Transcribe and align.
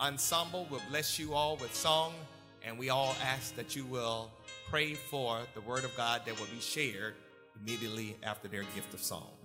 ensemble 0.00 0.66
will 0.70 0.82
bless 0.90 1.18
you 1.18 1.34
all 1.34 1.56
with 1.56 1.74
song, 1.74 2.12
and 2.64 2.78
we 2.78 2.90
all 2.90 3.16
ask 3.22 3.54
that 3.56 3.74
you 3.74 3.84
will 3.84 4.30
pray 4.70 4.94
for 4.94 5.40
the 5.54 5.60
word 5.62 5.84
of 5.84 5.96
God 5.96 6.22
that 6.26 6.38
will 6.38 6.46
be 6.46 6.60
shared 6.60 7.14
immediately 7.60 8.16
after 8.22 8.48
their 8.48 8.62
gift 8.74 8.94
of 8.94 9.00
song. 9.00 9.37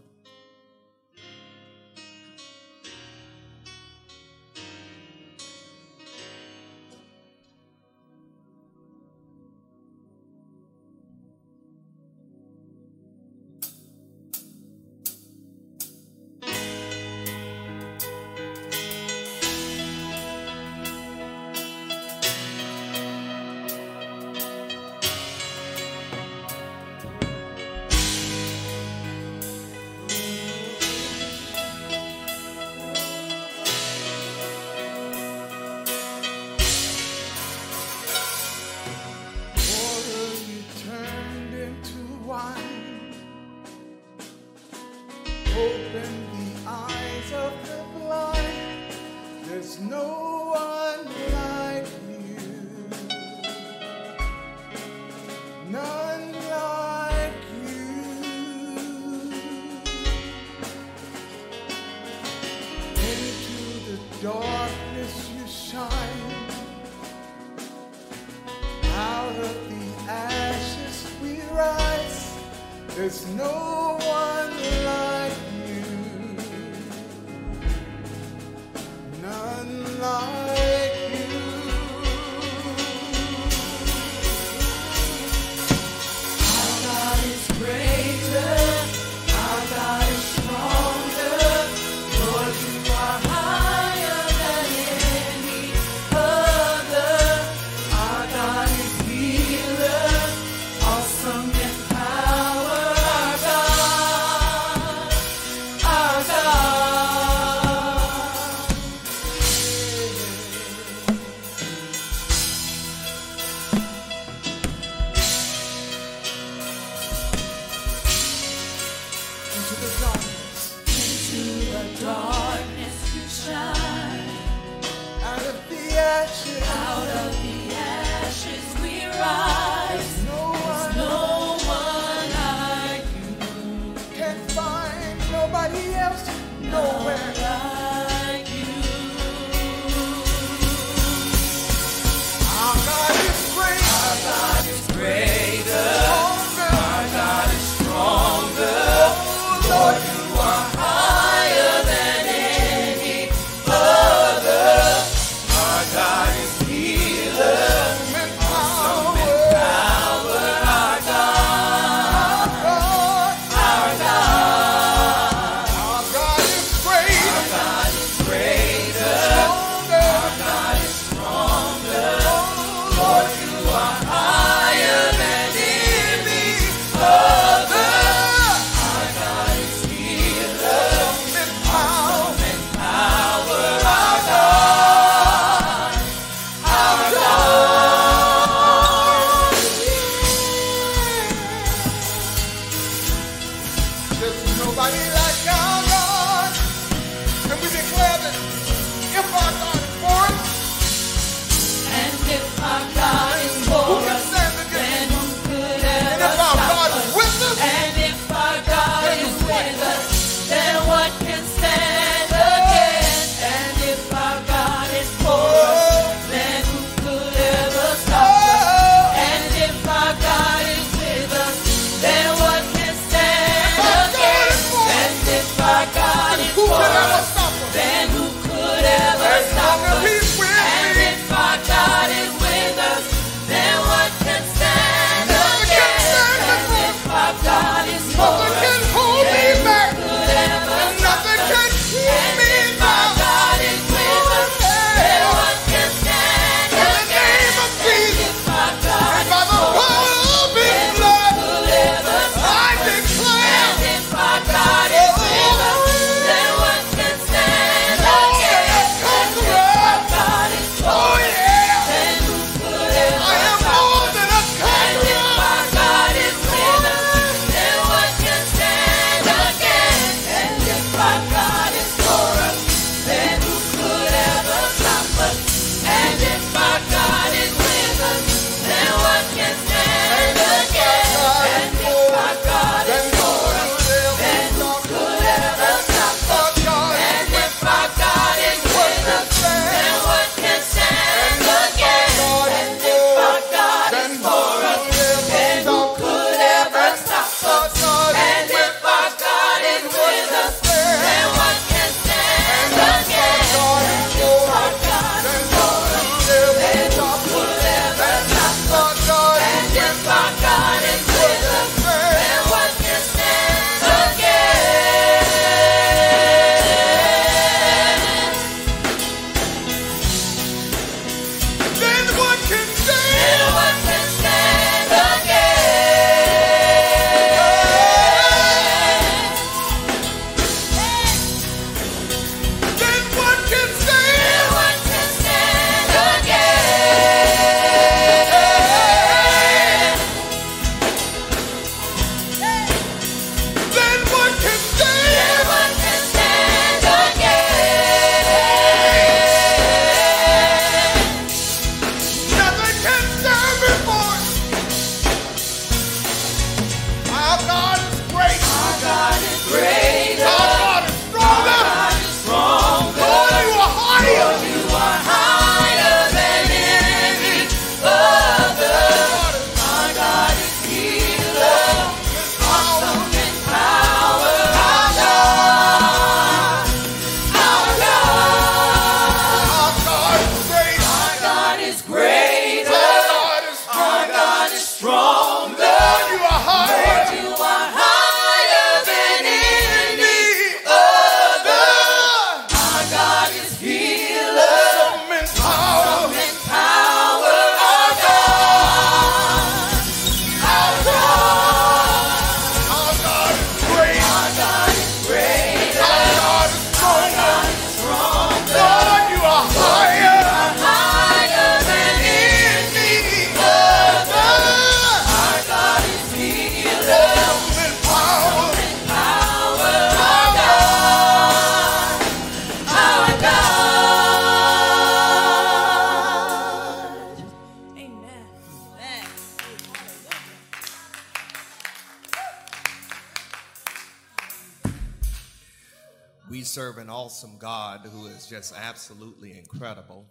Serve 436.41 436.79
an 436.79 436.89
awesome 436.89 437.37
God 437.37 437.81
who 437.81 438.07
is 438.07 438.25
just 438.25 438.55
absolutely 438.57 439.37
incredible. 439.37 440.05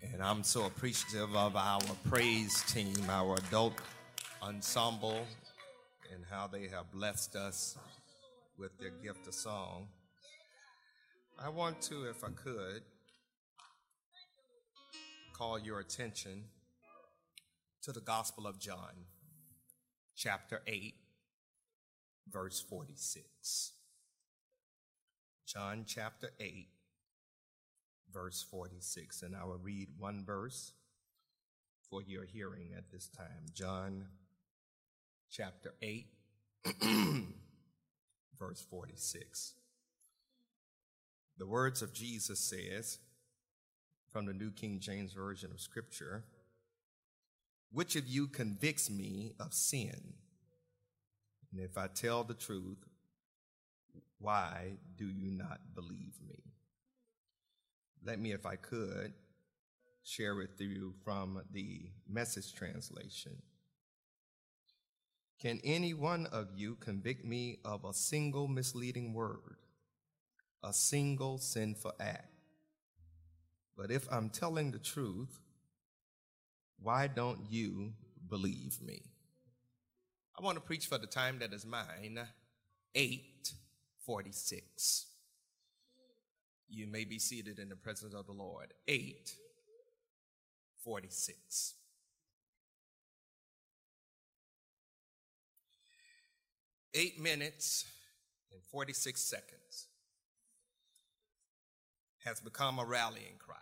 And 0.00 0.22
I'm 0.22 0.44
so 0.44 0.66
appreciative 0.66 1.34
of 1.34 1.56
our 1.56 1.80
praise 2.08 2.62
team, 2.64 2.94
our 3.08 3.34
adult 3.34 3.80
ensemble, 4.42 5.26
and 6.12 6.22
how 6.30 6.46
they 6.46 6.68
have 6.68 6.92
blessed 6.92 7.34
us 7.34 7.76
with 8.58 8.78
their 8.78 8.92
gift 9.02 9.26
of 9.26 9.34
song. 9.34 9.88
I 11.42 11.48
want 11.48 11.80
to, 11.82 12.04
if 12.04 12.22
I 12.22 12.28
could, 12.28 12.82
call 15.32 15.58
your 15.58 15.80
attention 15.80 16.44
to 17.82 17.92
the 17.92 18.00
Gospel 18.00 18.46
of 18.46 18.58
John, 18.58 19.06
chapter 20.16 20.62
8, 20.66 20.94
verse 22.30 22.60
46. 22.60 23.72
John 25.46 25.84
chapter 25.86 26.30
8, 26.40 26.66
verse 28.12 28.44
46. 28.50 29.22
And 29.22 29.36
I 29.36 29.44
will 29.44 29.58
read 29.58 29.88
one 29.96 30.24
verse 30.24 30.72
for 31.88 32.02
your 32.02 32.24
hearing 32.24 32.72
at 32.76 32.90
this 32.90 33.08
time. 33.08 33.46
John 33.54 34.06
chapter 35.30 35.72
8, 35.80 36.06
verse 38.38 38.66
46. 38.68 39.54
The 41.38 41.46
words 41.46 41.80
of 41.80 41.92
Jesus 41.92 42.40
says 42.40 42.98
from 44.10 44.26
the 44.26 44.34
New 44.34 44.50
King 44.50 44.80
James 44.80 45.12
Version 45.12 45.52
of 45.52 45.60
Scripture, 45.60 46.24
which 47.70 47.94
of 47.94 48.08
you 48.08 48.26
convicts 48.26 48.90
me 48.90 49.34
of 49.38 49.52
sin? 49.52 50.14
And 51.52 51.60
if 51.60 51.78
I 51.78 51.86
tell 51.86 52.24
the 52.24 52.34
truth, 52.34 52.78
why 54.26 54.72
do 54.98 55.06
you 55.06 55.30
not 55.30 55.60
believe 55.72 56.16
me? 56.28 56.42
Let 58.04 58.18
me, 58.18 58.32
if 58.32 58.44
I 58.44 58.56
could, 58.56 59.12
share 60.02 60.34
with 60.34 60.60
you 60.60 60.94
from 61.04 61.42
the 61.52 61.82
message 62.08 62.52
translation. 62.52 63.36
Can 65.40 65.60
any 65.62 65.94
one 65.94 66.26
of 66.26 66.48
you 66.56 66.74
convict 66.74 67.24
me 67.24 67.60
of 67.64 67.84
a 67.84 67.94
single 67.94 68.48
misleading 68.48 69.14
word, 69.14 69.58
a 70.64 70.72
single 70.72 71.38
sinful 71.38 71.92
act? 72.00 72.32
But 73.76 73.92
if 73.92 74.08
I'm 74.10 74.28
telling 74.28 74.72
the 74.72 74.80
truth, 74.80 75.38
why 76.80 77.06
don't 77.06 77.42
you 77.48 77.92
believe 78.28 78.82
me? 78.82 79.02
I 80.36 80.42
want 80.42 80.56
to 80.56 80.62
preach 80.62 80.86
for 80.86 80.98
the 80.98 81.06
time 81.06 81.38
that 81.38 81.52
is 81.52 81.64
mine. 81.64 82.18
Eight 82.96 83.52
46. 84.06 85.06
You 86.68 86.86
may 86.86 87.04
be 87.04 87.18
seated 87.18 87.58
in 87.58 87.68
the 87.68 87.76
presence 87.76 88.14
of 88.14 88.26
the 88.26 88.32
Lord. 88.32 88.72
8 88.88 89.34
46. 90.84 91.74
Eight 96.94 97.20
minutes 97.20 97.84
and 98.52 98.62
46 98.62 99.20
seconds 99.20 99.88
has 102.24 102.40
become 102.40 102.78
a 102.78 102.84
rallying 102.84 103.36
cry. 103.38 103.56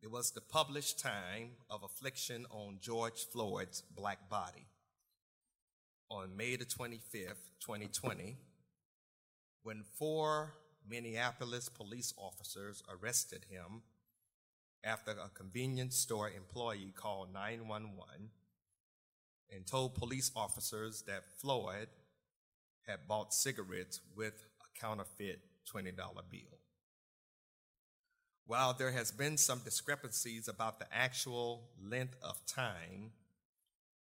It 0.00 0.10
was 0.10 0.30
the 0.30 0.40
published 0.40 0.98
time 0.98 1.50
of 1.68 1.82
affliction 1.82 2.46
on 2.50 2.78
George 2.80 3.26
Floyd's 3.32 3.82
black 3.94 4.30
body 4.30 4.66
on 6.10 6.36
May 6.36 6.56
the 6.56 6.64
25th, 6.64 7.50
2020, 7.60 8.36
when 9.62 9.84
four 9.98 10.54
Minneapolis 10.88 11.68
police 11.68 12.12
officers 12.18 12.82
arrested 12.90 13.46
him 13.48 13.82
after 14.82 15.12
a 15.12 15.28
convenience 15.34 15.96
store 15.96 16.30
employee 16.30 16.92
called 16.96 17.32
911 17.32 18.30
and 19.54 19.66
told 19.66 19.94
police 19.94 20.30
officers 20.34 21.02
that 21.02 21.24
Floyd 21.38 21.88
had 22.86 23.06
bought 23.06 23.32
cigarettes 23.32 24.00
with 24.16 24.46
a 24.60 24.80
counterfeit 24.80 25.40
$20 25.72 25.94
bill. 25.96 26.40
While 28.46 28.74
there 28.74 28.90
has 28.90 29.12
been 29.12 29.36
some 29.36 29.60
discrepancies 29.64 30.48
about 30.48 30.80
the 30.80 30.86
actual 30.92 31.68
length 31.80 32.16
of 32.22 32.44
time, 32.46 33.12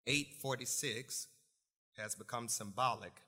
846 0.07 1.27
has 1.99 2.14
become 2.14 2.49
symbolic 2.49 3.23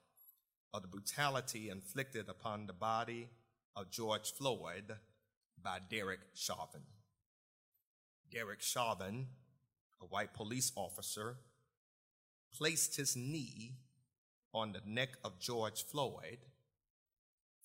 of 0.73 0.83
the 0.83 0.89
brutality 0.89 1.69
inflicted 1.69 2.29
upon 2.29 2.67
the 2.67 2.73
body 2.73 3.29
of 3.75 3.91
George 3.91 4.33
Floyd 4.33 4.97
by 5.63 5.79
Derek 5.91 6.21
Chauvin. 6.35 6.83
Derek 8.31 8.63
Chauvin, 8.63 9.27
a 10.01 10.05
white 10.05 10.33
police 10.33 10.71
officer, 10.77 11.37
placed 12.57 12.97
his 12.97 13.17
knee 13.17 13.75
on 14.55 14.73
the 14.73 14.83
neck 14.87 15.11
of 15.25 15.41
George 15.41 15.85
Floyd 15.85 16.39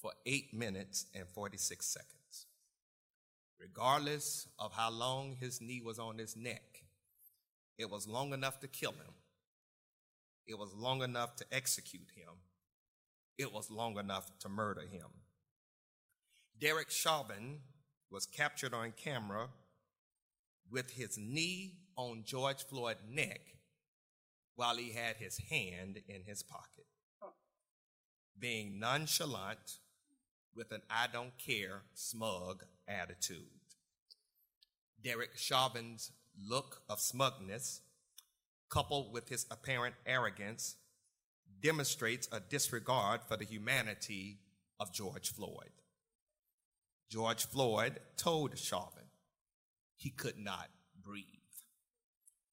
for 0.02 0.12
eight 0.26 0.54
minutes 0.54 1.06
and 1.14 1.28
46 1.28 1.86
seconds. 1.86 2.48
Regardless 3.60 4.48
of 4.60 4.74
how 4.74 4.92
long 4.92 5.38
his 5.40 5.62
knee 5.62 5.82
was 5.84 6.00
on 6.00 6.18
his 6.18 6.36
neck, 6.36 6.84
it 7.78 7.90
was 7.90 8.08
long 8.08 8.34
enough 8.34 8.60
to 8.60 8.68
kill 8.68 8.92
him 8.92 9.14
it 10.48 10.58
was 10.58 10.74
long 10.74 11.02
enough 11.02 11.36
to 11.38 11.46
execute 11.52 12.12
him. 12.16 12.34
It 13.38 13.52
was 13.52 13.70
long 13.70 13.98
enough 13.98 14.32
to 14.40 14.50
murder 14.50 14.82
him. 14.82 15.08
Derek 16.60 16.90
Chauvin 16.90 17.60
was 18.10 18.26
captured 18.26 18.74
on 18.74 18.94
camera 18.96 19.50
with 20.70 20.92
his 20.92 21.18
knee 21.18 21.76
on 21.98 22.24
George 22.26 22.64
Floyd's 22.64 23.00
neck 23.10 23.42
while 24.56 24.78
he 24.78 24.94
had 24.94 25.18
his 25.18 25.38
hand 25.50 26.00
in 26.08 26.22
his 26.26 26.42
pocket, 26.44 26.86
being 28.40 28.80
nonchalant 28.80 29.80
with 30.56 30.72
an 30.72 30.82
I 30.90 31.08
don't 31.12 31.38
care, 31.38 31.82
smug 31.94 32.64
attitude. 32.88 33.40
Derek 35.04 35.38
Chauvin's 35.38 36.12
look 36.42 36.82
of 36.90 37.00
smugness 37.00 37.82
coupled 38.70 39.14
with 39.14 39.30
his 39.30 39.46
apparent 39.52 39.96
arrogance, 40.06 40.76
demonstrates 41.62 42.28
a 42.32 42.40
disregard 42.40 43.22
for 43.28 43.38
the 43.38 43.46
humanity 43.46 44.40
of 44.80 44.94
George 44.94 45.32
Floyd. 45.32 45.72
George 47.10 47.46
Floyd 47.46 48.00
told 48.18 48.58
Chauvin 48.58 49.04
he 49.96 50.10
could 50.10 50.38
not 50.38 50.70
breathe. 51.02 51.24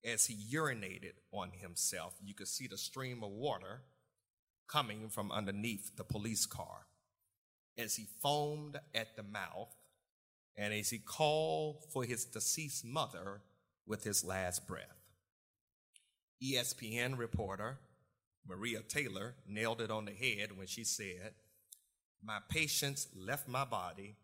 As 0.04 0.26
he 0.26 0.57
urinated 0.57 1.14
on 1.33 1.50
himself, 1.52 2.14
you 2.23 2.35
could 2.35 2.49
see 2.49 2.66
the 2.66 2.76
stream 2.76 3.23
of 3.23 3.31
water 3.31 3.83
coming 4.69 5.09
from 5.09 5.31
underneath 5.31 5.97
the 5.97 6.04
police 6.04 6.47
car. 6.47 6.87
As 7.78 7.97
he 7.97 8.07
foamed 8.21 8.78
at 8.95 9.16
the 9.16 9.23
mouth, 9.23 9.75
and 10.57 10.75
as 10.75 10.90
he 10.90 10.99
called 10.99 11.85
for 11.92 12.04
his 12.04 12.25
deceased 12.25 12.85
mother 12.85 13.40
with 13.87 14.04
his 14.04 14.25
last 14.25 14.66
breath. 14.66 15.01
ESPN 16.42 17.16
reporter 17.16 17.78
Maria 18.46 18.80
Taylor 18.80 19.34
nailed 19.46 19.80
it 19.80 19.90
on 19.90 20.04
the 20.04 20.12
head 20.12 20.56
when 20.56 20.66
she 20.66 20.84
said, 20.84 21.34
My 22.22 22.38
patience 22.49 23.06
left 23.14 23.49
my 23.49 23.64
body 23.64 24.16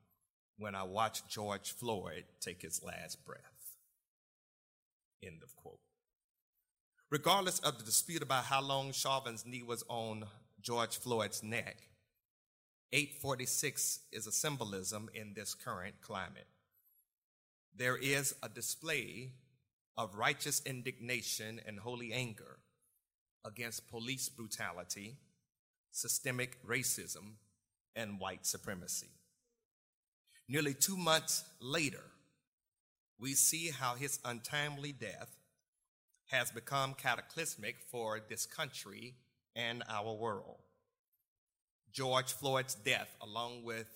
when 0.56 0.74
I 0.74 0.82
watched 0.82 1.28
George 1.28 1.70
Floyd 1.70 2.24
take 2.40 2.62
his 2.62 2.82
last 2.82 3.24
breath. 3.24 3.76
End 5.22 5.42
of 5.42 5.54
quote. 5.54 5.78
Regardless 7.10 7.60
of 7.60 7.78
the 7.78 7.84
dispute 7.84 8.22
about 8.22 8.44
how 8.44 8.60
long 8.60 8.92
Chauvin's 8.92 9.46
knee 9.46 9.62
was 9.62 9.84
on 9.88 10.24
George 10.60 10.98
Floyd's 10.98 11.42
neck, 11.42 11.76
846 12.92 14.00
is 14.12 14.26
a 14.26 14.32
symbolism 14.32 15.08
in 15.14 15.32
this 15.34 15.54
current 15.54 16.00
climate. 16.00 16.46
There 17.74 17.96
is 17.96 18.34
a 18.42 18.48
display 18.48 19.32
of 19.98 20.14
righteous 20.14 20.62
indignation 20.64 21.60
and 21.66 21.80
holy 21.80 22.12
anger 22.12 22.60
against 23.44 23.90
police 23.90 24.28
brutality, 24.28 25.16
systemic 25.90 26.64
racism, 26.64 27.32
and 27.96 28.20
white 28.20 28.46
supremacy. 28.46 29.08
Nearly 30.48 30.72
two 30.72 30.96
months 30.96 31.44
later, 31.60 32.04
we 33.18 33.34
see 33.34 33.70
how 33.70 33.96
his 33.96 34.20
untimely 34.24 34.92
death 34.92 35.36
has 36.26 36.52
become 36.52 36.94
cataclysmic 36.94 37.76
for 37.90 38.20
this 38.28 38.46
country 38.46 39.14
and 39.56 39.82
our 39.88 40.14
world. 40.14 40.60
George 41.92 42.32
Floyd's 42.32 42.76
death, 42.76 43.16
along 43.20 43.64
with 43.64 43.88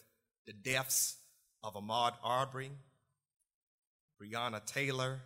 the 0.46 0.52
deaths 0.52 1.16
of 1.62 1.74
Ahmaud 1.74 2.14
Arbery, 2.24 2.72
Breonna 4.20 4.64
Taylor, 4.64 5.20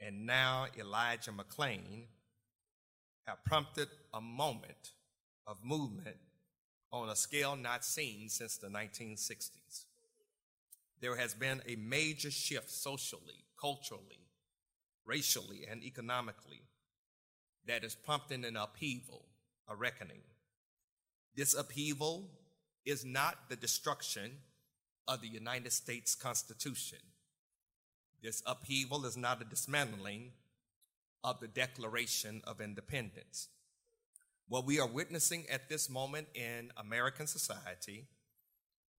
and 0.00 0.26
now 0.26 0.66
Elijah 0.78 1.32
McClain 1.32 2.04
have 3.26 3.44
prompted 3.44 3.88
a 4.14 4.20
moment 4.20 4.92
of 5.46 5.64
movement 5.64 6.16
on 6.92 7.08
a 7.08 7.16
scale 7.16 7.56
not 7.56 7.84
seen 7.84 8.28
since 8.28 8.56
the 8.56 8.68
1960s. 8.68 9.84
There 11.00 11.16
has 11.16 11.34
been 11.34 11.62
a 11.68 11.76
major 11.76 12.30
shift 12.30 12.70
socially, 12.70 13.44
culturally, 13.60 14.26
racially, 15.06 15.66
and 15.70 15.82
economically 15.82 16.62
that 17.66 17.84
is 17.84 17.94
prompting 17.94 18.44
an 18.44 18.56
upheaval, 18.56 19.26
a 19.68 19.76
reckoning. 19.76 20.22
This 21.36 21.54
upheaval 21.54 22.30
is 22.84 23.04
not 23.04 23.48
the 23.48 23.56
destruction 23.56 24.32
of 25.06 25.20
the 25.20 25.28
United 25.28 25.72
States 25.72 26.14
Constitution. 26.14 26.98
This 28.22 28.42
upheaval 28.44 29.06
is 29.06 29.16
not 29.16 29.40
a 29.40 29.46
dismantling 29.46 30.32
of 31.24 31.40
the 31.40 31.48
Declaration 31.48 32.42
of 32.44 32.60
Independence. 32.60 33.48
What 34.46 34.66
we 34.66 34.78
are 34.78 34.86
witnessing 34.86 35.46
at 35.50 35.70
this 35.70 35.88
moment 35.88 36.28
in 36.34 36.70
American 36.76 37.26
society, 37.26 38.08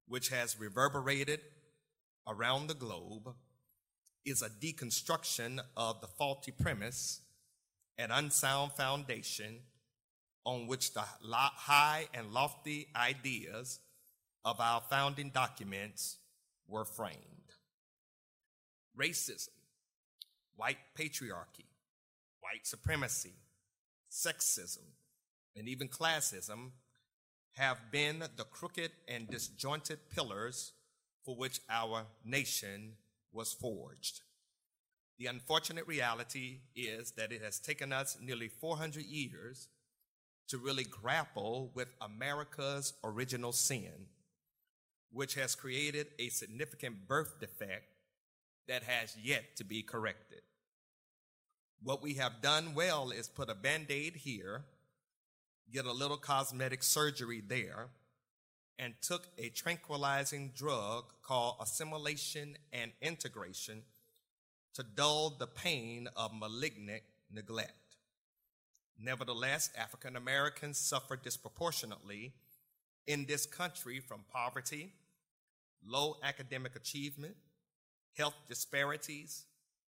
which 0.07 0.29
has 0.29 0.59
reverberated 0.59 1.41
around 2.27 2.67
the 2.67 2.73
globe, 2.73 3.35
is 4.25 4.41
a 4.41 4.49
deconstruction 4.49 5.59
of 5.77 6.01
the 6.01 6.07
faulty 6.07 6.51
premise 6.51 7.21
and 7.97 8.11
unsound 8.11 8.71
foundation 8.71 9.59
on 10.45 10.65
which 10.65 10.93
the 10.93 11.03
high 11.03 12.07
and 12.13 12.33
lofty 12.33 12.87
ideas 12.95 13.79
of 14.43 14.59
our 14.59 14.81
founding 14.89 15.29
documents 15.29 16.17
were 16.67 16.85
framed. 16.85 17.40
Racism, 18.97 19.49
white 20.55 20.77
patriarchy, 20.97 21.65
white 22.41 22.65
supremacy, 22.65 23.33
sexism, 24.11 24.83
and 25.55 25.67
even 25.67 25.87
classism 25.87 26.71
have 27.53 27.91
been 27.91 28.19
the 28.19 28.43
crooked 28.43 28.91
and 29.07 29.29
disjointed 29.29 30.09
pillars 30.09 30.73
for 31.23 31.35
which 31.35 31.59
our 31.69 32.05
nation 32.25 32.93
was 33.31 33.53
forged. 33.53 34.21
The 35.17 35.27
unfortunate 35.27 35.87
reality 35.87 36.61
is 36.75 37.11
that 37.11 37.31
it 37.31 37.41
has 37.41 37.59
taken 37.59 37.93
us 37.93 38.17
nearly 38.21 38.47
400 38.47 39.05
years 39.05 39.67
to 40.47 40.57
really 40.57 40.83
grapple 40.83 41.71
with 41.75 41.89
America's 42.01 42.93
original 43.03 43.51
sin, 43.51 44.07
which 45.11 45.35
has 45.35 45.55
created 45.55 46.07
a 46.19 46.29
significant 46.29 47.07
birth 47.07 47.39
defect 47.39 47.85
that 48.71 48.83
has 48.83 49.15
yet 49.21 49.43
to 49.57 49.63
be 49.63 49.83
corrected. 49.83 50.41
What 51.83 52.01
we 52.01 52.13
have 52.15 52.41
done 52.41 52.73
well 52.73 53.11
is 53.11 53.27
put 53.27 53.49
a 53.49 53.55
band 53.55 53.87
aid 53.89 54.15
here 54.15 54.63
get 55.71 55.85
a 55.85 55.91
little 55.91 56.17
cosmetic 56.17 56.83
surgery 56.83 57.41
there, 57.45 57.87
and 58.77 58.93
took 59.01 59.27
a 59.37 59.49
tranquilizing 59.49 60.51
drug 60.55 61.05
called 61.21 61.55
assimilation 61.61 62.57
and 62.73 62.91
integration 63.01 63.83
to 64.73 64.83
dull 64.83 65.35
the 65.37 65.47
pain 65.47 66.07
of 66.15 66.31
malignant 66.33 67.03
neglect. 67.31 67.71
Nevertheless, 68.99 69.69
African 69.77 70.15
Americans 70.15 70.77
suffer 70.77 71.15
disproportionately 71.15 72.33
in 73.07 73.25
this 73.25 73.45
country 73.45 73.99
from 73.99 74.25
poverty, 74.31 74.93
low 75.85 76.17
academic 76.23 76.75
achievement, 76.75 77.35
health 78.17 78.35
disparities, 78.47 79.45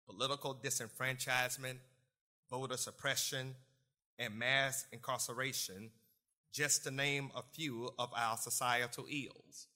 political 0.06 0.54
disenfranchisement, 0.54 1.76
voter 2.50 2.76
suppression, 2.76 3.54
and 4.18 4.38
mass 4.38 4.86
incarceration, 4.92 5.90
just 6.52 6.84
to 6.84 6.90
name 6.90 7.30
a 7.34 7.42
few 7.42 7.90
of 7.98 8.10
our 8.16 8.36
societal 8.36 9.06
ills. 9.10 9.66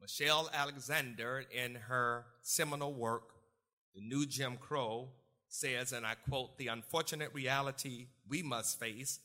Michelle 0.00 0.48
Alexander, 0.52 1.44
in 1.50 1.74
her 1.74 2.26
seminal 2.42 2.92
work, 2.92 3.30
The 3.94 4.00
New 4.00 4.26
Jim 4.26 4.56
Crow, 4.56 5.08
says, 5.48 5.92
and 5.92 6.06
I 6.06 6.14
quote, 6.28 6.58
the 6.58 6.68
unfortunate 6.68 7.32
reality 7.32 8.06
we 8.28 8.42
must 8.42 8.78
face 8.78 9.18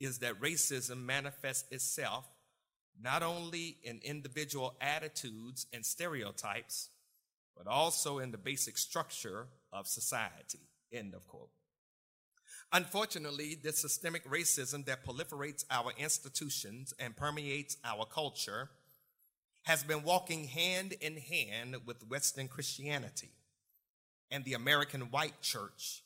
is 0.00 0.18
that 0.18 0.40
racism 0.40 1.04
manifests 1.04 1.70
itself 1.70 2.26
not 3.00 3.22
only 3.22 3.76
in 3.82 4.00
individual 4.02 4.74
attitudes 4.80 5.66
and 5.72 5.84
stereotypes, 5.84 6.88
but 7.62 7.70
also 7.70 8.20
in 8.20 8.30
the 8.30 8.38
basic 8.38 8.78
structure 8.78 9.46
of 9.70 9.86
society. 9.86 10.60
End 10.90 11.14
of 11.14 11.26
quote. 11.28 11.50
Unfortunately, 12.72 13.54
this 13.62 13.78
systemic 13.78 14.24
racism 14.24 14.86
that 14.86 15.04
proliferates 15.04 15.64
our 15.70 15.92
institutions 15.98 16.94
and 16.98 17.16
permeates 17.16 17.76
our 17.84 18.06
culture 18.06 18.70
has 19.64 19.82
been 19.82 20.04
walking 20.04 20.44
hand 20.44 20.94
in 21.02 21.18
hand 21.18 21.76
with 21.84 22.08
Western 22.08 22.48
Christianity 22.48 23.30
and 24.30 24.44
the 24.44 24.54
American 24.54 25.02
white 25.10 25.42
church, 25.42 26.02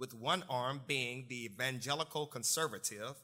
with 0.00 0.12
one 0.12 0.42
arm 0.50 0.80
being 0.88 1.26
the 1.28 1.44
evangelical 1.44 2.26
conservative 2.26 3.14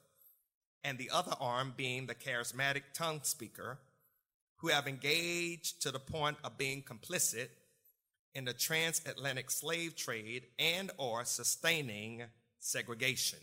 and 0.85 0.99
the 0.99 1.11
other 1.11 1.35
arm 1.41 1.75
being 1.77 2.07
the 2.07 2.15
charismatic 2.15 2.83
tongue 2.95 3.21
speaker, 3.25 3.81
who 4.59 4.69
have 4.69 4.87
engaged 4.87 5.83
to 5.83 5.91
the 5.91 5.99
point 5.99 6.37
of 6.45 6.57
being 6.57 6.83
complicit 6.83 7.49
in 8.35 8.45
the 8.45 8.53
transatlantic 8.53 9.51
slave 9.51 9.95
trade 9.95 10.45
and 10.59 10.91
or 10.97 11.25
sustaining 11.25 12.25
segregation. 12.59 13.39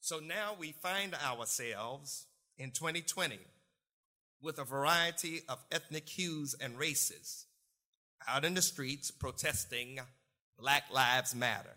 So 0.00 0.20
now 0.20 0.56
we 0.58 0.72
find 0.72 1.14
ourselves 1.14 2.26
in 2.56 2.70
2020 2.70 3.38
with 4.40 4.58
a 4.58 4.64
variety 4.64 5.42
of 5.48 5.58
ethnic 5.70 6.08
hues 6.08 6.54
and 6.60 6.78
races 6.78 7.46
out 8.26 8.44
in 8.44 8.54
the 8.54 8.62
streets 8.62 9.10
protesting 9.10 9.98
Black 10.58 10.84
Lives 10.92 11.34
Matter. 11.34 11.76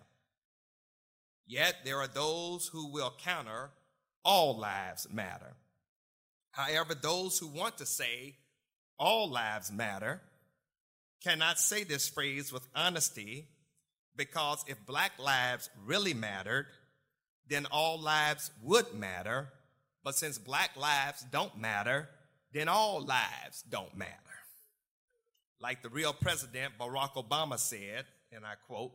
Yet 1.45 1.75
there 1.83 1.97
are 1.97 2.07
those 2.07 2.67
who 2.67 2.91
will 2.91 3.13
counter 3.23 3.71
all 4.23 4.57
lives 4.57 5.07
matter. 5.11 5.53
However, 6.51 6.93
those 6.93 7.39
who 7.39 7.47
want 7.47 7.77
to 7.79 7.85
say 7.85 8.35
all 8.97 9.29
lives 9.29 9.71
matter 9.71 10.21
cannot 11.23 11.59
say 11.59 11.83
this 11.83 12.09
phrase 12.09 12.51
with 12.51 12.67
honesty 12.75 13.47
because 14.15 14.63
if 14.67 14.85
black 14.85 15.11
lives 15.19 15.69
really 15.85 16.13
mattered, 16.13 16.67
then 17.47 17.65
all 17.71 17.99
lives 17.99 18.51
would 18.61 18.93
matter. 18.93 19.49
But 20.03 20.15
since 20.15 20.37
black 20.37 20.71
lives 20.75 21.25
don't 21.31 21.57
matter, 21.57 22.09
then 22.53 22.67
all 22.67 23.01
lives 23.01 23.63
don't 23.69 23.95
matter. 23.95 24.13
Like 25.59 25.83
the 25.83 25.89
real 25.89 26.13
president 26.13 26.73
Barack 26.79 27.13
Obama 27.13 27.59
said, 27.59 28.05
and 28.31 28.45
I 28.45 28.53
quote, 28.67 28.93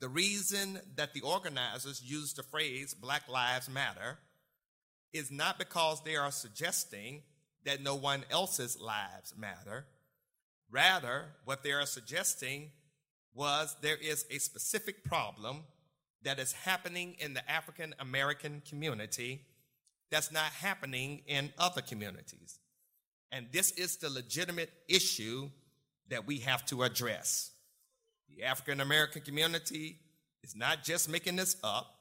the 0.00 0.08
reason 0.08 0.80
that 0.96 1.12
the 1.12 1.20
organizers 1.20 2.02
use 2.02 2.32
the 2.32 2.44
phrase 2.44 2.94
Black 2.94 3.28
Lives 3.28 3.68
Matter 3.68 4.18
is 5.12 5.30
not 5.30 5.58
because 5.58 6.02
they 6.02 6.14
are 6.14 6.30
suggesting 6.30 7.22
that 7.64 7.82
no 7.82 7.96
one 7.96 8.24
else's 8.30 8.78
lives 8.80 9.34
matter. 9.36 9.86
Rather, 10.70 11.26
what 11.44 11.62
they 11.62 11.72
are 11.72 11.86
suggesting 11.86 12.70
was 13.34 13.76
there 13.80 13.96
is 13.96 14.26
a 14.30 14.38
specific 14.38 15.04
problem 15.04 15.64
that 16.22 16.38
is 16.38 16.52
happening 16.52 17.16
in 17.18 17.34
the 17.34 17.50
African 17.50 17.94
American 17.98 18.62
community 18.68 19.42
that's 20.10 20.32
not 20.32 20.44
happening 20.44 21.22
in 21.26 21.52
other 21.58 21.80
communities. 21.80 22.58
And 23.30 23.46
this 23.52 23.70
is 23.72 23.96
the 23.96 24.10
legitimate 24.10 24.70
issue 24.88 25.50
that 26.08 26.26
we 26.26 26.38
have 26.38 26.64
to 26.66 26.82
address. 26.82 27.50
The 28.34 28.44
African 28.44 28.80
American 28.80 29.22
community 29.22 29.98
is 30.42 30.56
not 30.56 30.82
just 30.82 31.08
making 31.08 31.36
this 31.36 31.56
up, 31.62 31.94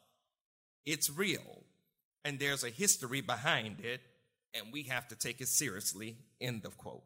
it's 0.85 1.09
real. 1.09 1.63
And 2.23 2.39
there's 2.39 2.63
a 2.63 2.69
history 2.69 3.21
behind 3.21 3.81
it, 3.81 4.01
and 4.53 4.71
we 4.71 4.83
have 4.83 5.07
to 5.09 5.15
take 5.15 5.39
it 5.41 5.47
seriously. 5.47 6.17
End 6.41 6.65
of 6.65 6.77
quote. 6.77 7.03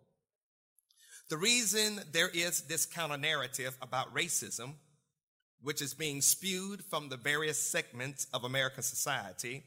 The 1.31 1.37
reason 1.37 2.01
there 2.11 2.27
is 2.27 2.63
this 2.63 2.85
counter 2.85 3.15
narrative 3.15 3.77
about 3.81 4.13
racism, 4.13 4.73
which 5.61 5.81
is 5.81 5.93
being 5.93 6.19
spewed 6.21 6.83
from 6.83 7.07
the 7.07 7.15
various 7.15 7.57
segments 7.57 8.27
of 8.33 8.43
American 8.43 8.83
society, 8.83 9.63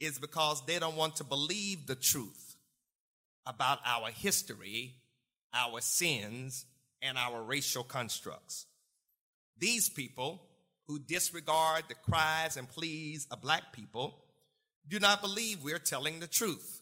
is 0.00 0.18
because 0.18 0.64
they 0.64 0.78
don't 0.78 0.96
want 0.96 1.16
to 1.16 1.24
believe 1.24 1.86
the 1.86 1.94
truth 1.94 2.56
about 3.44 3.80
our 3.84 4.08
history, 4.08 4.94
our 5.52 5.82
sins, 5.82 6.64
and 7.02 7.18
our 7.18 7.42
racial 7.42 7.84
constructs. 7.84 8.64
These 9.58 9.90
people 9.90 10.40
who 10.86 10.98
disregard 10.98 11.84
the 11.88 11.96
cries 11.96 12.56
and 12.56 12.66
pleas 12.66 13.26
of 13.30 13.42
black 13.42 13.74
people 13.74 14.24
do 14.88 14.98
not 14.98 15.20
believe 15.20 15.62
we're 15.62 15.78
telling 15.78 16.20
the 16.20 16.26
truth. 16.26 16.77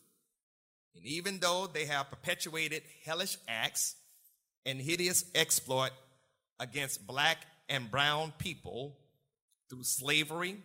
And 0.96 1.06
even 1.06 1.38
though 1.40 1.66
they 1.66 1.86
have 1.86 2.10
perpetuated 2.10 2.82
hellish 3.04 3.36
acts 3.48 3.96
and 4.64 4.80
hideous 4.80 5.24
exploit 5.34 5.92
against 6.58 7.06
black 7.06 7.38
and 7.68 7.90
brown 7.90 8.32
people 8.38 8.96
through 9.68 9.84
slavery, 9.84 10.56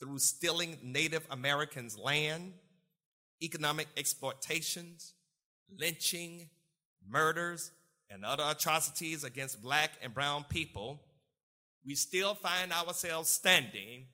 through 0.00 0.18
stealing 0.18 0.78
Native 0.82 1.26
Americans' 1.30 1.98
land, 1.98 2.54
economic 3.42 3.88
exploitations, 3.96 5.14
lynching, 5.78 6.48
murders, 7.08 7.70
and 8.10 8.24
other 8.24 8.44
atrocities 8.46 9.24
against 9.24 9.62
black 9.62 9.92
and 10.02 10.14
brown 10.14 10.44
people, 10.48 11.00
we 11.84 11.94
still 11.94 12.34
find 12.34 12.72
ourselves 12.72 13.28
standing, 13.28 14.06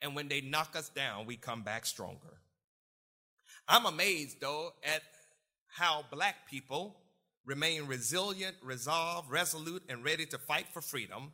and 0.00 0.14
when 0.14 0.28
they 0.28 0.40
knock 0.40 0.76
us 0.76 0.88
down, 0.90 1.26
we 1.26 1.36
come 1.36 1.62
back 1.62 1.86
stronger. 1.86 2.39
I'm 3.72 3.86
amazed, 3.86 4.40
though, 4.40 4.72
at 4.82 5.00
how 5.68 6.04
black 6.10 6.50
people 6.50 6.96
remain 7.46 7.86
resilient, 7.86 8.56
resolved, 8.64 9.30
resolute, 9.30 9.84
and 9.88 10.04
ready 10.04 10.26
to 10.26 10.38
fight 10.38 10.66
for 10.72 10.80
freedom, 10.80 11.32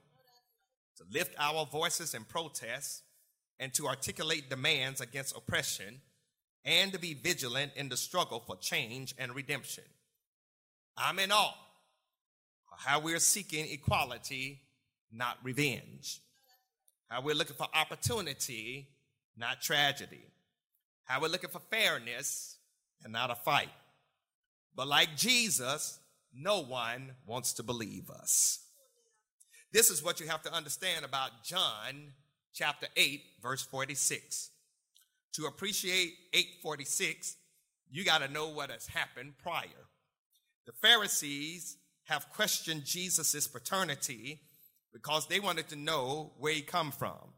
to 0.98 1.04
lift 1.10 1.34
our 1.38 1.64
voices 1.64 2.12
in 2.12 2.24
protest, 2.24 3.02
and 3.58 3.72
to 3.72 3.86
articulate 3.86 4.50
demands 4.50 5.00
against 5.00 5.34
oppression, 5.34 6.02
and 6.62 6.92
to 6.92 6.98
be 6.98 7.14
vigilant 7.14 7.72
in 7.74 7.88
the 7.88 7.96
struggle 7.96 8.44
for 8.46 8.56
change 8.56 9.14
and 9.16 9.34
redemption. 9.34 9.84
I'm 10.94 11.18
in 11.18 11.32
awe 11.32 11.54
of 12.70 12.84
how 12.84 13.00
we're 13.00 13.18
seeking 13.18 13.66
equality, 13.70 14.60
not 15.10 15.38
revenge. 15.42 16.20
How 17.08 17.22
we're 17.22 17.34
looking 17.34 17.56
for 17.56 17.68
opportunity, 17.72 18.88
not 19.38 19.62
tragedy. 19.62 20.26
How 21.06 21.20
we're 21.20 21.28
looking 21.28 21.50
for 21.50 21.60
fairness 21.70 22.58
and 23.02 23.12
not 23.12 23.30
a 23.30 23.36
fight. 23.36 23.70
But 24.74 24.88
like 24.88 25.16
Jesus, 25.16 25.98
no 26.34 26.62
one 26.62 27.12
wants 27.24 27.54
to 27.54 27.62
believe 27.62 28.10
us. 28.10 28.60
This 29.72 29.88
is 29.88 30.02
what 30.02 30.20
you 30.20 30.26
have 30.26 30.42
to 30.42 30.52
understand 30.52 31.04
about 31.04 31.44
John 31.44 32.12
chapter 32.52 32.88
8, 32.96 33.22
verse 33.40 33.62
46. 33.62 34.50
To 35.34 35.46
appreciate 35.46 36.14
846, 36.34 37.36
you 37.90 38.04
got 38.04 38.22
to 38.22 38.28
know 38.28 38.48
what 38.48 38.70
has 38.70 38.86
happened 38.88 39.34
prior. 39.38 39.86
The 40.66 40.72
Pharisees 40.72 41.76
have 42.04 42.30
questioned 42.30 42.84
Jesus' 42.84 43.46
paternity 43.46 44.40
because 44.92 45.28
they 45.28 45.40
wanted 45.40 45.68
to 45.68 45.76
know 45.76 46.32
where 46.38 46.52
he 46.52 46.62
come 46.62 46.90
from. 46.90 47.34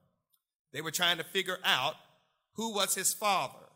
They 0.73 0.81
were 0.81 0.91
trying 0.91 1.19
to 1.19 1.25
figure 1.25 1.59
out 1.65 1.97
who 2.59 2.75
was 2.75 2.95
his 2.95 3.15
father 3.15 3.69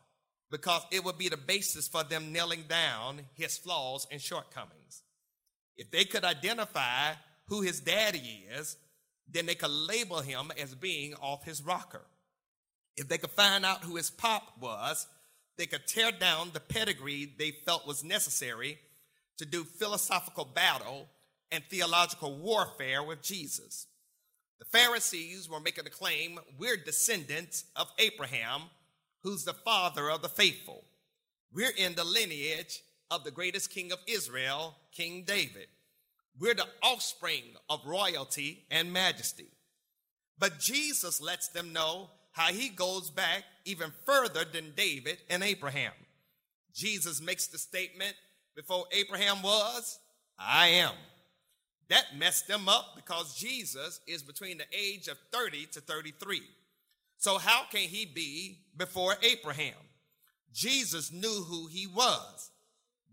because 0.51 0.85
it 0.91 1.03
would 1.03 1.17
be 1.17 1.29
the 1.29 1.37
basis 1.37 1.87
for 1.87 2.03
them 2.03 2.31
nailing 2.31 2.65
down 2.69 3.21
his 3.33 3.57
flaws 3.57 4.05
and 4.11 4.21
shortcomings. 4.21 5.01
If 5.77 5.89
they 5.89 6.03
could 6.03 6.25
identify 6.25 7.13
who 7.47 7.61
his 7.61 7.79
daddy 7.79 8.45
is, 8.55 8.75
then 9.27 9.45
they 9.45 9.55
could 9.55 9.71
label 9.71 10.19
him 10.19 10.51
as 10.61 10.75
being 10.75 11.15
off 11.15 11.45
his 11.45 11.63
rocker. 11.63 12.03
If 12.97 13.07
they 13.07 13.17
could 13.17 13.31
find 13.31 13.65
out 13.65 13.83
who 13.83 13.95
his 13.95 14.11
pop 14.11 14.43
was, 14.59 15.07
they 15.57 15.65
could 15.65 15.87
tear 15.87 16.11
down 16.11 16.51
the 16.53 16.59
pedigree 16.59 17.33
they 17.39 17.51
felt 17.65 17.87
was 17.87 18.03
necessary 18.03 18.77
to 19.37 19.45
do 19.45 19.63
philosophical 19.63 20.45
battle 20.45 21.07
and 21.51 21.63
theological 21.69 22.37
warfare 22.37 23.01
with 23.01 23.23
Jesus. 23.23 23.87
The 24.63 24.79
Pharisees 24.79 25.49
were 25.49 25.59
making 25.59 25.83
the 25.83 25.89
claim 25.89 26.39
we're 26.57 26.77
descendants 26.77 27.65
of 27.75 27.91
Abraham, 27.99 28.61
who's 29.21 29.43
the 29.43 29.51
father 29.51 30.09
of 30.09 30.21
the 30.21 30.29
faithful. 30.29 30.85
We're 31.51 31.73
in 31.75 31.95
the 31.95 32.05
lineage 32.05 32.79
of 33.11 33.25
the 33.25 33.31
greatest 33.31 33.71
king 33.71 33.91
of 33.91 33.99
Israel, 34.07 34.77
King 34.93 35.25
David. 35.27 35.67
We're 36.39 36.53
the 36.53 36.69
offspring 36.81 37.43
of 37.69 37.85
royalty 37.85 38.63
and 38.71 38.93
majesty. 38.93 39.49
But 40.39 40.59
Jesus 40.59 41.19
lets 41.19 41.49
them 41.49 41.73
know 41.73 42.11
how 42.31 42.53
he 42.53 42.69
goes 42.69 43.09
back 43.09 43.43
even 43.65 43.91
further 44.05 44.45
than 44.45 44.71
David 44.77 45.17
and 45.29 45.43
Abraham. 45.43 45.91
Jesus 46.73 47.21
makes 47.21 47.47
the 47.47 47.57
statement 47.57 48.15
before 48.55 48.85
Abraham 48.93 49.41
was, 49.41 49.99
I 50.39 50.67
am. 50.67 50.93
That 51.93 52.17
messed 52.17 52.47
them 52.47 52.67
up 52.67 52.95
because 52.95 53.35
Jesus 53.35 53.99
is 54.07 54.23
between 54.23 54.57
the 54.57 54.65
age 54.75 55.07
of 55.07 55.15
30 55.31 55.67
to 55.73 55.79
33. 55.79 56.41
So, 57.19 57.37
how 57.37 57.65
can 57.69 57.81
he 57.81 58.03
be 58.03 58.57
before 58.75 59.13
Abraham? 59.21 59.75
Jesus 60.51 61.11
knew 61.11 61.43
who 61.47 61.67
he 61.67 61.85
was. 61.85 62.49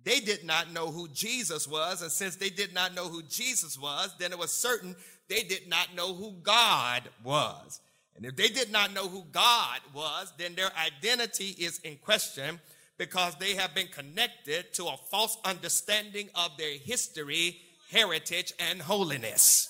They 0.02 0.20
did 0.20 0.44
not 0.44 0.72
know 0.72 0.86
who 0.86 1.08
Jesus 1.08 1.68
was, 1.68 2.00
and 2.00 2.10
since 2.10 2.36
they 2.36 2.48
did 2.48 2.72
not 2.72 2.94
know 2.94 3.08
who 3.08 3.22
Jesus 3.24 3.78
was, 3.78 4.14
then 4.18 4.32
it 4.32 4.38
was 4.38 4.50
certain 4.50 4.96
they 5.28 5.42
did 5.42 5.68
not 5.68 5.94
know 5.94 6.14
who 6.14 6.32
God 6.42 7.02
was. 7.22 7.80
And 8.16 8.24
if 8.24 8.34
they 8.34 8.48
did 8.48 8.72
not 8.72 8.94
know 8.94 9.08
who 9.08 9.24
God 9.30 9.80
was, 9.92 10.32
then 10.38 10.54
their 10.54 10.70
identity 10.78 11.54
is 11.58 11.80
in 11.80 11.98
question 11.98 12.58
because 12.96 13.34
they 13.36 13.56
have 13.56 13.74
been 13.74 13.88
connected 13.88 14.72
to 14.72 14.86
a 14.86 14.96
false 15.10 15.36
understanding 15.44 16.30
of 16.34 16.56
their 16.56 16.78
history, 16.78 17.60
heritage, 17.90 18.53
and 18.59 18.81
holiness. 18.81 19.68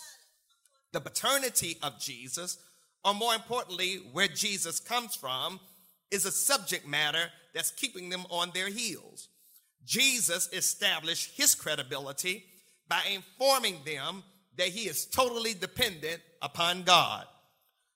The 0.92 1.00
paternity 1.00 1.76
of 1.82 2.00
Jesus, 2.00 2.58
or 3.04 3.14
more 3.14 3.34
importantly, 3.34 4.00
where 4.12 4.28
Jesus 4.28 4.80
comes 4.80 5.14
from, 5.14 5.60
is 6.10 6.24
a 6.24 6.32
subject 6.32 6.86
matter 6.86 7.30
that's 7.54 7.70
keeping 7.70 8.10
them 8.10 8.24
on 8.30 8.50
their 8.52 8.68
heels. 8.68 9.28
Jesus 9.84 10.48
established 10.52 11.36
his 11.36 11.54
credibility 11.54 12.44
by 12.88 13.00
informing 13.14 13.76
them 13.84 14.22
that 14.56 14.68
he 14.68 14.88
is 14.88 15.06
totally 15.06 15.54
dependent 15.54 16.20
upon 16.42 16.82
God. 16.82 17.24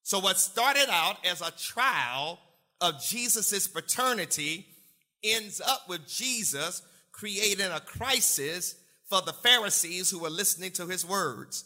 So, 0.02 0.18
what 0.20 0.38
started 0.38 0.88
out 0.90 1.16
as 1.26 1.40
a 1.40 1.50
trial 1.52 2.38
of 2.80 3.02
Jesus' 3.02 3.66
paternity 3.66 4.66
ends 5.22 5.60
up 5.60 5.88
with 5.88 6.06
Jesus 6.06 6.82
creating 7.12 7.70
a 7.70 7.80
crisis 7.80 8.76
for 9.08 9.20
the 9.22 9.32
Pharisees 9.32 10.10
who 10.10 10.20
were 10.20 10.30
listening 10.30 10.72
to 10.72 10.86
his 10.86 11.04
words. 11.04 11.64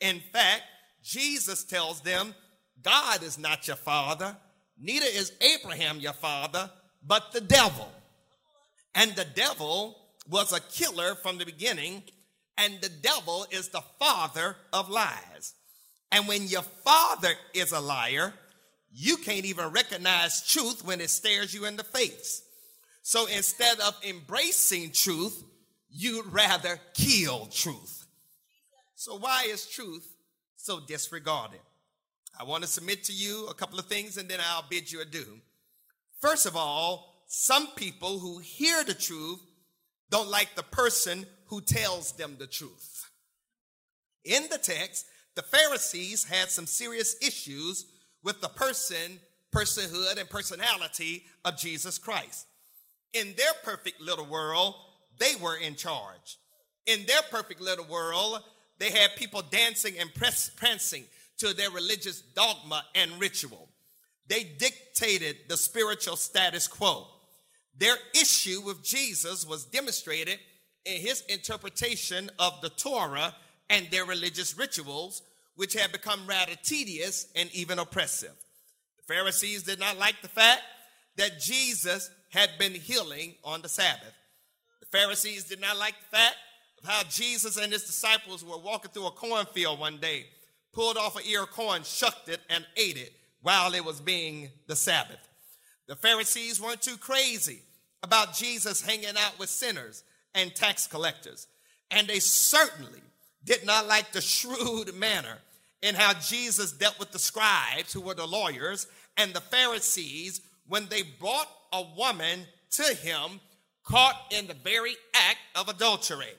In 0.00 0.20
fact, 0.32 0.62
Jesus 1.02 1.64
tells 1.64 2.00
them, 2.00 2.34
God 2.82 3.22
is 3.22 3.38
not 3.38 3.66
your 3.66 3.76
father, 3.76 4.36
neither 4.80 5.06
is 5.06 5.32
Abraham 5.40 5.98
your 5.98 6.12
father, 6.12 6.70
but 7.04 7.32
the 7.32 7.40
devil. 7.40 7.88
And 8.94 9.14
the 9.14 9.24
devil 9.24 9.96
was 10.28 10.52
a 10.52 10.60
killer 10.60 11.14
from 11.14 11.38
the 11.38 11.44
beginning, 11.44 12.02
and 12.56 12.80
the 12.80 12.88
devil 12.88 13.46
is 13.50 13.68
the 13.68 13.82
father 13.98 14.56
of 14.72 14.88
lies. 14.88 15.54
And 16.10 16.26
when 16.26 16.46
your 16.46 16.62
father 16.62 17.32
is 17.54 17.72
a 17.72 17.80
liar, 17.80 18.32
you 18.92 19.16
can't 19.18 19.44
even 19.44 19.68
recognize 19.68 20.46
truth 20.46 20.84
when 20.84 21.00
it 21.00 21.10
stares 21.10 21.52
you 21.52 21.66
in 21.66 21.76
the 21.76 21.84
face. 21.84 22.42
So 23.02 23.26
instead 23.26 23.80
of 23.80 23.94
embracing 24.06 24.92
truth, 24.92 25.42
you'd 25.90 26.32
rather 26.32 26.78
kill 26.94 27.46
truth. 27.46 28.06
So, 28.94 29.16
why 29.16 29.44
is 29.48 29.66
truth 29.66 30.06
so 30.56 30.80
disregarded? 30.80 31.60
I 32.38 32.44
want 32.44 32.62
to 32.62 32.68
submit 32.68 33.04
to 33.04 33.12
you 33.12 33.46
a 33.46 33.54
couple 33.54 33.78
of 33.78 33.86
things 33.86 34.16
and 34.16 34.28
then 34.28 34.40
I'll 34.40 34.64
bid 34.68 34.90
you 34.90 35.00
adieu. 35.00 35.40
First 36.20 36.46
of 36.46 36.56
all, 36.56 37.24
some 37.26 37.68
people 37.76 38.18
who 38.18 38.38
hear 38.38 38.84
the 38.84 38.94
truth 38.94 39.40
don't 40.10 40.30
like 40.30 40.54
the 40.54 40.62
person 40.62 41.26
who 41.46 41.60
tells 41.60 42.12
them 42.12 42.36
the 42.38 42.46
truth. 42.46 43.10
In 44.24 44.44
the 44.50 44.58
text, 44.58 45.06
the 45.34 45.42
Pharisees 45.42 46.24
had 46.24 46.50
some 46.50 46.66
serious 46.66 47.16
issues 47.22 47.86
with 48.22 48.40
the 48.40 48.48
person, 48.48 49.20
personhood, 49.54 50.18
and 50.18 50.28
personality 50.28 51.24
of 51.44 51.56
Jesus 51.56 51.98
Christ. 51.98 52.46
In 53.12 53.34
their 53.36 53.52
perfect 53.62 54.00
little 54.00 54.26
world, 54.26 54.74
they 55.18 55.34
were 55.40 55.56
in 55.56 55.74
charge. 55.74 56.38
In 56.86 57.04
their 57.06 57.22
perfect 57.30 57.60
little 57.60 57.84
world, 57.86 58.40
they 58.78 58.90
had 58.90 59.16
people 59.16 59.42
dancing 59.42 59.94
and 59.98 60.10
prancing 60.14 61.04
to 61.38 61.54
their 61.54 61.70
religious 61.70 62.20
dogma 62.20 62.84
and 62.94 63.20
ritual. 63.20 63.68
They 64.28 64.44
dictated 64.44 65.36
the 65.48 65.56
spiritual 65.56 66.16
status 66.16 66.68
quo. 66.68 67.06
Their 67.76 67.96
issue 68.14 68.60
with 68.64 68.82
Jesus 68.82 69.46
was 69.46 69.64
demonstrated 69.64 70.38
in 70.84 71.00
his 71.00 71.22
interpretation 71.28 72.30
of 72.38 72.60
the 72.60 72.70
Torah 72.70 73.34
and 73.70 73.86
their 73.90 74.04
religious 74.04 74.56
rituals, 74.56 75.22
which 75.56 75.74
had 75.74 75.92
become 75.92 76.26
rather 76.26 76.54
tedious 76.62 77.26
and 77.36 77.52
even 77.52 77.78
oppressive. 77.78 78.34
The 78.96 79.14
Pharisees 79.14 79.62
did 79.62 79.78
not 79.78 79.98
like 79.98 80.20
the 80.22 80.28
fact 80.28 80.62
that 81.16 81.40
Jesus 81.40 82.10
had 82.30 82.50
been 82.58 82.74
healing 82.74 83.34
on 83.44 83.62
the 83.62 83.68
Sabbath. 83.68 84.14
Pharisees 84.90 85.44
did 85.44 85.60
not 85.60 85.78
like 85.78 85.94
the 85.98 86.16
fact 86.16 86.36
of 86.82 86.88
how 86.88 87.02
Jesus 87.04 87.56
and 87.56 87.72
his 87.72 87.84
disciples 87.84 88.44
were 88.44 88.58
walking 88.58 88.90
through 88.90 89.06
a 89.06 89.10
cornfield 89.10 89.78
one 89.78 89.98
day, 89.98 90.26
pulled 90.72 90.96
off 90.96 91.16
an 91.16 91.22
ear 91.26 91.42
of 91.42 91.50
corn, 91.50 91.82
shucked 91.82 92.28
it, 92.28 92.40
and 92.48 92.66
ate 92.76 92.96
it 92.96 93.12
while 93.42 93.74
it 93.74 93.84
was 93.84 94.00
being 94.00 94.48
the 94.66 94.76
Sabbath. 94.76 95.28
The 95.86 95.96
Pharisees 95.96 96.60
weren't 96.60 96.82
too 96.82 96.96
crazy 96.96 97.60
about 98.02 98.34
Jesus 98.34 98.80
hanging 98.80 99.16
out 99.16 99.38
with 99.38 99.48
sinners 99.48 100.04
and 100.34 100.54
tax 100.54 100.86
collectors. 100.86 101.46
And 101.90 102.06
they 102.06 102.20
certainly 102.20 103.00
did 103.44 103.64
not 103.64 103.86
like 103.86 104.12
the 104.12 104.20
shrewd 104.20 104.94
manner 104.94 105.38
in 105.82 105.94
how 105.94 106.12
Jesus 106.14 106.72
dealt 106.72 106.98
with 106.98 107.12
the 107.12 107.18
scribes, 107.18 107.92
who 107.92 108.00
were 108.00 108.14
the 108.14 108.26
lawyers, 108.26 108.86
and 109.16 109.32
the 109.32 109.40
Pharisees 109.40 110.40
when 110.66 110.86
they 110.88 111.02
brought 111.02 111.48
a 111.72 111.82
woman 111.96 112.40
to 112.72 112.94
him 112.94 113.40
caught 113.88 114.16
in 114.30 114.46
the 114.46 114.54
very 114.54 114.94
act 115.14 115.38
of 115.56 115.68
adultery. 115.68 116.34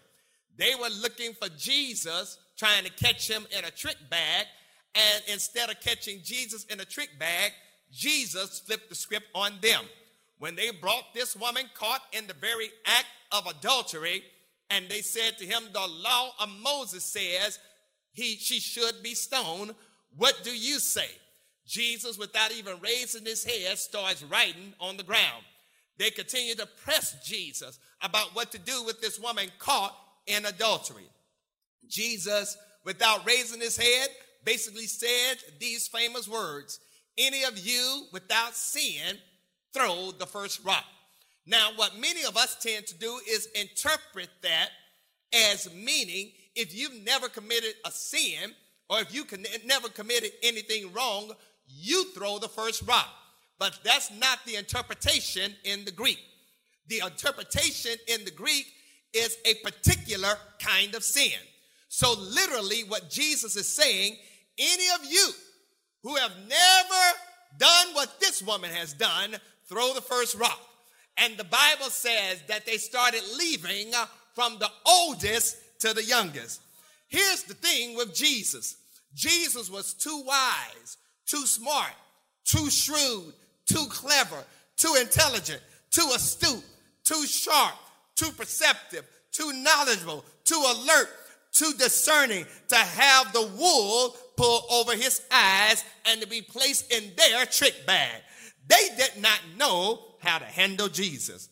They 0.57 0.75
were 0.79 0.89
looking 1.01 1.33
for 1.33 1.49
Jesus, 1.57 2.37
trying 2.57 2.83
to 2.83 2.91
catch 2.91 3.29
him 3.29 3.47
in 3.57 3.65
a 3.65 3.71
trick 3.71 3.97
bag. 4.09 4.45
And 4.95 5.23
instead 5.31 5.69
of 5.69 5.79
catching 5.79 6.19
Jesus 6.23 6.65
in 6.65 6.79
a 6.79 6.85
trick 6.85 7.09
bag, 7.17 7.51
Jesus 7.91 8.59
flipped 8.59 8.89
the 8.89 8.95
script 8.95 9.27
on 9.33 9.53
them. 9.61 9.81
When 10.37 10.55
they 10.55 10.71
brought 10.71 11.13
this 11.13 11.35
woman 11.35 11.65
caught 11.73 12.01
in 12.13 12.27
the 12.27 12.33
very 12.33 12.69
act 12.85 13.07
of 13.31 13.47
adultery, 13.47 14.23
and 14.69 14.87
they 14.87 15.01
said 15.01 15.37
to 15.39 15.45
him, 15.45 15.63
The 15.73 15.79
law 15.79 16.31
of 16.39 16.49
Moses 16.61 17.03
says 17.03 17.57
he, 18.11 18.35
she 18.35 18.59
should 18.59 19.01
be 19.01 19.15
stoned. 19.15 19.73
What 20.15 20.41
do 20.43 20.51
you 20.51 20.79
say? 20.79 21.09
Jesus, 21.65 22.17
without 22.17 22.51
even 22.51 22.79
raising 22.81 23.25
his 23.25 23.43
head, 23.43 23.77
starts 23.77 24.23
writing 24.23 24.73
on 24.79 24.97
the 24.97 25.03
ground. 25.03 25.43
They 25.99 26.09
continue 26.09 26.55
to 26.55 26.65
press 26.65 27.17
Jesus 27.23 27.77
about 28.01 28.33
what 28.33 28.51
to 28.53 28.57
do 28.57 28.83
with 28.83 29.01
this 29.01 29.19
woman 29.19 29.47
caught 29.59 29.95
in 30.25 30.45
adultery. 30.45 31.09
Jesus, 31.87 32.57
without 32.85 33.27
raising 33.27 33.59
his 33.59 33.77
head, 33.77 34.07
basically 34.45 34.87
said 34.87 35.37
these 35.59 35.87
famous 35.89 36.27
words 36.27 36.79
Any 37.17 37.43
of 37.43 37.59
you 37.59 38.05
without 38.13 38.55
sin, 38.55 39.17
throw 39.73 40.11
the 40.11 40.25
first 40.25 40.63
rock. 40.63 40.85
Now, 41.45 41.71
what 41.75 41.99
many 41.99 42.23
of 42.23 42.37
us 42.37 42.55
tend 42.61 42.87
to 42.87 42.97
do 42.97 43.19
is 43.29 43.49
interpret 43.53 44.29
that 44.41 44.69
as 45.33 45.71
meaning 45.73 46.31
if 46.55 46.75
you've 46.75 47.03
never 47.03 47.27
committed 47.27 47.73
a 47.85 47.91
sin 47.91 48.53
or 48.89 48.99
if 49.01 49.13
you 49.13 49.25
can 49.25 49.45
never 49.65 49.89
committed 49.89 50.31
anything 50.43 50.93
wrong, 50.93 51.31
you 51.67 52.05
throw 52.13 52.39
the 52.39 52.47
first 52.47 52.87
rock. 52.87 53.09
But 53.59 53.77
that's 53.83 54.09
not 54.11 54.39
the 54.45 54.55
interpretation 54.55 55.53
in 55.65 55.85
the 55.85 55.91
Greek. 55.91 56.19
The 56.87 57.01
interpretation 57.05 57.91
in 58.07 58.25
the 58.25 58.31
Greek 58.31 58.65
is 59.13 59.37
a 59.45 59.53
particular 59.55 60.33
kind 60.59 60.95
of 60.95 61.03
sin. 61.03 61.39
So, 61.89 62.15
literally, 62.17 62.83
what 62.83 63.09
Jesus 63.09 63.55
is 63.55 63.67
saying, 63.67 64.15
any 64.57 64.85
of 64.95 65.11
you 65.11 65.29
who 66.03 66.15
have 66.15 66.31
never 66.47 67.17
done 67.57 67.87
what 67.93 68.19
this 68.19 68.41
woman 68.41 68.69
has 68.71 68.93
done, 68.93 69.35
throw 69.67 69.93
the 69.93 70.01
first 70.01 70.35
rock. 70.35 70.59
And 71.17 71.35
the 71.35 71.43
Bible 71.43 71.89
says 71.89 72.41
that 72.47 72.65
they 72.65 72.77
started 72.77 73.21
leaving 73.37 73.91
from 74.33 74.57
the 74.59 74.69
oldest 74.85 75.57
to 75.79 75.93
the 75.93 76.03
youngest. 76.03 76.61
Here's 77.07 77.43
the 77.43 77.55
thing 77.55 77.97
with 77.97 78.15
Jesus 78.15 78.77
Jesus 79.15 79.69
was 79.69 79.93
too 79.93 80.23
wise, 80.25 80.97
too 81.25 81.45
smart, 81.45 81.93
too 82.45 82.69
shrewd, 82.69 83.33
too 83.69 83.85
clever, 83.89 84.43
too 84.75 84.95
intelligent, 84.99 85.61
too 85.91 86.09
astute, 86.15 86.65
too 87.03 87.25
sharp, 87.25 87.75
too 88.15 88.31
perceptive, 88.31 89.05
too 89.31 89.53
knowledgeable, 89.53 90.25
too 90.43 90.61
alert, 90.67 91.09
too 91.51 91.73
discerning 91.77 92.45
to 92.67 92.75
have 92.75 93.31
the 93.31 93.49
wool 93.57 94.15
pulled 94.35 94.63
over 94.71 94.95
his 94.95 95.21
eyes 95.31 95.83
and 96.05 96.21
to 96.21 96.27
be 96.27 96.41
placed 96.41 96.91
in 96.91 97.11
their 97.15 97.45
trick 97.45 97.85
bag. 97.85 98.21
They 98.67 98.89
did 98.97 99.21
not 99.21 99.39
know 99.57 99.99
how 100.19 100.39
to 100.39 100.45
handle 100.45 100.87
Jesus. 100.87 101.49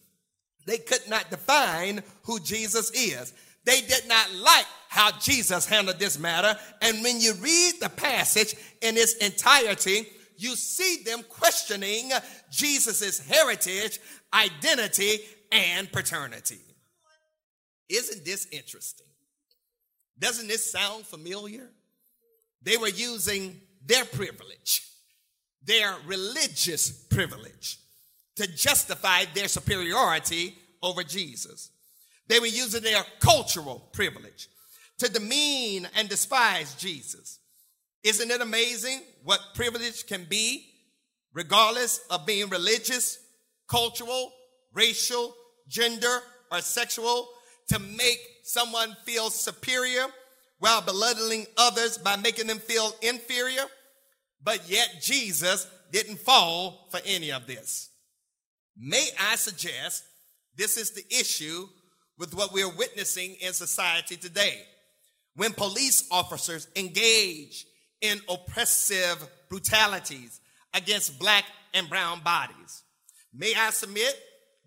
They 0.66 0.78
could 0.78 1.08
not 1.08 1.30
define 1.30 2.04
who 2.24 2.40
Jesus 2.40 2.92
is. 2.92 3.34
They 3.64 3.82
did 3.82 4.08
not 4.08 4.34
like 4.34 4.66
how 4.90 5.12
Jesus 5.20 5.66
handled 5.66 6.00
this 6.00 6.20
matter. 6.20 6.58
And 6.82 7.04
when 7.04 7.20
you 7.20 7.34
read 7.36 7.74
the 7.80 7.90
passage 7.90 8.56
in 8.82 8.98
its 8.98 9.16
entirety, 9.16 10.08
you 10.38 10.56
see 10.56 11.04
them 11.04 11.24
questioning 11.28 12.12
Jesus' 12.52 13.20
heritage, 13.20 14.00
identity, 14.34 15.20
and 15.52 15.92
paternity. 15.92 16.60
Isn't 17.90 18.26
this 18.26 18.48
interesting? 18.52 19.08
Doesn't 20.20 20.48
this 20.48 20.72
sound 20.72 21.06
familiar? 21.06 21.70
They 22.62 22.78
were 22.78 22.90
using 22.90 23.60
their 23.86 24.06
privilege, 24.06 24.84
their 25.64 25.96
religious 26.06 26.92
privilege, 26.92 27.80
to 28.36 28.48
justify 28.48 29.26
their 29.34 29.48
superiority 29.48 30.56
over 30.84 31.04
Jesus. 31.04 31.72
They 32.28 32.40
were 32.40 32.48
using 32.48 32.84
their 32.84 33.04
cultural 33.20 33.90
privilege 33.94 34.50
to 35.00 35.10
demean 35.10 35.88
and 35.96 36.10
despise 36.10 36.76
Jesus. 36.76 37.40
Isn't 38.04 38.32
it 38.32 38.42
amazing 38.42 39.02
what 39.24 39.40
privilege 39.54 40.06
can 40.08 40.26
be, 40.30 40.66
regardless 41.34 42.00
of 42.10 42.26
being 42.26 42.50
religious, 42.50 43.20
cultural, 43.68 44.32
racial, 44.74 45.36
gender, 45.68 46.20
or 46.52 46.62
sexual, 46.62 47.28
to 47.70 47.80
make 47.80 48.20
someone 48.44 48.96
feel 49.06 49.30
superior 49.30 50.06
while 50.60 50.82
belittling 50.82 51.46
others 51.58 51.98
by 51.98 52.16
making 52.16 52.48
them 52.48 52.60
feel 52.60 52.94
inferior? 53.02 53.64
But 54.44 54.70
yet, 54.70 55.02
Jesus 55.02 55.68
didn't 55.92 56.20
fall 56.20 56.88
for 56.92 57.00
any 57.06 57.32
of 57.32 57.48
this. 57.48 57.90
May 58.78 59.08
I 59.20 59.36
suggest 59.36 60.04
this 60.56 60.78
is 60.78 60.92
the 60.92 61.06
issue 61.10 61.68
with 62.18 62.34
what 62.34 62.54
we're 62.54 62.74
witnessing 62.76 63.36
in 63.42 63.54
society 63.54 64.16
today. 64.16 64.62
When 65.36 65.54
police 65.54 66.08
officers 66.12 66.68
engage 66.76 67.66
in 68.02 68.20
oppressive 68.30 69.28
brutalities 69.50 70.40
against 70.74 71.20
black 71.20 71.46
and 71.74 71.90
brown 71.90 72.22
bodies. 72.24 72.84
May 73.34 73.54
I 73.56 73.70
submit, 73.72 74.16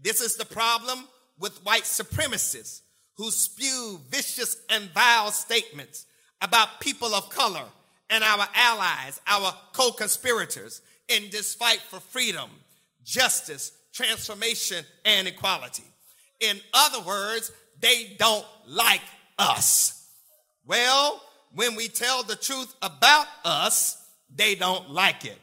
this 0.01 0.21
is 0.21 0.37
the 0.37 0.45
problem 0.45 1.07
with 1.39 1.65
white 1.65 1.85
supremacists 1.85 2.81
who 3.17 3.31
spew 3.31 4.01
vicious 4.11 4.57
and 4.71 4.85
vile 4.91 5.31
statements 5.31 6.07
about 6.41 6.81
people 6.81 7.15
of 7.15 7.31
color 7.31 7.65
and 8.09 8.25
our 8.25 8.47
allies, 8.55 9.21
our 9.27 9.55
co 9.73 9.93
conspirators 9.93 10.83
in 11.09 11.25
this 11.31 11.55
fight 11.55 11.81
for 11.89 12.01
freedom, 12.01 12.51
justice, 13.05 13.73
transformation, 13.93 14.85
and 15.05 15.29
equality. 15.29 15.85
In 16.41 16.59
other 16.73 17.01
words, 17.01 17.53
they 17.81 18.17
don't 18.19 18.47
like 18.67 19.03
us. 19.39 20.09
Well, 20.67 21.23
when 21.55 21.75
we 21.75 21.89
tell 21.89 22.23
the 22.23 22.37
truth 22.37 22.75
about 22.83 23.27
us, 23.45 23.97
they 24.35 24.55
don't 24.55 24.91
like 24.91 25.25
it. 25.25 25.39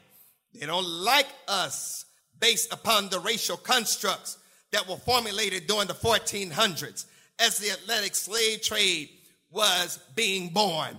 They 0.54 0.66
don't 0.66 0.86
like 0.86 1.28
us 1.46 2.04
based 2.40 2.72
upon 2.72 3.08
the 3.08 3.20
racial 3.20 3.56
constructs 3.56 4.38
that 4.72 4.88
were 4.88 4.96
formulated 4.96 5.66
during 5.66 5.88
the 5.88 5.94
1400s 5.94 7.06
as 7.38 7.58
the 7.58 7.70
Atlantic 7.70 8.14
slave 8.14 8.62
trade 8.62 9.10
was 9.50 9.98
being 10.14 10.48
born. 10.48 10.98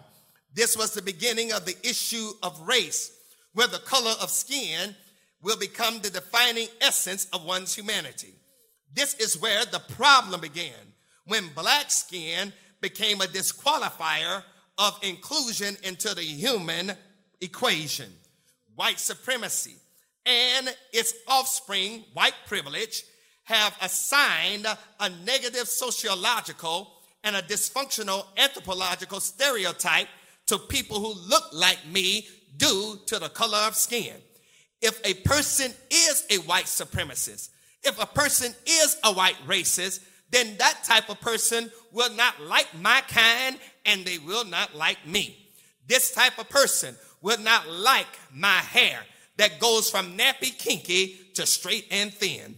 This 0.53 0.75
was 0.77 0.93
the 0.93 1.01
beginning 1.01 1.51
of 1.51 1.65
the 1.65 1.75
issue 1.83 2.31
of 2.41 2.67
race, 2.67 3.11
where 3.53 3.67
the 3.67 3.79
color 3.79 4.13
of 4.21 4.29
skin 4.29 4.95
will 5.41 5.57
become 5.57 5.99
the 5.99 6.09
defining 6.09 6.67
essence 6.81 7.27
of 7.31 7.45
one's 7.45 7.75
humanity. 7.75 8.33
This 8.93 9.13
is 9.15 9.39
where 9.39 9.65
the 9.65 9.81
problem 9.95 10.41
began 10.41 10.73
when 11.25 11.49
black 11.49 11.91
skin 11.91 12.51
became 12.81 13.21
a 13.21 13.25
disqualifier 13.25 14.43
of 14.79 14.97
inclusion 15.03 15.77
into 15.83 16.15
the 16.15 16.23
human 16.23 16.93
equation. 17.41 18.11
White 18.75 18.99
supremacy 18.99 19.75
and 20.25 20.73
its 20.93 21.13
offspring, 21.27 22.05
white 22.13 22.33
privilege, 22.47 23.03
have 23.43 23.75
assigned 23.81 24.65
a 24.99 25.09
negative 25.25 25.67
sociological 25.67 26.91
and 27.23 27.35
a 27.35 27.41
dysfunctional 27.41 28.25
anthropological 28.37 29.19
stereotype 29.19 30.07
to 30.47 30.57
people 30.57 30.99
who 30.99 31.13
look 31.29 31.43
like 31.51 31.79
me 31.91 32.27
due 32.57 32.97
to 33.05 33.19
the 33.19 33.29
color 33.29 33.57
of 33.67 33.75
skin. 33.75 34.15
If 34.81 35.01
a 35.05 35.13
person 35.27 35.73
is 35.91 36.23
a 36.29 36.37
white 36.37 36.65
supremacist, 36.65 37.49
if 37.83 38.01
a 38.01 38.05
person 38.05 38.53
is 38.65 38.97
a 39.03 39.13
white 39.13 39.37
racist, 39.45 39.99
then 40.31 40.55
that 40.57 40.83
type 40.83 41.09
of 41.09 41.19
person 41.19 41.71
will 41.91 42.13
not 42.15 42.39
like 42.41 42.67
my 42.79 43.01
kind 43.07 43.57
and 43.85 44.05
they 44.05 44.17
will 44.17 44.45
not 44.45 44.75
like 44.75 45.05
me. 45.05 45.37
This 45.87 46.13
type 46.13 46.37
of 46.37 46.49
person 46.49 46.95
will 47.21 47.39
not 47.39 47.67
like 47.67 48.07
my 48.33 48.47
hair 48.47 48.99
that 49.37 49.59
goes 49.59 49.89
from 49.89 50.17
nappy 50.17 50.57
kinky 50.57 51.17
to 51.33 51.45
straight 51.45 51.87
and 51.91 52.13
thin. 52.13 52.57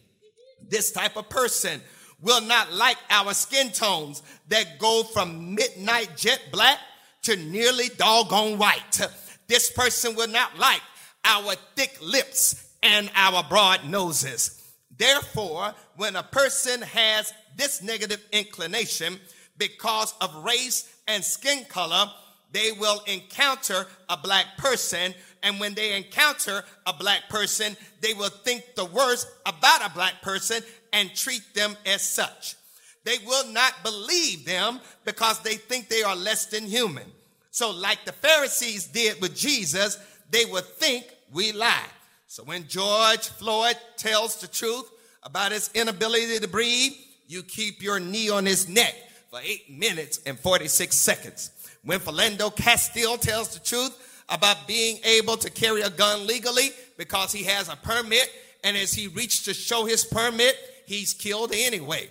This 0.67 0.91
type 0.91 1.15
of 1.17 1.29
person 1.29 1.81
will 2.21 2.41
not 2.41 2.71
like 2.73 2.97
our 3.09 3.33
skin 3.33 3.71
tones 3.71 4.21
that 4.47 4.79
go 4.79 5.03
from 5.03 5.55
midnight 5.55 6.15
jet 6.15 6.41
black 6.51 6.77
to 7.23 7.35
nearly 7.35 7.89
doggone 7.97 8.57
white. 8.57 9.01
This 9.47 9.71
person 9.71 10.15
will 10.15 10.27
not 10.29 10.57
like 10.57 10.81
our 11.25 11.55
thick 11.75 11.97
lips 12.01 12.75
and 12.83 13.11
our 13.15 13.43
broad 13.43 13.85
noses. 13.85 14.73
Therefore, 14.97 15.73
when 15.95 16.15
a 16.15 16.23
person 16.23 16.81
has 16.81 17.33
this 17.55 17.81
negative 17.81 18.25
inclination 18.31 19.19
because 19.57 20.13
of 20.21 20.43
race 20.43 20.90
and 21.11 21.23
skin 21.23 21.65
color, 21.65 22.09
they 22.51 22.71
will 22.71 23.01
encounter 23.05 23.85
a 24.09 24.17
black 24.17 24.45
person. 24.57 25.13
And 25.43 25.59
when 25.59 25.73
they 25.73 25.95
encounter 25.95 26.63
a 26.85 26.93
black 26.93 27.29
person, 27.29 27.75
they 28.01 28.13
will 28.13 28.29
think 28.29 28.75
the 28.75 28.85
worst 28.85 29.27
about 29.45 29.85
a 29.85 29.93
black 29.93 30.21
person 30.21 30.61
and 30.93 31.13
treat 31.15 31.41
them 31.53 31.75
as 31.85 32.01
such. 32.01 32.55
They 33.03 33.17
will 33.25 33.47
not 33.51 33.73
believe 33.83 34.45
them 34.45 34.79
because 35.05 35.39
they 35.39 35.55
think 35.55 35.89
they 35.89 36.03
are 36.03 36.15
less 36.15 36.45
than 36.45 36.65
human. 36.65 37.07
So, 37.49 37.71
like 37.71 38.05
the 38.05 38.11
Pharisees 38.11 38.87
did 38.87 39.19
with 39.21 39.35
Jesus, 39.35 39.97
they 40.29 40.45
would 40.45 40.65
think 40.65 41.05
we 41.33 41.51
lie. 41.51 41.89
So, 42.27 42.43
when 42.43 42.67
George 42.67 43.27
Floyd 43.27 43.75
tells 43.97 44.39
the 44.39 44.47
truth 44.47 44.89
about 45.23 45.51
his 45.51 45.69
inability 45.73 46.39
to 46.39 46.47
breathe, 46.47 46.93
you 47.27 47.43
keep 47.43 47.81
your 47.81 47.99
knee 47.99 48.29
on 48.29 48.45
his 48.45 48.69
neck 48.69 48.95
for 49.31 49.39
eight 49.45 49.69
minutes 49.69 50.19
and 50.25 50.37
46 50.37 50.93
seconds. 50.93 51.51
When 51.85 51.99
Philando 51.99 52.53
Castile 52.53 53.17
tells 53.17 53.53
the 53.53 53.61
truth 53.61 53.97
about 54.27 54.67
being 54.67 54.99
able 55.05 55.37
to 55.37 55.49
carry 55.49 55.81
a 55.81 55.89
gun 55.89 56.27
legally 56.27 56.71
because 56.97 57.31
he 57.31 57.45
has 57.45 57.69
a 57.69 57.77
permit, 57.77 58.29
and 58.65 58.75
as 58.75 58.93
he 58.93 59.07
reached 59.07 59.45
to 59.45 59.53
show 59.53 59.85
his 59.85 60.03
permit, 60.03 60.57
he's 60.85 61.13
killed 61.13 61.53
anyway. 61.55 62.09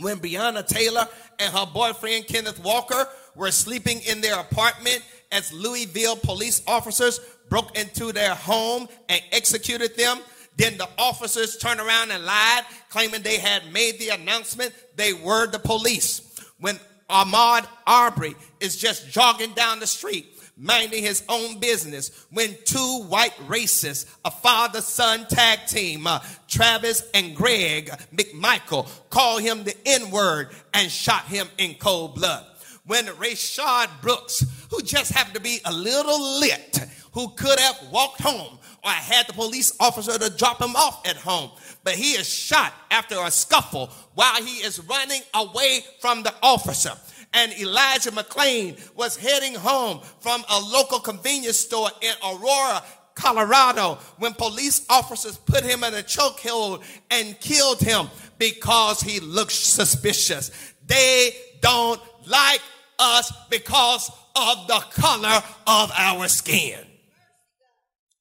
When 0.00 0.20
Breonna 0.20 0.66
Taylor 0.66 1.06
and 1.38 1.52
her 1.52 1.66
boyfriend 1.66 2.26
Kenneth 2.26 2.64
Walker 2.64 3.06
were 3.36 3.50
sleeping 3.50 4.00
in 4.08 4.22
their 4.22 4.40
apartment 4.40 5.02
as 5.30 5.52
Louisville 5.52 6.16
police 6.16 6.62
officers 6.66 7.20
broke 7.50 7.76
into 7.78 8.10
their 8.10 8.34
home 8.34 8.88
and 9.10 9.20
executed 9.32 9.98
them, 9.98 10.18
then 10.56 10.78
the 10.78 10.88
officers 10.98 11.58
turned 11.58 11.78
around 11.78 12.10
and 12.10 12.24
lied, 12.24 12.64
claiming 12.88 13.20
they 13.20 13.36
had 13.36 13.70
made 13.70 13.98
the 13.98 14.08
announcement 14.08 14.72
they 14.96 15.12
were 15.12 15.46
the 15.46 15.58
police. 15.58 16.27
When 16.60 16.78
Ahmaud 17.08 17.66
Arbery 17.86 18.34
is 18.60 18.76
just 18.76 19.08
jogging 19.08 19.52
down 19.54 19.80
the 19.80 19.86
street, 19.86 20.34
minding 20.56 21.02
his 21.02 21.22
own 21.28 21.58
business, 21.58 22.26
when 22.30 22.56
two 22.64 23.02
white 23.08 23.36
racists, 23.46 24.06
a 24.24 24.30
father 24.30 24.80
son 24.80 25.26
tag 25.26 25.66
team, 25.66 26.06
uh, 26.06 26.20
Travis 26.48 27.02
and 27.14 27.34
Greg 27.34 27.90
McMichael, 28.14 28.88
call 29.08 29.38
him 29.38 29.64
the 29.64 29.74
N 29.86 30.10
word 30.10 30.50
and 30.74 30.90
shot 30.90 31.24
him 31.24 31.48
in 31.58 31.74
cold 31.74 32.16
blood. 32.16 32.44
When 32.84 33.06
Rayshard 33.06 33.88
Brooks, 34.00 34.44
who 34.70 34.82
just 34.82 35.12
happened 35.12 35.36
to 35.36 35.40
be 35.40 35.60
a 35.64 35.72
little 35.72 36.40
lit, 36.40 36.80
who 37.12 37.28
could 37.30 37.58
have 37.58 37.78
walked 37.92 38.20
home 38.20 38.57
or 38.84 38.90
I 38.90 38.94
had 38.94 39.26
the 39.26 39.32
police 39.32 39.74
officer 39.80 40.18
to 40.18 40.36
drop 40.36 40.60
him 40.60 40.76
off 40.76 41.06
at 41.06 41.16
home, 41.16 41.50
but 41.84 41.94
he 41.94 42.12
is 42.12 42.28
shot 42.28 42.72
after 42.90 43.16
a 43.20 43.30
scuffle 43.30 43.90
while 44.14 44.42
he 44.42 44.64
is 44.64 44.80
running 44.80 45.22
away 45.34 45.80
from 46.00 46.22
the 46.22 46.34
officer 46.42 46.92
and 47.34 47.52
Elijah 47.58 48.10
McClain 48.10 48.78
was 48.96 49.16
heading 49.16 49.54
home 49.54 50.00
from 50.20 50.44
a 50.48 50.60
local 50.60 50.98
convenience 50.98 51.58
store 51.58 51.90
in 52.00 52.12
Aurora, 52.24 52.82
Colorado, 53.14 53.98
when 54.18 54.32
police 54.34 54.86
officers 54.88 55.36
put 55.36 55.64
him 55.64 55.84
in 55.84 55.94
a 55.94 56.02
chokehold 56.02 56.82
and 57.10 57.38
killed 57.40 57.80
him 57.80 58.08
because 58.38 59.00
he 59.00 59.20
looked 59.20 59.52
suspicious. 59.52 60.50
They 60.86 61.32
don't 61.60 62.00
like 62.26 62.60
us 62.98 63.32
because 63.50 64.10
of 64.36 64.66
the 64.68 64.82
color 64.92 65.42
of 65.66 65.92
our 65.96 66.28
skin. 66.28 66.78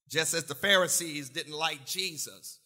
Just 0.10 0.34
as 0.34 0.46
the 0.46 0.56
Pharisees 0.56 1.30
didn't 1.30 1.54
like 1.54 1.86
Jesus 1.86 2.60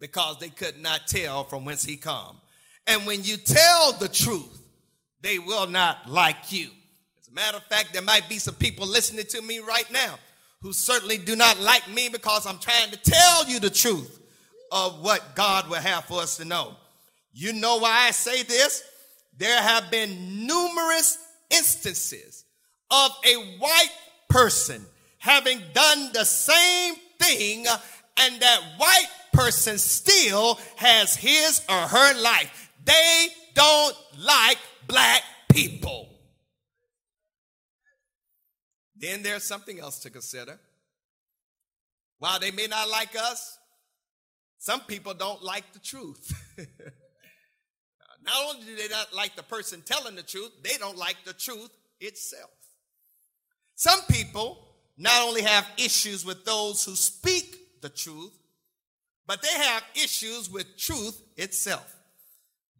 because 0.00 0.38
they 0.38 0.48
could 0.48 0.80
not 0.80 1.06
tell 1.06 1.44
from 1.44 1.64
whence 1.64 1.84
he 1.84 1.96
come. 1.96 2.40
And 2.86 3.06
when 3.06 3.22
you 3.24 3.36
tell 3.36 3.92
the 3.92 4.08
truth, 4.08 4.62
they 5.20 5.38
will 5.38 5.66
not 5.66 6.08
like 6.08 6.52
you. 6.52 6.68
As 7.20 7.28
a 7.28 7.34
matter 7.34 7.56
of 7.56 7.64
fact, 7.64 7.92
there 7.92 8.02
might 8.02 8.28
be 8.28 8.38
some 8.38 8.54
people 8.54 8.86
listening 8.86 9.26
to 9.30 9.42
me 9.42 9.58
right 9.58 9.90
now 9.92 10.14
who 10.62 10.72
certainly 10.72 11.18
do 11.18 11.36
not 11.36 11.60
like 11.60 11.88
me 11.90 12.08
because 12.08 12.46
I'm 12.46 12.58
trying 12.58 12.90
to 12.90 12.96
tell 12.98 13.48
you 13.48 13.60
the 13.60 13.70
truth 13.70 14.20
of 14.72 15.02
what 15.02 15.34
God 15.34 15.68
will 15.68 15.76
have 15.76 16.04
for 16.04 16.20
us 16.20 16.36
to 16.38 16.44
know. 16.44 16.74
You 17.32 17.52
know 17.52 17.78
why 17.78 18.06
I 18.06 18.10
say 18.12 18.42
this? 18.42 18.82
There 19.36 19.60
have 19.60 19.90
been 19.90 20.46
numerous 20.46 21.18
instances 21.50 22.44
of 22.90 23.10
a 23.24 23.34
white 23.58 23.92
person 24.28 24.84
having 25.26 25.60
done 25.74 26.10
the 26.12 26.24
same 26.24 26.94
thing, 27.18 27.66
and 28.16 28.40
that 28.40 28.60
white 28.78 29.08
person 29.32 29.76
still 29.76 30.58
has 30.76 31.16
his 31.16 31.62
or 31.68 31.74
her 31.74 32.22
life. 32.22 32.70
They 32.84 33.26
don't 33.54 33.96
like 34.18 34.58
black 34.86 35.22
people. 35.52 36.08
Then 38.94 39.24
there's 39.24 39.42
something 39.42 39.80
else 39.80 39.98
to 40.00 40.10
consider. 40.10 40.60
While 42.18 42.38
they 42.38 42.52
may 42.52 42.68
not 42.68 42.88
like 42.88 43.16
us, 43.18 43.58
some 44.58 44.80
people 44.80 45.12
don't 45.12 45.42
like 45.42 45.72
the 45.72 45.80
truth. 45.80 46.32
not 46.56 48.34
only 48.44 48.64
do 48.64 48.76
they 48.76 48.88
not 48.88 49.12
like 49.12 49.34
the 49.34 49.42
person 49.42 49.82
telling 49.84 50.14
the 50.14 50.22
truth, 50.22 50.52
they 50.62 50.78
don't 50.78 50.96
like 50.96 51.16
the 51.24 51.34
truth 51.34 51.70
itself. 52.00 52.50
Some 53.74 54.00
people 54.08 54.65
not 54.96 55.22
only 55.22 55.42
have 55.42 55.66
issues 55.76 56.24
with 56.24 56.44
those 56.44 56.84
who 56.84 56.94
speak 56.94 57.80
the 57.82 57.88
truth, 57.88 58.36
but 59.26 59.42
they 59.42 59.48
have 59.48 59.82
issues 59.94 60.50
with 60.50 60.76
truth 60.76 61.20
itself. 61.36 61.94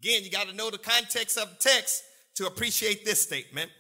Again, 0.01 0.23
you 0.25 0.31
got 0.31 0.49
to 0.49 0.55
know 0.55 0.71
the 0.71 0.79
context 0.79 1.37
of 1.37 1.49
the 1.51 1.69
text 1.69 2.03
to 2.37 2.47
appreciate 2.47 3.05
this 3.05 3.21
statement. 3.21 3.71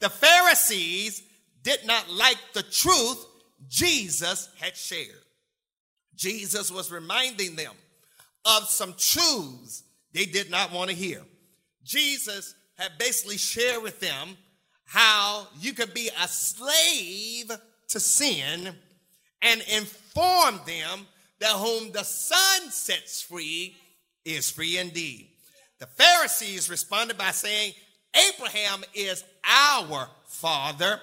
The 0.00 0.08
Pharisees 0.08 1.22
did 1.62 1.86
not 1.86 2.10
like 2.10 2.38
the 2.54 2.62
truth 2.62 3.24
Jesus 3.68 4.48
had 4.58 4.76
shared. 4.76 5.08
Jesus 6.16 6.70
was 6.70 6.90
reminding 6.90 7.56
them 7.56 7.72
of 8.44 8.68
some 8.68 8.94
truths 8.96 9.82
they 10.12 10.24
did 10.24 10.50
not 10.50 10.72
want 10.72 10.90
to 10.90 10.96
hear. 10.96 11.22
Jesus 11.84 12.54
had 12.78 12.92
basically 12.98 13.36
shared 13.36 13.82
with 13.82 14.00
them 14.00 14.36
how 14.90 15.46
you 15.60 15.72
could 15.72 15.94
be 15.94 16.10
a 16.20 16.26
slave 16.26 17.52
to 17.86 18.00
sin 18.00 18.74
and 19.40 19.62
inform 19.72 20.58
them 20.66 21.06
that 21.38 21.52
whom 21.52 21.92
the 21.92 22.02
Son 22.02 22.72
sets 22.72 23.22
free 23.22 23.76
is 24.24 24.50
free 24.50 24.78
indeed. 24.78 25.28
The 25.78 25.86
Pharisees 25.86 26.68
responded 26.68 27.16
by 27.16 27.30
saying, 27.30 27.74
Abraham 28.34 28.82
is 28.92 29.22
our 29.48 30.08
father. 30.26 31.00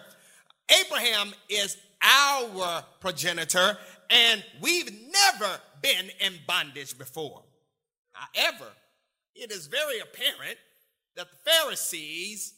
Abraham 0.85 1.31
is 1.47 1.77
our 2.03 2.83
progenitor, 2.99 3.77
and 4.09 4.43
we've 4.59 4.91
never 4.91 5.61
been 5.81 6.11
in 6.19 6.33
bondage 6.45 6.97
before. 6.97 7.41
However, 8.11 8.67
it 9.33 9.49
is 9.49 9.67
very 9.67 9.99
apparent 9.99 10.57
that 11.15 11.27
the 11.31 11.51
Pharisees 11.51 12.53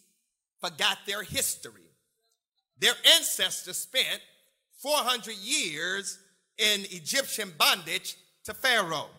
forgot 0.62 1.00
their 1.06 1.24
history. 1.24 1.90
Their 2.80 2.94
ancestors 3.16 3.78
spent 3.78 4.22
400 4.80 5.36
years 5.36 6.18
in 6.58 6.82
Egyptian 6.92 7.52
bondage 7.58 8.16
to 8.46 8.54
Pharaoh, 8.54 9.10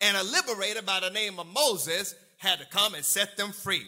and 0.00 0.16
a 0.16 0.22
liberator 0.22 0.82
by 0.82 1.00
the 1.00 1.10
name 1.10 1.38
of 1.38 1.46
Moses 1.46 2.14
had 2.38 2.58
to 2.58 2.66
come 2.66 2.94
and 2.94 3.04
set 3.04 3.36
them 3.36 3.52
free. 3.52 3.86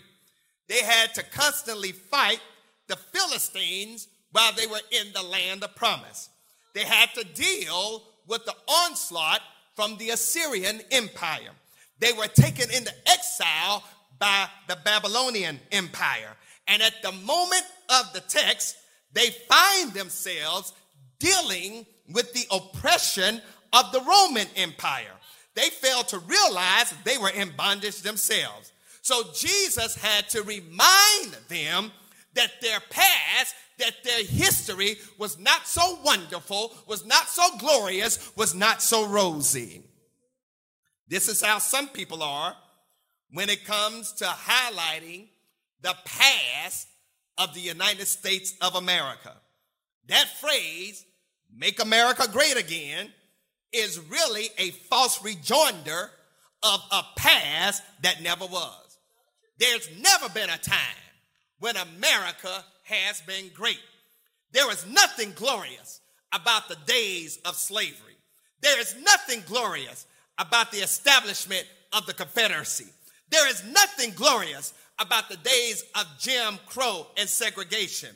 They 0.69 0.83
had 0.83 1.15
to 1.15 1.23
constantly 1.23 1.93
fight 1.93 2.41
the 2.89 2.97
Philistines 2.97 4.09
while 4.33 4.53
they 4.53 4.67
were 4.67 4.81
in 4.91 5.13
the 5.13 5.23
land 5.23 5.63
of 5.63 5.75
promise. 5.75 6.29
They 6.75 6.85
had 6.85 7.11
to 7.15 7.25
deal 7.25 8.03
with 8.27 8.45
the 8.45 8.55
onslaught 8.67 9.41
from 9.75 9.97
the 9.97 10.11
Assyrian 10.11 10.81
Empire. 10.91 11.51
They 11.99 12.13
were 12.13 12.27
taken 12.27 12.71
into 12.71 12.93
exile 13.07 13.85
by 14.19 14.49
the 14.69 14.77
Babylonian 14.85 15.61
Empire. 15.71 16.37
And 16.67 16.83
at 16.83 17.03
the 17.03 17.13
moment 17.13 17.65
of 17.89 18.13
the 18.13 18.21
text, 18.21 18.77
they 19.13 19.31
find 19.49 19.93
themselves 19.93 20.73
dealing 21.19 21.87
with 22.13 22.33
the 22.33 22.47
oppression 22.51 23.41
of 23.73 23.93
the 23.93 24.01
Roman 24.01 24.47
Empire 24.57 25.19
they 25.55 25.69
failed 25.69 26.09
to 26.09 26.19
realize 26.19 26.95
they 27.05 27.19
were 27.19 27.31
in 27.31 27.51
bondage 27.57 28.01
themselves. 28.03 28.73
So 29.03 29.23
Jesus 29.35 29.97
had 29.97 30.29
to 30.31 30.43
remind 30.43 31.37
them 31.49 31.93
that 32.35 32.53
their 32.63 32.81
past, 32.89 33.55
that 33.79 33.95
their 34.05 34.25
history 34.25 34.97
was 35.19 35.39
not 35.39 35.67
so 35.67 35.99
wonderful, 36.03 36.73
was 36.87 37.05
not 37.05 37.29
so 37.29 37.43
glorious, 37.59 38.33
was 38.37 38.55
not 38.55 38.81
so 38.81 39.07
rosy. 39.07 39.83
This 41.09 41.29
is 41.29 41.43
how 41.43 41.59
some 41.59 41.89
people 41.89 42.23
are 42.23 42.57
when 43.31 43.51
it 43.51 43.67
comes 43.67 44.13
to 44.13 44.25
highlighting 44.25 45.29
the 45.83 45.95
past 46.05 46.89
of 47.39 47.55
the 47.55 47.61
United 47.61 48.07
States 48.07 48.55
of 48.61 48.75
America. 48.75 49.33
That 50.09 50.29
phrase, 50.41 51.05
make 51.55 51.83
America 51.83 52.29
great 52.31 52.57
again, 52.57 53.13
is 53.73 53.99
really 54.01 54.49
a 54.59 54.71
false 54.71 55.23
rejoinder 55.25 56.11
of 56.63 56.81
a 56.91 57.03
past 57.17 57.83
that 58.03 58.23
never 58.23 58.47
was. 58.47 58.99
There's 59.59 59.89
never 60.01 60.29
been 60.29 60.51
a 60.51 60.59
time 60.59 60.79
when 61.59 61.77
America 61.77 62.65
has 62.85 63.21
been 63.23 63.49
great. 63.55 63.81
There 64.53 64.71
is 64.71 64.87
nothing 64.87 65.33
glorious 65.35 66.01
about 66.33 66.69
the 66.69 66.77
days 66.87 67.39
of 67.45 67.57
slavery. 67.57 68.17
There 68.61 68.81
is 68.81 68.95
nothing 69.01 69.43
glorious 69.47 70.07
about 70.39 70.73
the 70.73 70.79
establishment 70.79 71.67
of 71.93 72.07
the 72.07 72.15
Confederacy. 72.15 72.87
There 73.31 73.49
is 73.49 73.65
nothing 73.65 74.13
glorious 74.15 74.75
about 74.99 75.29
the 75.29 75.37
days 75.39 75.85
of 75.95 76.05
Jim 76.19 76.59
Crow 76.67 77.07
and 77.17 77.29
segregation. 77.29 78.11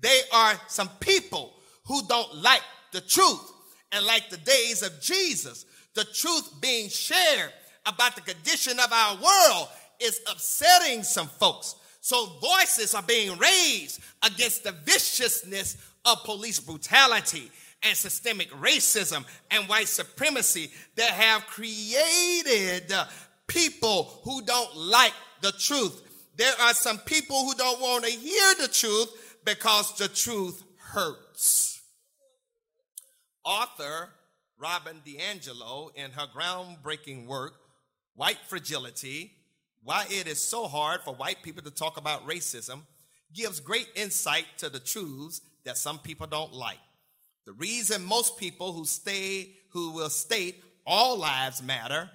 They 0.00 0.20
are 0.32 0.54
some 0.68 0.88
people 1.00 1.54
who 1.86 2.06
don't 2.06 2.36
like 2.36 2.62
the 2.92 3.00
truth. 3.00 3.52
And 3.92 4.06
like 4.06 4.30
the 4.30 4.36
days 4.38 4.82
of 4.82 5.00
Jesus, 5.00 5.66
the 5.94 6.04
truth 6.04 6.60
being 6.60 6.88
shared 6.88 7.52
about 7.86 8.14
the 8.14 8.22
condition 8.22 8.78
of 8.78 8.92
our 8.92 9.16
world 9.16 9.68
is 10.00 10.20
upsetting 10.30 11.02
some 11.02 11.26
folks. 11.26 11.74
So 12.00 12.26
voices 12.40 12.94
are 12.94 13.02
being 13.02 13.36
raised 13.38 14.00
against 14.24 14.64
the 14.64 14.72
viciousness 14.72 15.76
of 16.04 16.24
police 16.24 16.60
brutality 16.60 17.50
and 17.82 17.96
systemic 17.96 18.50
racism 18.52 19.24
and 19.50 19.68
white 19.68 19.88
supremacy 19.88 20.70
that 20.96 21.10
have 21.10 21.46
created 21.46 22.92
people 23.50 24.20
who 24.24 24.42
don't 24.42 24.76
like 24.76 25.12
the 25.40 25.52
truth. 25.52 26.02
There 26.36 26.52
are 26.60 26.72
some 26.72 26.98
people 26.98 27.44
who 27.44 27.54
don't 27.54 27.80
want 27.80 28.04
to 28.04 28.10
hear 28.10 28.54
the 28.60 28.68
truth 28.68 29.36
because 29.44 29.96
the 29.98 30.08
truth 30.08 30.62
hurts. 30.76 31.82
Author 33.44 34.10
Robin 34.58 35.00
DiAngelo, 35.06 35.90
in 35.94 36.10
her 36.12 36.26
groundbreaking 36.34 37.26
work, 37.26 37.54
White 38.14 38.38
Fragility 38.48 39.32
Why 39.82 40.04
It 40.10 40.26
Is 40.26 40.42
So 40.42 40.68
Hard 40.68 41.00
for 41.02 41.14
White 41.14 41.42
People 41.42 41.62
to 41.62 41.70
Talk 41.70 41.96
About 41.96 42.28
Racism, 42.28 42.82
gives 43.34 43.58
great 43.58 43.88
insight 43.94 44.44
to 44.58 44.68
the 44.68 44.78
truths 44.78 45.40
that 45.64 45.78
some 45.78 45.98
people 45.98 46.26
don't 46.26 46.52
like. 46.52 46.78
The 47.46 47.52
reason 47.52 48.04
most 48.04 48.36
people 48.36 48.72
who 48.72 48.84
stay, 48.84 49.52
who 49.70 49.92
will 49.92 50.10
state 50.10 50.62
all 50.86 51.16
lives 51.16 51.62
matter, 51.62 52.10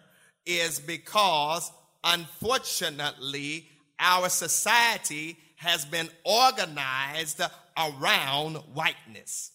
is 0.45 0.79
because 0.79 1.71
unfortunately 2.03 3.67
our 3.99 4.29
society 4.29 5.37
has 5.57 5.85
been 5.85 6.09
organized 6.23 7.41
around 7.77 8.55
whiteness. 8.73 9.51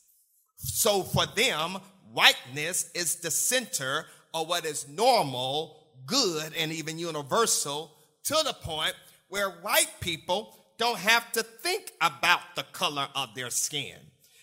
So 0.57 1.03
for 1.03 1.26
them, 1.26 1.79
whiteness 2.12 2.90
is 2.94 3.16
the 3.16 3.31
center 3.31 4.07
of 4.35 4.48
what 4.48 4.64
is 4.64 4.88
normal, 4.88 5.87
good, 6.07 6.53
and 6.57 6.72
even 6.72 6.98
universal 6.98 7.92
to 8.24 8.37
the 8.44 8.55
point 8.62 8.94
where 9.29 9.50
white 9.50 9.92
people 10.00 10.57
don't 10.76 10.98
have 10.98 11.31
to 11.33 11.42
think 11.42 11.92
about 12.00 12.40
the 12.57 12.64
color 12.72 13.09
of 13.14 13.35
their 13.35 13.50
skin, 13.50 13.96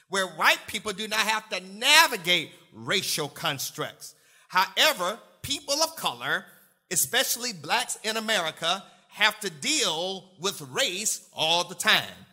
where 0.10 0.28
white 0.28 0.60
people 0.68 0.94
do 0.94 1.08
not 1.08 1.20
have 1.20 1.50
to 1.50 1.60
navigate 1.74 2.52
racial 2.74 3.28
constructs. 3.28 4.16
However, 4.48 5.20
people 5.42 5.76
of 5.84 5.96
color, 5.96 6.46
especially 6.92 7.54
blacks 7.54 7.98
in 8.04 8.18
America, 8.18 8.84
have 9.10 9.40
to 9.40 9.50
deal 9.50 10.32
with 10.40 10.62
race 10.62 11.28
all 11.34 11.64
the 11.64 11.76
time. 11.76 12.26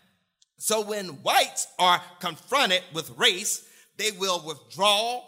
So 0.59 0.83
when 0.83 1.09
whites 1.23 1.67
are 1.79 2.01
confronted 2.21 2.83
with 2.93 3.17
race, 3.17 3.67
they 3.97 4.11
will 4.13 4.43
withdraw, 4.47 5.23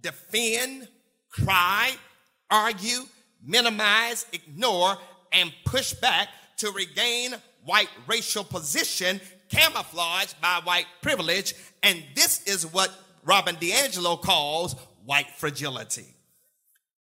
defend, 0.00 0.88
cry, 1.30 1.92
argue, 2.50 3.00
minimize, 3.44 4.26
ignore, 4.32 4.96
and 5.32 5.52
push 5.64 5.92
back 5.94 6.28
to 6.58 6.70
regain 6.72 7.34
white 7.64 7.88
racial 8.06 8.44
position 8.44 9.20
camouflaged 9.48 10.40
by 10.40 10.60
white 10.64 10.86
privilege. 11.02 11.54
And 11.82 12.02
this 12.14 12.42
is 12.44 12.66
what 12.66 12.92
Robin 13.24 13.56
DiAngelo 13.56 14.20
calls 14.20 14.74
white 15.04 15.30
fragility. 15.36 16.06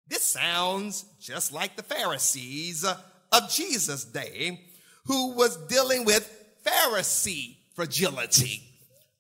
This 0.10 0.24
sounds 0.24 1.06
just 1.20 1.52
like 1.52 1.76
the 1.76 1.84
Pharisees 1.84 2.86
of 2.86 3.50
Jesus' 3.52 4.06
day 4.06 4.62
who 5.06 5.34
was 5.34 5.58
dealing 5.68 6.06
with 6.06 6.34
Pharisee 6.66 7.58
fragility 7.74 8.64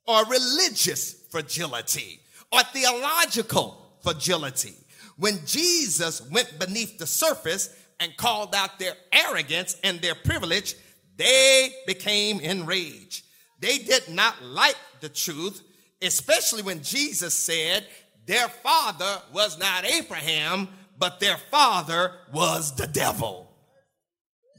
or 0.05 0.25
religious 0.25 1.13
fragility 1.29 2.19
or 2.51 2.61
theological 2.63 3.97
fragility. 4.01 4.73
When 5.17 5.39
Jesus 5.45 6.21
went 6.29 6.59
beneath 6.59 6.97
the 6.97 7.07
surface 7.07 7.75
and 7.99 8.15
called 8.17 8.55
out 8.55 8.79
their 8.79 8.93
arrogance 9.11 9.77
and 9.83 9.99
their 9.99 10.15
privilege, 10.15 10.75
they 11.17 11.73
became 11.85 12.39
enraged. 12.39 13.25
They 13.59 13.79
did 13.79 14.07
not 14.09 14.41
like 14.43 14.77
the 15.01 15.09
truth, 15.09 15.61
especially 16.01 16.61
when 16.61 16.83
Jesus 16.83 17.33
said 17.33 17.87
their 18.27 18.49
father 18.49 19.21
was 19.33 19.57
not 19.57 19.85
Abraham, 19.85 20.67
but 20.99 21.19
their 21.19 21.37
father 21.37 22.11
was 22.33 22.75
the 22.75 22.87
devil. 22.87 23.49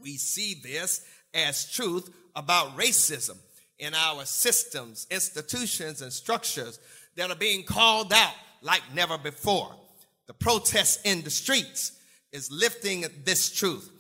We 0.01 0.17
see 0.17 0.55
this 0.55 1.05
as 1.35 1.71
truth 1.71 2.09
about 2.35 2.77
racism 2.77 3.37
in 3.79 3.95
our 3.95 4.25
systems, 4.25 5.07
institutions, 5.11 6.03
and 6.03 6.13
structures 6.13 6.81
that 7.17 7.31
are 7.31 7.37
being 7.37 7.63
called 7.63 8.13
out 8.13 8.35
like 8.63 8.83
never 8.95 9.19
before. 9.19 9.75
The 10.27 10.35
protests 10.35 11.01
in 11.05 11.23
the 11.23 11.31
streets 11.31 11.93
is 12.33 12.51
lifting 12.51 13.05
this 13.25 13.51
truth. 13.51 13.91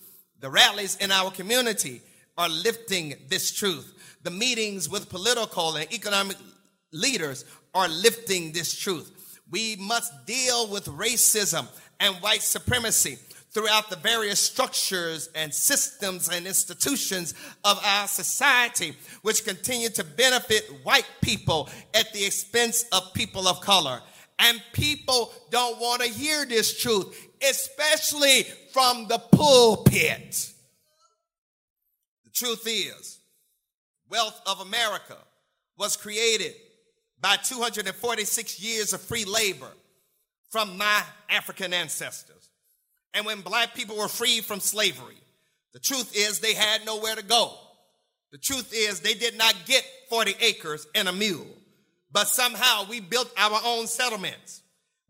The 0.40 0.50
rallies 0.50 0.96
in 0.96 1.10
our 1.10 1.30
community 1.30 2.00
are 2.36 2.48
lifting 2.48 3.14
this 3.28 3.52
truth. 3.52 4.18
The 4.22 4.30
meetings 4.30 4.88
with 4.88 5.08
political 5.08 5.76
and 5.76 5.92
economic 5.92 6.36
leaders 6.92 7.44
are 7.74 7.88
lifting 7.88 8.52
this 8.52 8.76
truth. 8.76 9.17
We 9.50 9.76
must 9.76 10.26
deal 10.26 10.68
with 10.68 10.86
racism 10.86 11.66
and 12.00 12.14
white 12.16 12.42
supremacy 12.42 13.18
throughout 13.50 13.88
the 13.88 13.96
various 13.96 14.38
structures 14.38 15.30
and 15.34 15.52
systems 15.52 16.28
and 16.28 16.46
institutions 16.46 17.34
of 17.64 17.80
our 17.84 18.06
society, 18.06 18.94
which 19.22 19.44
continue 19.44 19.88
to 19.88 20.04
benefit 20.04 20.64
white 20.82 21.08
people 21.22 21.68
at 21.94 22.12
the 22.12 22.24
expense 22.24 22.84
of 22.92 23.12
people 23.14 23.48
of 23.48 23.60
color. 23.60 24.00
And 24.38 24.62
people 24.72 25.32
don't 25.50 25.80
want 25.80 26.02
to 26.02 26.08
hear 26.08 26.44
this 26.44 26.80
truth, 26.80 27.28
especially 27.42 28.44
from 28.72 29.08
the 29.08 29.18
pulpit. 29.18 30.52
The 32.24 32.30
truth 32.30 32.62
is, 32.66 33.18
wealth 34.08 34.40
of 34.46 34.60
America 34.60 35.16
was 35.76 35.96
created 35.96 36.54
by 37.20 37.36
246 37.36 38.60
years 38.60 38.92
of 38.92 39.00
free 39.00 39.24
labor 39.24 39.70
from 40.50 40.76
my 40.76 41.02
African 41.28 41.72
ancestors. 41.72 42.50
And 43.14 43.26
when 43.26 43.40
black 43.40 43.74
people 43.74 43.96
were 43.96 44.08
freed 44.08 44.44
from 44.44 44.60
slavery, 44.60 45.16
the 45.72 45.80
truth 45.80 46.16
is 46.16 46.40
they 46.40 46.54
had 46.54 46.84
nowhere 46.86 47.16
to 47.16 47.24
go. 47.24 47.52
The 48.30 48.38
truth 48.38 48.72
is 48.74 49.00
they 49.00 49.14
did 49.14 49.36
not 49.36 49.54
get 49.66 49.84
40 50.10 50.34
acres 50.40 50.86
and 50.94 51.08
a 51.08 51.12
mule, 51.12 51.46
but 52.12 52.28
somehow 52.28 52.86
we 52.88 53.00
built 53.00 53.30
our 53.36 53.60
own 53.64 53.86
settlements 53.86 54.62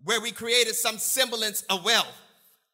where 0.04 0.20
we 0.20 0.30
created 0.30 0.74
some 0.74 0.98
semblance 0.98 1.62
of 1.62 1.84
wealth 1.84 2.06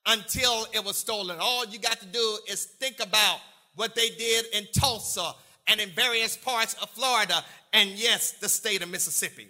until 0.07 0.67
it 0.73 0.85
was 0.85 0.99
stolen. 0.99 1.39
All 1.41 1.65
you 1.67 1.79
got 1.79 1.99
to 2.01 2.07
do 2.07 2.39
is 2.49 2.65
think 2.65 3.01
about 3.01 3.41
what 3.75 3.95
they 3.95 4.11
did 4.11 4.47
in 4.53 4.67
Tulsa 4.79 5.33
and 5.67 5.81
in 5.81 5.89
various 5.91 6.37
parts 6.37 6.75
of 6.75 6.91
Florida 6.91 7.43
and 7.75 7.91
yes, 7.91 8.33
the 8.33 8.49
state 8.49 8.83
of 8.83 8.89
Mississippi. 8.89 9.49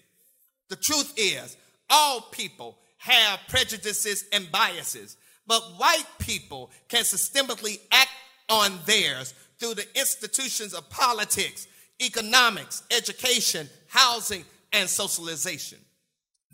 The 0.68 0.76
truth 0.76 1.12
is, 1.16 1.56
all 1.90 2.22
people 2.32 2.78
have 2.98 3.38
prejudices 3.48 4.24
and 4.32 4.50
biases, 4.50 5.16
but 5.46 5.60
white 5.76 6.06
people 6.18 6.70
can 6.88 7.02
systemically 7.02 7.78
act 7.92 8.10
on 8.48 8.78
theirs 8.86 9.34
through 9.58 9.74
the 9.74 9.86
institutions 9.94 10.72
of 10.72 10.88
politics, 10.88 11.68
economics, 12.02 12.82
education, 12.90 13.68
housing, 13.88 14.44
and 14.72 14.88
socialization. 14.88 15.78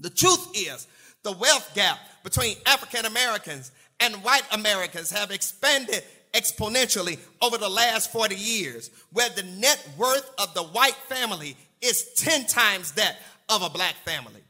The 0.01 0.11
truth 0.11 0.49
is, 0.55 0.89
the 1.23 1.33
wealth 1.33 1.71
gap 1.75 1.99
between 2.25 2.57
African 2.67 3.07
Americans 3.07 3.71
and 4.01 4.15
white 4.17 4.47
Americans 4.53 5.11
have 5.11 5.31
expanded 5.31 6.03
exponentially 6.33 7.19
over 7.43 7.59
the 7.59 7.69
last 7.69 8.13
40 8.13 8.35
years, 8.37 8.91
where 9.13 9.29
the 9.31 9.43
net 9.43 9.89
worth 9.97 10.31
of 10.39 10.55
the 10.55 10.63
white 10.63 10.97
family 11.09 11.57
is 11.81 12.13
10 12.15 12.47
times 12.47 12.93
that 12.93 13.17
of 13.49 13.63
a 13.63 13.71
black 13.71 13.95
family. 14.05 14.43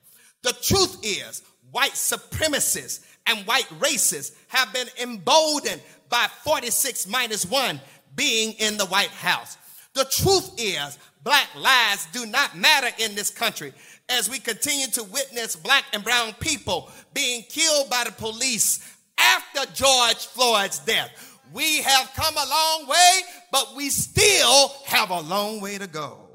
The 0.42 0.52
truth 0.62 0.98
is, 1.02 1.42
white 1.70 1.92
supremacists 1.92 3.04
and 3.26 3.46
white 3.46 3.68
racists 3.78 4.34
have 4.48 4.72
been 4.72 4.88
emboldened 5.02 5.80
by 6.08 6.26
46 6.42 7.08
minus 7.08 7.46
1 7.46 7.80
being 8.16 8.52
in 8.54 8.76
the 8.76 8.86
White 8.86 9.10
House. 9.10 9.56
The 9.94 10.04
truth 10.04 10.52
is, 10.58 10.98
black 11.22 11.48
lives 11.56 12.06
do 12.12 12.26
not 12.26 12.56
matter 12.56 12.88
in 12.98 13.14
this 13.14 13.30
country 13.30 13.72
as 14.08 14.28
we 14.28 14.38
continue 14.38 14.86
to 14.88 15.04
witness 15.04 15.56
black 15.56 15.84
and 15.92 16.02
brown 16.02 16.32
people 16.40 16.90
being 17.14 17.42
killed 17.42 17.88
by 17.90 18.04
the 18.04 18.12
police 18.12 18.96
after 19.18 19.70
George 19.72 20.26
Floyd's 20.26 20.80
death. 20.80 21.29
We 21.52 21.82
have 21.82 22.12
come 22.14 22.34
a 22.36 22.48
long 22.48 22.88
way, 22.88 23.20
but 23.50 23.74
we 23.76 23.90
still 23.90 24.72
have 24.86 25.10
a 25.10 25.20
long 25.20 25.60
way 25.60 25.78
to 25.78 25.86
go. 25.86 26.28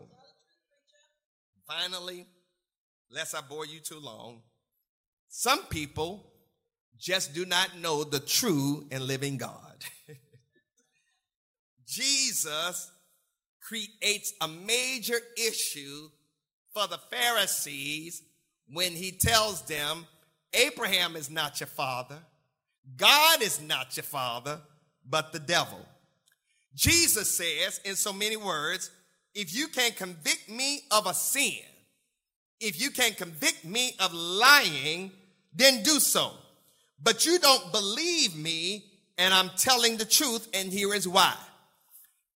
Finally, 1.67 2.27
lest 3.09 3.35
I 3.35 3.41
bore 3.41 3.65
you 3.65 3.79
too 3.79 3.99
long, 3.99 4.41
some 5.29 5.63
people 5.63 6.31
just 6.97 7.33
do 7.33 7.45
not 7.45 7.77
know 7.79 8.03
the 8.03 8.19
true 8.19 8.85
and 8.91 9.03
living 9.03 9.37
God. 9.37 9.83
Jesus 11.87 12.91
creates 13.61 14.33
a 14.41 14.47
major 14.47 15.17
issue 15.37 16.09
for 16.73 16.87
the 16.87 16.99
Pharisees 17.09 18.21
when 18.71 18.91
he 18.91 19.11
tells 19.11 19.61
them, 19.63 20.05
Abraham 20.53 21.15
is 21.15 21.29
not 21.29 21.59
your 21.59 21.67
father, 21.67 22.19
God 22.97 23.41
is 23.41 23.61
not 23.61 23.95
your 23.97 24.03
father, 24.03 24.59
but 25.09 25.31
the 25.33 25.39
devil. 25.39 25.79
Jesus 26.75 27.31
says, 27.31 27.79
in 27.85 27.95
so 27.95 28.11
many 28.11 28.35
words, 28.35 28.91
if 29.33 29.55
you 29.55 29.67
can 29.67 29.91
convict 29.91 30.49
me 30.49 30.81
of 30.91 31.07
a 31.07 31.13
sin, 31.13 31.61
if 32.59 32.81
you 32.81 32.89
can 32.89 33.13
convict 33.13 33.65
me 33.65 33.95
of 33.99 34.13
lying, 34.13 35.11
then 35.53 35.83
do 35.83 35.99
so. 35.99 36.31
But 37.01 37.25
you 37.25 37.39
don't 37.39 37.71
believe 37.71 38.35
me, 38.35 38.85
and 39.17 39.33
I'm 39.33 39.51
telling 39.57 39.97
the 39.97 40.05
truth, 40.05 40.47
and 40.53 40.71
here 40.71 40.93
is 40.93 41.07
why. 41.07 41.33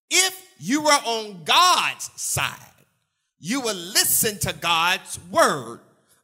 If 0.10 0.42
you 0.60 0.82
were 0.82 0.90
on 0.90 1.44
God's 1.44 2.10
side, 2.16 2.56
you 3.40 3.62
will 3.62 3.76
listen 3.76 4.38
to 4.40 4.54
God's 4.54 5.20
word, 5.32 5.80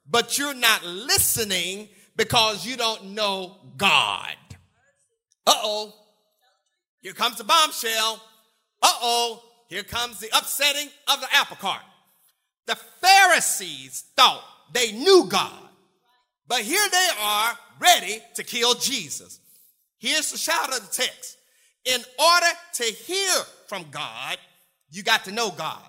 but 0.10 0.38
you're 0.38 0.54
not 0.54 0.84
listening 0.86 1.88
because 2.16 2.66
you 2.66 2.76
don't 2.78 3.14
know 3.14 3.58
God. 3.78 4.36
Uh 5.48 5.54
oh. 5.56 5.94
Here 7.06 7.14
comes 7.14 7.38
the 7.38 7.44
bombshell. 7.44 8.20
Uh 8.82 8.88
oh. 9.00 9.44
Here 9.68 9.84
comes 9.84 10.20
the 10.20 10.36
upsetting 10.36 10.90
of 11.08 11.22
the 11.22 11.28
apple 11.34 11.58
cart. 11.58 11.84
The 12.66 12.76
Pharisees 12.76 14.06
thought 14.16 14.44
they 14.74 14.92
knew 14.92 15.28
God, 15.30 15.70
but 16.48 16.62
here 16.62 16.84
they 16.92 17.10
are 17.22 17.54
ready 17.80 18.24
to 18.34 18.44
kill 18.44 18.74
Jesus. 18.74 19.40
Here's 20.00 20.32
the 20.32 20.40
shout 20.40 20.76
of 20.76 20.82
the 20.82 20.92
text. 20.92 21.38
In 21.86 22.02
order 22.18 22.58
to 22.74 22.84
hear 22.86 23.36
from 23.68 23.86
God, 23.92 24.40
you 24.90 25.04
got 25.04 25.26
to 25.26 25.32
know 25.32 25.52
God. 25.52 25.88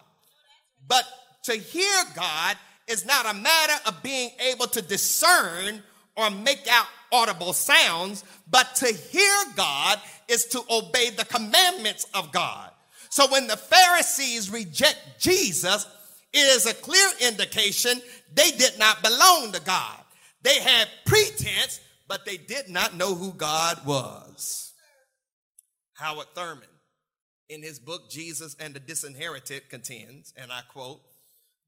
But 0.86 1.04
to 1.44 1.54
hear 1.54 1.96
God 2.14 2.58
is 2.88 3.06
not 3.06 3.24
a 3.24 3.32
matter 3.32 3.80
of 3.86 4.02
being 4.02 4.32
able 4.52 4.66
to 4.66 4.82
discern 4.82 5.82
or 6.16 6.30
make 6.30 6.66
out 6.70 6.86
audible 7.12 7.52
sounds, 7.52 8.24
but 8.50 8.74
to 8.76 8.86
hear 8.86 9.36
God 9.54 10.00
is 10.28 10.46
to 10.46 10.62
obey 10.70 11.10
the 11.10 11.24
commandments 11.24 12.06
of 12.14 12.32
God. 12.32 12.70
So 13.10 13.26
when 13.30 13.46
the 13.46 13.56
Pharisees 13.56 14.50
reject 14.50 14.98
Jesus, 15.18 15.86
it 16.32 16.38
is 16.38 16.66
a 16.66 16.74
clear 16.74 17.08
indication 17.20 18.00
they 18.34 18.50
did 18.50 18.78
not 18.78 19.02
belong 19.02 19.52
to 19.52 19.60
God. 19.62 20.00
They 20.42 20.60
had 20.60 20.88
pretense, 21.04 21.80
but 22.08 22.24
they 22.24 22.36
did 22.36 22.68
not 22.68 22.96
know 22.96 23.14
who 23.14 23.32
God 23.32 23.86
was. 23.86 24.72
Howard 25.94 26.26
Thurman, 26.34 26.68
in 27.48 27.62
his 27.62 27.78
book 27.78 28.10
Jesus 28.10 28.54
and 28.60 28.74
the 28.74 28.80
Disinherited, 28.80 29.70
contends, 29.70 30.34
and 30.36 30.52
I 30.52 30.60
quote, 30.68 31.00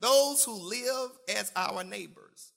those 0.00 0.44
who 0.44 0.68
live 0.68 1.10
as 1.28 1.50
our 1.56 1.82
neighbors, 1.82 2.52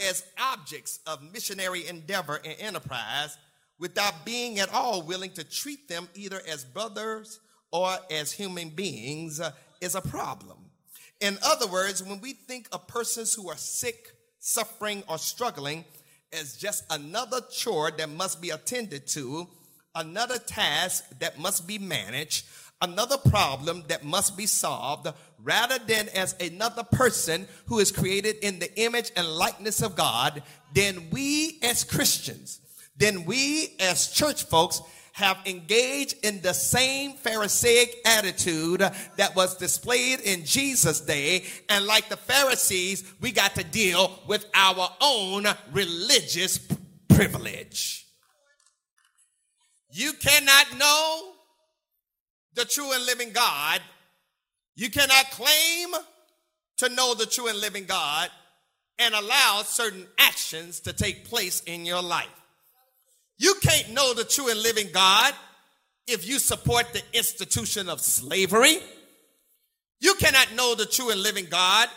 as 0.00 0.24
objects 0.40 1.00
of 1.06 1.32
missionary 1.32 1.86
endeavor 1.86 2.40
and 2.44 2.56
enterprise, 2.58 3.36
without 3.78 4.24
being 4.24 4.58
at 4.58 4.72
all 4.72 5.02
willing 5.02 5.30
to 5.32 5.44
treat 5.44 5.88
them 5.88 6.08
either 6.14 6.40
as 6.48 6.64
brothers 6.64 7.40
or 7.72 7.96
as 8.10 8.32
human 8.32 8.68
beings, 8.68 9.40
uh, 9.40 9.50
is 9.80 9.94
a 9.94 10.00
problem. 10.00 10.58
In 11.20 11.38
other 11.44 11.66
words, 11.66 12.02
when 12.02 12.20
we 12.20 12.32
think 12.32 12.68
of 12.72 12.86
persons 12.86 13.34
who 13.34 13.48
are 13.48 13.56
sick, 13.56 14.12
suffering, 14.38 15.02
or 15.08 15.18
struggling 15.18 15.84
as 16.32 16.56
just 16.56 16.84
another 16.90 17.40
chore 17.50 17.90
that 17.92 18.08
must 18.08 18.40
be 18.40 18.50
attended 18.50 19.06
to, 19.08 19.48
another 19.94 20.38
task 20.38 21.04
that 21.20 21.38
must 21.38 21.66
be 21.66 21.78
managed, 21.78 22.46
another 22.84 23.18
problem 23.18 23.84
that 23.88 24.04
must 24.04 24.36
be 24.36 24.46
solved, 24.46 25.08
rather 25.42 25.78
than 25.78 26.08
as 26.10 26.34
another 26.40 26.84
person 26.84 27.46
who 27.66 27.78
is 27.78 27.92
created 27.92 28.36
in 28.42 28.58
the 28.58 28.74
image 28.80 29.10
and 29.16 29.26
likeness 29.26 29.82
of 29.82 29.96
God, 29.96 30.42
then 30.72 31.08
we 31.10 31.58
as 31.62 31.84
Christians, 31.84 32.60
then 32.96 33.24
we 33.24 33.76
as 33.80 34.08
church 34.08 34.44
folks 34.44 34.80
have 35.12 35.38
engaged 35.46 36.16
in 36.24 36.40
the 36.40 36.52
same 36.52 37.12
Pharisaic 37.12 38.00
attitude 38.04 38.80
that 39.16 39.36
was 39.36 39.56
displayed 39.56 40.18
in 40.20 40.44
Jesus' 40.44 41.00
day. 41.00 41.44
And 41.68 41.86
like 41.86 42.08
the 42.08 42.16
Pharisees, 42.16 43.04
we 43.20 43.30
got 43.30 43.54
to 43.54 43.62
deal 43.62 44.18
with 44.26 44.44
our 44.54 44.88
own 45.00 45.46
religious 45.72 46.58
privilege. 47.08 48.06
You 49.92 50.14
cannot 50.14 50.76
know 50.76 51.33
the 52.54 52.64
true 52.64 52.92
and 52.92 53.04
living 53.06 53.32
God. 53.32 53.80
You 54.76 54.90
cannot 54.90 55.30
claim 55.30 55.88
to 56.78 56.88
know 56.88 57.14
the 57.14 57.26
true 57.26 57.48
and 57.48 57.60
living 57.60 57.84
God 57.84 58.28
and 58.98 59.14
allow 59.14 59.62
certain 59.64 60.06
actions 60.18 60.80
to 60.80 60.92
take 60.92 61.28
place 61.28 61.62
in 61.66 61.84
your 61.84 62.02
life. 62.02 62.28
You 63.38 63.54
can't 63.60 63.92
know 63.92 64.14
the 64.14 64.24
true 64.24 64.50
and 64.50 64.62
living 64.62 64.88
God 64.92 65.34
if 66.06 66.26
you 66.26 66.38
support 66.38 66.92
the 66.92 67.02
institution 67.12 67.88
of 67.88 68.00
slavery. 68.00 68.78
You 70.00 70.14
cannot 70.14 70.54
know 70.54 70.74
the 70.74 70.86
true 70.86 71.10
and 71.10 71.22
living 71.22 71.46
God 71.50 71.88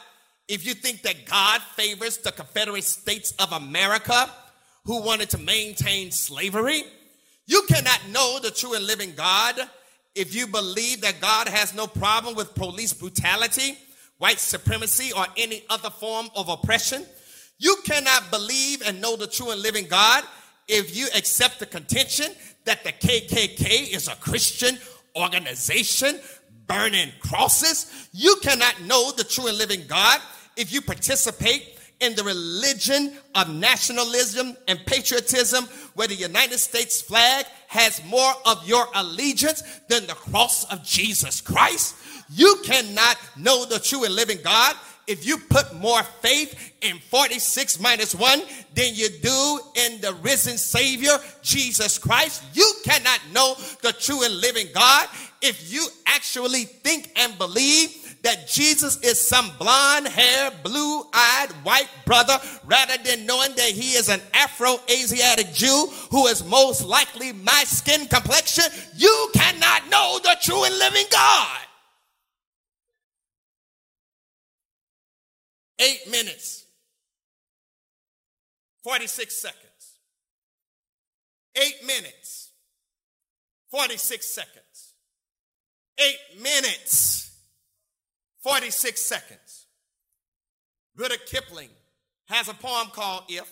if 0.48 0.66
you 0.66 0.74
think 0.74 1.02
that 1.04 1.26
God 1.26 1.62
favors 1.76 2.18
the 2.18 2.32
Confederate 2.32 2.84
States 2.84 3.34
of 3.34 3.52
America 3.52 4.30
who 4.86 5.02
wanted 5.02 5.30
to 5.32 5.38
maintain 5.38 6.12
slavery. 6.12 6.84
You 7.46 7.64
cannot 7.68 8.00
know 8.10 8.40
the 8.42 8.52
true 8.52 8.74
and 8.74 8.88
living 8.88 9.14
God 9.16 9.56
if 10.18 10.34
you 10.34 10.48
believe 10.48 11.02
that 11.02 11.22
God 11.22 11.48
has 11.48 11.76
no 11.76 11.88
problem 11.88 12.36
with 12.36 12.56
police 12.56 12.94
brutality, 12.94 13.78
white 14.18 14.40
supremacy, 14.40 15.12
or 15.14 15.26
any 15.38 15.64
other 15.70 15.90
form 15.90 16.30
of 16.36 16.50
oppression. 16.50 17.06
You 17.60 17.78
cannot 17.86 18.30
believe 18.32 18.82
and 18.86 19.02
know 19.02 19.16
the 19.16 19.28
true 19.28 19.52
and 19.52 19.62
living 19.62 19.88
God 19.88 20.24
if 20.68 20.96
you 20.96 21.08
accept 21.16 21.60
the 21.60 21.66
contention 21.66 22.28
that 22.66 22.84
the 22.84 22.92
KKK 22.92 23.96
is 23.96 24.08
a 24.08 24.16
Christian 24.16 24.78
organization 25.16 26.20
burning 26.68 27.10
crosses, 27.22 28.10
you 28.12 28.36
cannot 28.42 28.82
know 28.84 29.12
the 29.14 29.24
true 29.24 29.48
and 29.48 29.58
living 29.58 29.84
God 29.88 30.20
if 30.58 30.74
you 30.74 30.82
participate 30.82 31.78
in 32.00 32.14
the 32.16 32.24
religion 32.24 33.14
of 33.34 33.50
nationalism 33.50 34.56
and 34.68 34.86
patriotism 34.86 35.64
where 35.96 36.08
the 36.08 36.16
United 36.16 36.60
States 36.60 37.02
flag 37.02 37.46
has 37.68 38.04
more 38.06 38.34
of 38.46 38.68
your 38.68 38.88
allegiance 38.96 39.62
than 39.88 40.08
the 40.08 40.14
cross 40.14 40.64
of 40.72 40.84
Jesus 40.84 41.42
Christ. 41.42 41.96
You 42.30 42.58
cannot 42.64 43.18
know 43.38 43.66
the 43.66 43.80
true 43.80 44.04
and 44.04 44.16
living 44.16 44.40
God 44.44 44.76
if 45.08 45.26
you 45.26 45.38
put 45.38 45.74
more 45.74 46.04
faith 46.22 46.74
in 46.82 47.00
46 47.00 47.80
minus 47.80 48.14
1 48.14 48.42
than 48.76 48.94
you 48.94 49.08
do 49.22 49.60
in 49.76 50.02
the 50.02 50.14
risen 50.22 50.58
Savior, 50.58 51.18
Jesus 51.42 51.98
Christ, 51.98 52.44
you 52.54 52.70
cannot 52.84 53.20
know 53.32 53.56
the 53.82 53.94
true 53.94 54.24
and 54.24 54.36
living 54.36 54.68
God 54.74 55.08
if 55.42 55.72
you 55.72 55.88
actually 56.06 56.66
think 56.66 57.12
and 57.16 57.38
believe 57.38 58.07
that 58.24 58.48
Jesus 58.48 59.02
is 59.02 59.20
some 59.20 59.52
blonde 59.58 60.08
hair, 60.08 60.52
blue 60.64 61.04
eyed 61.14 61.50
white 61.64 61.90
brother 62.06 62.38
rather 62.66 62.98
than 63.04 63.26
knowing 63.26 63.54
that 63.56 63.72
he 63.72 63.94
is 63.94 64.10
an 64.10 64.22
Afro 64.34 64.80
Asiatic 64.90 65.54
Jew 65.54 65.88
who 66.12 66.28
is 66.28 66.44
most 66.46 66.86
likely 66.86 67.34
my 67.34 67.64
skin 67.66 68.08
complexion, 68.08 68.66
you 68.96 69.30
cannot 69.34 69.90
know 69.90 70.20
the 70.24 70.36
true 70.42 70.64
and 70.64 70.78
living 70.78 71.06
God. 71.12 71.60
Eight 75.80 76.10
minutes, 76.10 76.66
46 78.84 79.36
seconds. 79.36 79.64
Eight 81.56 81.86
minutes, 81.86 82.52
46 83.72 84.26
seconds. 84.26 84.94
Eight 86.00 86.42
minutes, 86.42 87.27
46 88.48 89.02
seconds. 89.02 89.66
Rudyard 90.96 91.26
Kipling 91.26 91.70
has 92.28 92.48
a 92.48 92.54
poem 92.54 92.88
called 92.94 93.24
If, 93.28 93.52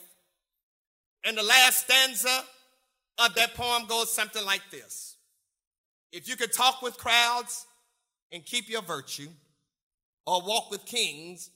and 1.26 1.38
the 1.38 1.44
last 1.44 1.84
stanza 1.84 2.46
of 3.18 3.36
that 3.36 3.56
poem 3.56 3.88
goes 3.88 4.14
something 4.14 4.46
like 4.46 4.62
this 4.72 5.18
If 6.14 6.30
you 6.30 6.38
could 6.38 6.54
talk 6.54 6.82
with 6.82 6.98
crowds 6.98 7.66
and 8.32 8.46
keep 8.46 8.70
your 8.70 8.84
virtue, 8.84 9.28
or 10.26 10.42
walk 10.42 10.72
with 10.72 10.86
kings 10.86 11.50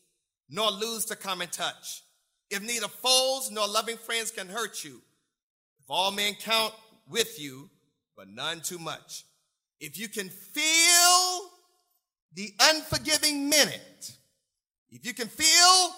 nor 0.50 0.70
lose 0.70 1.06
the 1.06 1.16
common 1.16 1.48
touch. 1.48 2.04
If 2.50 2.62
neither 2.62 2.90
foes 2.90 3.52
nor 3.52 3.70
loving 3.70 3.98
friends 3.98 4.32
can 4.32 4.50
hurt 4.50 4.84
you, 4.84 5.02
if 5.80 5.86
all 5.88 6.12
men 6.12 6.34
count 6.42 6.74
with 7.10 7.40
you, 7.40 7.70
but 8.18 8.28
none 8.28 8.60
too 8.60 8.80
much. 8.80 9.24
If 9.80 9.98
you 9.98 10.10
can 10.10 10.28
feel 10.28 11.52
the 12.34 12.54
unforgiving 12.60 13.50
minute, 13.50 14.12
if 14.90 15.06
you 15.06 15.14
can 15.14 15.28
feel 15.28 15.96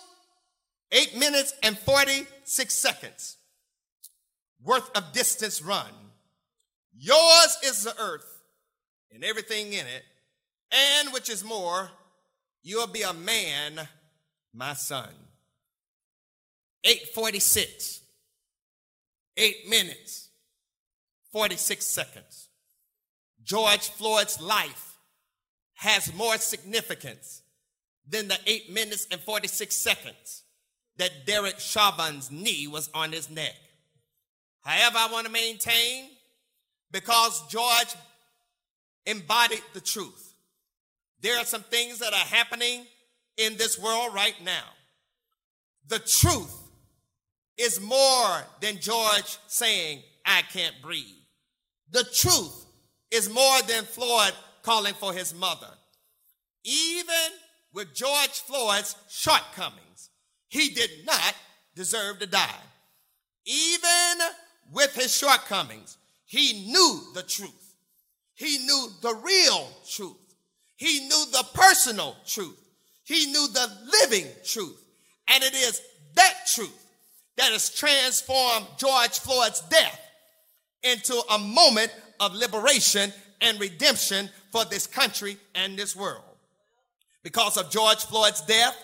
eight 0.92 1.18
minutes 1.18 1.54
and 1.64 1.78
46 1.78 2.74
seconds, 2.74 3.38
worth 4.64 4.90
of 4.96 5.12
distance 5.14 5.62
run. 5.62 5.92
Yours 6.98 7.58
is 7.64 7.84
the 7.84 8.00
earth 8.00 8.42
and 9.14 9.24
everything 9.24 9.68
in 9.68 9.86
it, 9.86 10.04
and 10.72 11.14
which 11.14 11.30
is 11.30 11.44
more, 11.44 11.90
you'll 12.64 12.88
be 12.88 13.02
a 13.02 13.14
man, 13.14 13.88
my 14.54 14.74
son. 14.74 15.10
846, 16.84 18.02
8 19.38 19.70
minutes, 19.70 20.30
46 21.32 21.86
seconds. 21.86 22.48
George 23.44 23.90
Floyd's 23.90 24.42
life 24.42 24.91
has 25.82 26.14
more 26.14 26.38
significance 26.38 27.42
than 28.08 28.28
the 28.28 28.38
8 28.46 28.72
minutes 28.72 29.08
and 29.10 29.20
46 29.20 29.76
seconds 29.76 30.44
that 30.98 31.26
Derek 31.26 31.58
Chauvin's 31.60 32.30
knee 32.30 32.68
was 32.68 32.88
on 32.94 33.12
his 33.12 33.32
neck. 33.32 33.56
However, 34.62 34.98
I 35.00 35.12
want 35.12 35.26
to 35.26 35.32
maintain 35.32 36.12
because 36.92 37.48
George 37.48 37.96
embodied 39.08 39.64
the 39.74 39.82
truth. 39.82 40.36
There 41.20 41.40
are 41.40 41.46
some 41.46 41.64
things 41.64 41.98
that 41.98 42.14
are 42.14 42.28
happening 42.28 42.86
in 43.38 43.58
this 43.58 43.80
world 43.80 44.14
right 44.14 44.36
now. 44.44 44.66
The 45.88 45.98
truth 45.98 46.56
is 47.58 47.82
more 47.82 48.44
than 48.60 48.78
George 48.80 49.40
saying, 49.48 50.04
I 50.28 50.44
can't 50.44 50.76
breathe. 50.84 51.06
The 51.90 52.04
truth 52.04 52.68
is 53.10 53.34
more 53.34 53.62
than 53.68 53.84
Floyd 53.86 54.34
calling 54.64 54.94
for 54.94 55.14
his 55.14 55.34
mother. 55.34 55.70
Even 56.64 57.16
with 57.74 57.94
George 57.94 58.40
Floyd's 58.42 58.96
shortcomings, 59.10 60.10
he 60.50 60.70
did 60.70 60.90
not 61.06 61.34
deserve 61.76 62.20
to 62.20 62.28
die. 62.28 62.64
Even 63.46 64.28
with 64.72 64.94
his 64.94 65.16
shortcomings, 65.16 65.98
he 66.26 66.68
knew 66.68 67.02
the 67.14 67.24
truth. 67.24 67.76
He 68.36 68.60
knew 68.60 68.88
the 69.02 69.16
real 69.16 69.70
truth. 69.90 70.18
He 70.78 71.02
knew 71.02 71.26
the 71.32 71.46
personal 71.54 72.16
truth. 72.26 72.58
He 73.04 73.28
knew 73.28 73.48
the 73.54 73.70
living 74.02 74.28
truth. 74.44 74.82
And 75.28 75.44
it 75.44 75.54
is 75.54 75.82
that 76.16 76.34
truth 76.54 76.86
that 77.38 77.52
has 77.52 77.70
transformed 77.70 78.66
George 78.78 79.20
Floyd's 79.20 79.62
death 79.62 80.00
into 80.84 81.22
a 81.32 81.38
moment 81.38 81.94
of 82.20 82.34
liberation 82.34 83.12
and 83.42 83.60
redemption 83.60 84.30
for 84.52 84.66
this 84.66 84.88
country 84.88 85.38
and 85.56 85.78
this 85.78 85.96
world. 85.96 86.24
Because 87.24 87.58
of 87.58 87.70
George 87.70 88.04
Floyd's 88.06 88.42
death, 88.42 88.78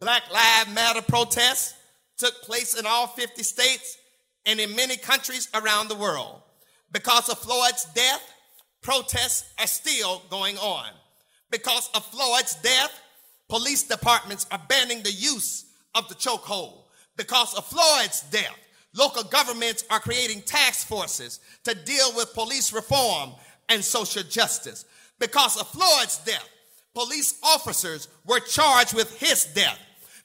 Black 0.00 0.22
Lives 0.32 0.74
Matter 0.74 1.02
protests 1.02 1.74
took 2.16 2.42
place 2.42 2.78
in 2.78 2.86
all 2.86 3.06
50 3.06 3.42
states 3.42 3.98
and 4.46 4.58
in 4.58 4.74
many 4.74 4.96
countries 4.96 5.48
around 5.54 5.88
the 5.88 5.94
world. 5.94 6.40
Because 6.92 7.28
of 7.28 7.38
Floyd's 7.38 7.84
death, 7.94 8.22
protests 8.80 9.52
are 9.58 9.66
still 9.66 10.22
going 10.30 10.56
on. 10.58 10.86
Because 11.50 11.90
of 11.94 12.04
Floyd's 12.06 12.54
death, 12.56 13.00
police 13.48 13.82
departments 13.82 14.46
are 14.50 14.60
banning 14.68 15.02
the 15.02 15.12
use 15.12 15.66
of 15.94 16.08
the 16.08 16.14
chokehold. 16.14 16.84
Because 17.16 17.54
of 17.54 17.66
Floyd's 17.66 18.22
death, 18.30 18.56
local 18.94 19.24
governments 19.24 19.84
are 19.90 20.00
creating 20.00 20.42
task 20.42 20.86
forces 20.86 21.40
to 21.64 21.74
deal 21.74 22.12
with 22.14 22.32
police 22.34 22.72
reform 22.72 23.32
and 23.68 23.84
social 23.84 24.22
justice. 24.22 24.84
Because 25.18 25.60
of 25.60 25.68
Floyd's 25.68 26.18
death, 26.18 26.48
police 26.94 27.38
officers 27.42 28.08
were 28.26 28.40
charged 28.40 28.94
with 28.94 29.18
his 29.18 29.44
death. 29.54 29.78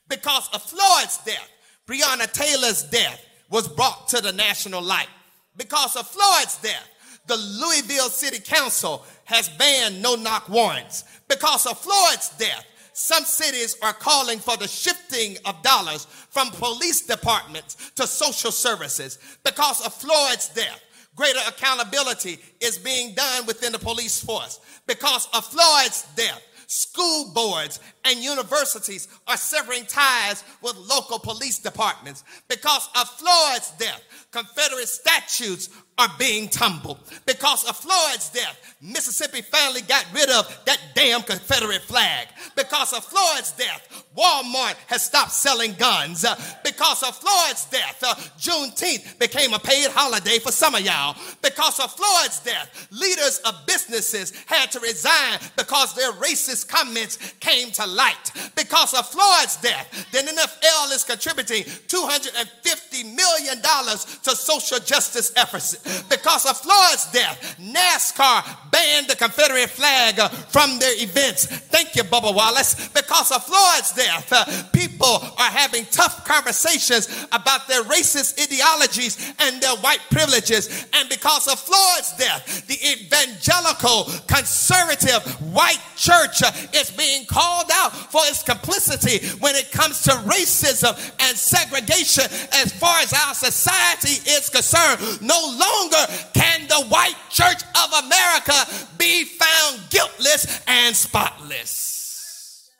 Because 0.09 0.49
of 0.53 0.61
Floyd's 0.61 1.17
death, 1.25 1.49
Breonna 1.87 2.31
Taylor's 2.31 2.83
death 2.83 3.23
was 3.49 3.67
brought 3.67 4.07
to 4.09 4.21
the 4.21 4.31
national 4.31 4.81
light. 4.81 5.09
Because 5.57 5.95
of 5.95 6.07
Floyd's 6.07 6.57
death, 6.57 6.89
the 7.27 7.37
Louisville 7.37 8.09
City 8.09 8.39
Council 8.39 9.05
has 9.25 9.49
banned 9.49 10.01
no 10.01 10.15
knock 10.15 10.49
warrants. 10.49 11.03
Because 11.27 11.65
of 11.65 11.77
Floyd's 11.77 12.29
death, 12.37 12.65
some 12.93 13.23
cities 13.23 13.75
are 13.81 13.93
calling 13.93 14.39
for 14.39 14.55
the 14.57 14.67
shifting 14.67 15.37
of 15.45 15.61
dollars 15.63 16.05
from 16.29 16.51
police 16.51 17.01
departments 17.01 17.91
to 17.95 18.05
social 18.05 18.51
services. 18.51 19.17
Because 19.43 19.85
of 19.85 19.93
Floyd's 19.93 20.49
death, 20.49 20.81
greater 21.15 21.39
accountability 21.47 22.39
is 22.59 22.77
being 22.77 23.13
done 23.13 23.45
within 23.45 23.71
the 23.71 23.79
police 23.79 24.23
force. 24.23 24.59
Because 24.87 25.27
of 25.33 25.45
Floyd's 25.45 26.07
death, 26.15 26.41
school 26.67 27.31
boards 27.33 27.79
and 28.05 28.19
universities 28.19 29.07
are 29.27 29.37
severing 29.37 29.85
ties 29.85 30.43
with 30.61 30.75
local 30.75 31.19
police 31.19 31.59
departments. 31.59 32.23
Because 32.47 32.89
of 32.99 33.07
Floyd's 33.09 33.71
death, 33.77 34.01
Confederate 34.31 34.87
statutes 34.87 35.69
are 35.97 36.09
being 36.17 36.49
tumbled. 36.49 36.99
Because 37.25 37.63
of 37.65 37.77
Floyd's 37.77 38.29
death, 38.29 38.75
Mississippi 38.81 39.41
finally 39.41 39.81
got 39.81 40.05
rid 40.13 40.29
of 40.29 40.59
that 40.65 40.79
damn 40.95 41.21
Confederate 41.21 41.83
flag. 41.83 42.27
Because 42.55 42.93
of 42.93 43.05
Floyd's 43.05 43.51
death, 43.51 44.05
Walmart 44.17 44.75
has 44.87 45.03
stopped 45.03 45.31
selling 45.31 45.73
guns. 45.73 46.25
Because 46.63 47.03
of 47.03 47.15
Floyd's 47.15 47.65
death, 47.65 48.03
uh, 48.03 48.15
Juneteenth 48.39 49.19
became 49.19 49.53
a 49.53 49.59
paid 49.59 49.89
holiday 49.91 50.39
for 50.39 50.51
some 50.51 50.75
of 50.75 50.81
y'all. 50.81 51.15
Because 51.41 51.79
of 51.79 51.91
Floyd's 51.91 52.39
death, 52.39 52.87
leaders 52.91 53.39
of 53.45 53.65
businesses 53.67 54.33
had 54.47 54.71
to 54.71 54.79
resign 54.79 55.39
because 55.55 55.93
their 55.93 56.11
racist 56.13 56.67
comments 56.67 57.17
came 57.39 57.71
to 57.71 57.85
light. 57.85 58.31
Because 58.55 58.93
of 58.93 59.07
Floyd's 59.07 59.57
death, 59.57 60.07
the 60.11 60.19
NFL 60.19 60.93
is 60.93 61.03
contributing 61.03 61.63
$250 61.63 63.15
million 63.15 63.61
to 63.61 64.35
social 64.35 64.79
justice 64.79 65.31
efforts 65.35 65.82
because 66.09 66.45
of 66.45 66.57
Floyd's 66.57 67.11
death, 67.11 67.57
NASCAR 67.59 68.71
banned 68.71 69.07
the 69.07 69.15
Confederate 69.15 69.69
flag 69.69 70.19
uh, 70.19 70.29
from 70.29 70.79
their 70.79 70.93
events. 71.01 71.45
Thank 71.45 71.95
you, 71.95 72.03
Bubba 72.03 72.33
Wallace. 72.33 72.89
Because 72.89 73.31
of 73.31 73.43
Floyd's 73.43 73.91
death, 73.93 74.31
uh, 74.31 74.45
people 74.71 75.19
are 75.37 75.51
having 75.51 75.85
tough 75.91 76.25
conversations 76.25 77.27
about 77.31 77.67
their 77.67 77.83
racist 77.83 78.41
ideologies 78.41 79.33
and 79.39 79.61
their 79.61 79.75
white 79.77 80.01
privileges. 80.09 80.87
And 80.93 81.09
because 81.09 81.47
of 81.47 81.59
Floyd's 81.59 82.15
death, 82.17 82.65
the 82.67 82.79
evangelical, 82.81 84.05
conservative, 84.27 85.23
white 85.53 85.81
church 85.95 86.43
uh, 86.43 86.51
is 86.73 86.91
being 86.91 87.25
called 87.25 87.69
out 87.73 87.91
for 87.93 88.21
its 88.25 88.43
complicity 88.43 89.27
when 89.39 89.55
it 89.55 89.71
comes 89.71 90.01
to 90.03 90.11
racism 90.25 90.93
and 91.27 91.37
segregation 91.37 92.25
as 92.53 92.71
far 92.73 92.99
as 92.99 93.13
our 93.13 93.33
society 93.33 94.17
is 94.31 94.49
concerned. 94.49 95.21
No 95.21 95.39
longer 95.39 95.72
longer 95.73 96.13
can 96.33 96.67
the 96.67 96.85
white 96.89 97.15
church 97.29 97.63
of 97.83 98.05
America 98.05 98.53
be 98.97 99.25
found 99.25 99.81
guiltless 99.89 100.61
and 100.67 100.95
spotless. 100.95 102.71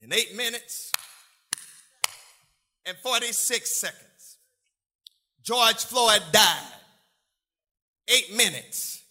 In 0.00 0.12
eight 0.12 0.36
minutes 0.36 0.92
and 2.84 2.96
46 2.98 3.70
seconds, 3.70 4.38
George 5.42 5.84
Floyd 5.84 6.22
died. 6.32 6.72
Eight 8.08 8.36
minutes, 8.36 9.02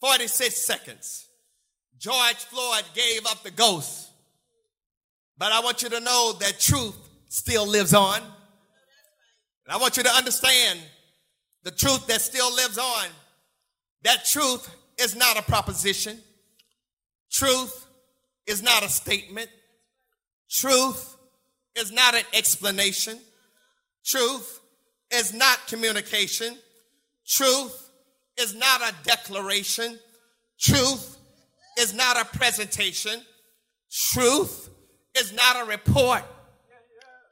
46 0.00 0.54
seconds. 0.54 1.26
George 1.98 2.36
Floyd 2.36 2.84
gave 2.94 3.24
up 3.26 3.42
the 3.42 3.50
ghost. 3.50 4.10
But 5.38 5.52
I 5.52 5.60
want 5.60 5.82
you 5.82 5.88
to 5.88 6.00
know 6.00 6.34
that 6.40 6.60
truth 6.60 6.96
still 7.28 7.66
lives 7.66 7.94
on. 7.94 8.18
And 8.18 9.74
I 9.74 9.78
want 9.78 9.96
you 9.96 10.02
to 10.02 10.10
understand 10.10 10.78
the 11.66 11.72
truth 11.72 12.06
that 12.06 12.20
still 12.20 12.54
lives 12.54 12.78
on, 12.78 13.06
that 14.04 14.24
truth 14.24 14.72
is 15.00 15.16
not 15.16 15.36
a 15.36 15.42
proposition. 15.42 16.16
Truth 17.28 17.88
is 18.46 18.62
not 18.62 18.84
a 18.84 18.88
statement. 18.88 19.50
Truth 20.48 21.16
is 21.74 21.90
not 21.90 22.14
an 22.14 22.22
explanation. 22.32 23.18
Truth 24.04 24.60
is 25.10 25.34
not 25.34 25.58
communication. 25.66 26.56
Truth 27.26 27.90
is 28.38 28.54
not 28.54 28.82
a 28.82 28.94
declaration. 29.02 29.98
Truth 30.60 31.18
is 31.80 31.92
not 31.92 32.16
a 32.16 32.26
presentation. 32.26 33.20
Truth 33.90 34.70
is 35.18 35.32
not 35.32 35.66
a 35.66 35.68
report. 35.68 36.22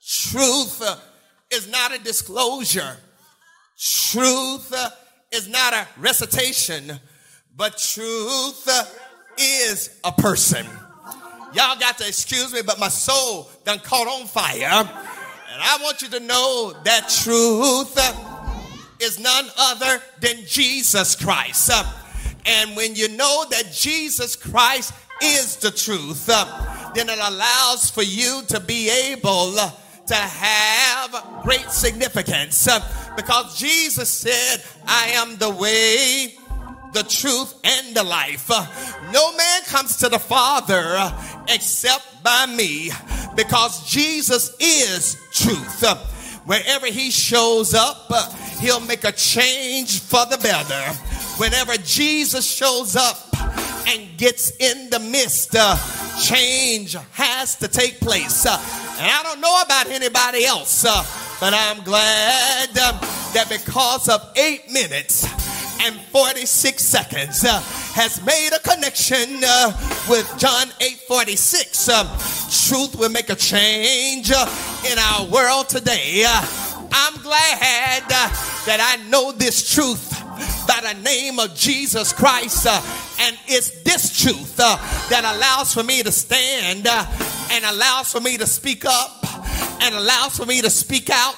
Truth 0.04 0.82
is 1.52 1.70
not 1.70 1.94
a 1.94 2.02
disclosure. 2.02 2.96
Truth 3.78 4.72
is 5.32 5.48
not 5.48 5.74
a 5.74 5.86
recitation, 5.98 6.98
but 7.56 7.76
truth 7.76 8.68
is 9.36 9.98
a 10.04 10.12
person. 10.12 10.66
Y'all 11.52 11.78
got 11.78 11.98
to 11.98 12.06
excuse 12.06 12.52
me, 12.52 12.62
but 12.62 12.78
my 12.78 12.88
soul 12.88 13.50
done 13.64 13.78
caught 13.80 14.06
on 14.06 14.26
fire. 14.26 14.64
And 14.64 15.62
I 15.62 15.78
want 15.82 16.02
you 16.02 16.08
to 16.08 16.20
know 16.20 16.74
that 16.84 17.08
truth 17.22 17.96
is 19.00 19.18
none 19.20 19.46
other 19.56 20.02
than 20.20 20.44
Jesus 20.46 21.14
Christ. 21.14 21.70
And 22.46 22.76
when 22.76 22.94
you 22.94 23.08
know 23.08 23.44
that 23.50 23.72
Jesus 23.72 24.36
Christ 24.36 24.92
is 25.22 25.56
the 25.56 25.70
truth, 25.70 26.26
then 26.26 27.08
it 27.08 27.18
allows 27.18 27.90
for 27.90 28.02
you 28.02 28.42
to 28.48 28.60
be 28.60 28.90
able 28.90 29.56
to 30.06 30.14
have 30.14 31.42
great 31.42 31.70
significance 31.70 32.68
because 33.16 33.58
Jesus 33.58 34.08
said, 34.08 34.62
I 34.86 35.08
am 35.14 35.36
the 35.36 35.50
way, 35.50 36.34
the 36.92 37.02
truth, 37.02 37.54
and 37.64 37.96
the 37.96 38.02
life. 38.02 38.48
No 39.12 39.36
man 39.36 39.62
comes 39.62 39.96
to 39.98 40.08
the 40.08 40.18
Father 40.18 41.12
except 41.48 42.22
by 42.22 42.46
me 42.46 42.90
because 43.36 43.88
Jesus 43.88 44.54
is 44.60 45.16
truth. 45.32 45.82
Wherever 46.44 46.86
he 46.86 47.10
shows 47.10 47.72
up, 47.72 48.12
he'll 48.60 48.80
make 48.80 49.04
a 49.04 49.12
change 49.12 50.00
for 50.00 50.26
the 50.26 50.36
better. 50.38 50.92
Whenever 51.38 51.76
Jesus 51.78 52.46
shows 52.48 52.94
up 52.96 53.18
and 53.88 54.16
gets 54.18 54.54
in 54.58 54.90
the 54.90 54.98
midst, 54.98 55.56
change 56.22 56.96
has 57.12 57.56
to 57.56 57.68
take 57.68 57.98
place. 58.00 58.46
And 58.96 59.10
I 59.10 59.22
don't 59.24 59.40
know 59.40 59.60
about 59.64 59.88
anybody 59.88 60.44
else, 60.46 60.84
uh, 60.84 61.04
but 61.40 61.52
I'm 61.52 61.82
glad 61.82 62.70
uh, 62.70 62.92
that 63.34 63.46
because 63.48 64.08
of 64.08 64.20
eight 64.36 64.70
minutes 64.70 65.24
and 65.82 65.96
46 66.00 66.82
seconds 66.82 67.44
uh, 67.44 67.60
has 67.94 68.24
made 68.24 68.50
a 68.54 68.60
connection 68.60 69.42
uh, 69.44 69.72
with 70.08 70.32
John 70.38 70.68
8 70.80 70.92
46. 71.08 71.88
Uh, 71.88 72.04
truth 72.68 72.96
will 72.96 73.10
make 73.10 73.30
a 73.30 73.34
change 73.34 74.30
uh, 74.30 74.46
in 74.90 74.98
our 74.98 75.26
world 75.26 75.68
today. 75.68 76.24
Uh, 76.26 76.46
I'm 76.92 77.20
glad 77.20 78.04
uh, 78.04 78.28
that 78.66 78.78
I 78.80 79.08
know 79.10 79.32
this 79.32 79.74
truth 79.74 80.14
by 80.66 80.80
the 80.80 81.00
name 81.00 81.38
of 81.38 81.54
Jesus 81.54 82.12
Christ. 82.12 82.66
Uh, 82.68 82.80
and 83.20 83.38
it's 83.46 83.82
this 83.82 84.16
truth 84.22 84.58
uh, 84.58 84.76
that 85.08 85.24
allows 85.24 85.74
for 85.74 85.82
me 85.82 86.02
to 86.02 86.12
stand 86.12 86.86
uh, 86.86 87.04
and 87.54 87.64
allows 87.64 88.10
for 88.10 88.20
me 88.20 88.36
to 88.36 88.46
speak 88.46 88.84
up 88.84 89.24
and 89.80 89.94
allows 89.94 90.36
for 90.36 90.44
me 90.44 90.60
to 90.60 90.68
speak 90.68 91.08
out 91.08 91.36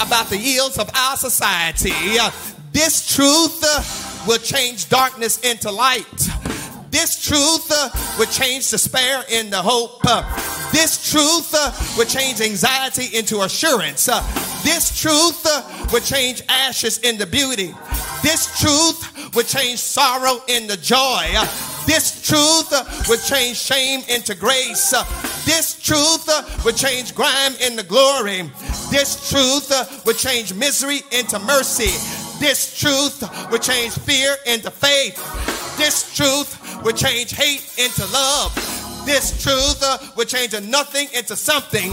about 0.00 0.30
the 0.30 0.38
ills 0.56 0.78
of 0.78 0.88
our 0.94 1.16
society. 1.16 1.92
This 2.72 3.14
truth 3.14 3.64
will 4.28 4.38
change 4.38 4.88
darkness 4.88 5.40
into 5.40 5.72
light. 5.72 6.28
This 6.90 7.20
truth 7.20 7.68
will 8.16 8.26
change 8.26 8.70
despair 8.70 9.24
into 9.28 9.56
hope. 9.56 10.02
This 10.72 11.10
truth 11.10 11.52
will 11.98 12.06
change 12.06 12.40
anxiety 12.40 13.16
into 13.16 13.42
assurance. 13.42 14.06
This 14.62 14.96
truth 15.00 15.44
will 15.92 16.00
change 16.00 16.42
ashes 16.48 16.98
into 16.98 17.26
beauty. 17.26 17.74
This 18.22 18.60
truth 18.60 19.34
will 19.34 19.42
change 19.42 19.80
sorrow 19.80 20.40
into 20.46 20.76
joy. 20.80 21.26
This 21.86 22.20
truth 22.26 23.08
will 23.08 23.18
change 23.18 23.56
shame 23.56 24.02
into 24.08 24.34
grace. 24.34 24.90
This 25.44 25.80
truth 25.80 26.28
will 26.64 26.72
change 26.72 27.14
grime 27.14 27.54
into 27.60 27.84
glory. 27.84 28.50
This 28.90 29.30
truth 29.30 30.04
will 30.04 30.14
change 30.14 30.52
misery 30.52 31.00
into 31.12 31.38
mercy. 31.38 31.92
This 32.40 32.78
truth 32.78 33.22
will 33.50 33.58
change 33.58 33.92
fear 33.92 34.36
into 34.46 34.70
faith. 34.70 35.16
This 35.78 36.14
truth 36.14 36.82
will 36.82 36.92
change 36.92 37.32
hate 37.32 37.72
into 37.78 38.04
love. 38.12 38.85
This 39.06 39.40
truth 39.40 39.80
uh, 39.84 39.98
will 40.16 40.24
change 40.24 40.52
a 40.52 40.60
nothing 40.60 41.06
into 41.14 41.36
something. 41.36 41.92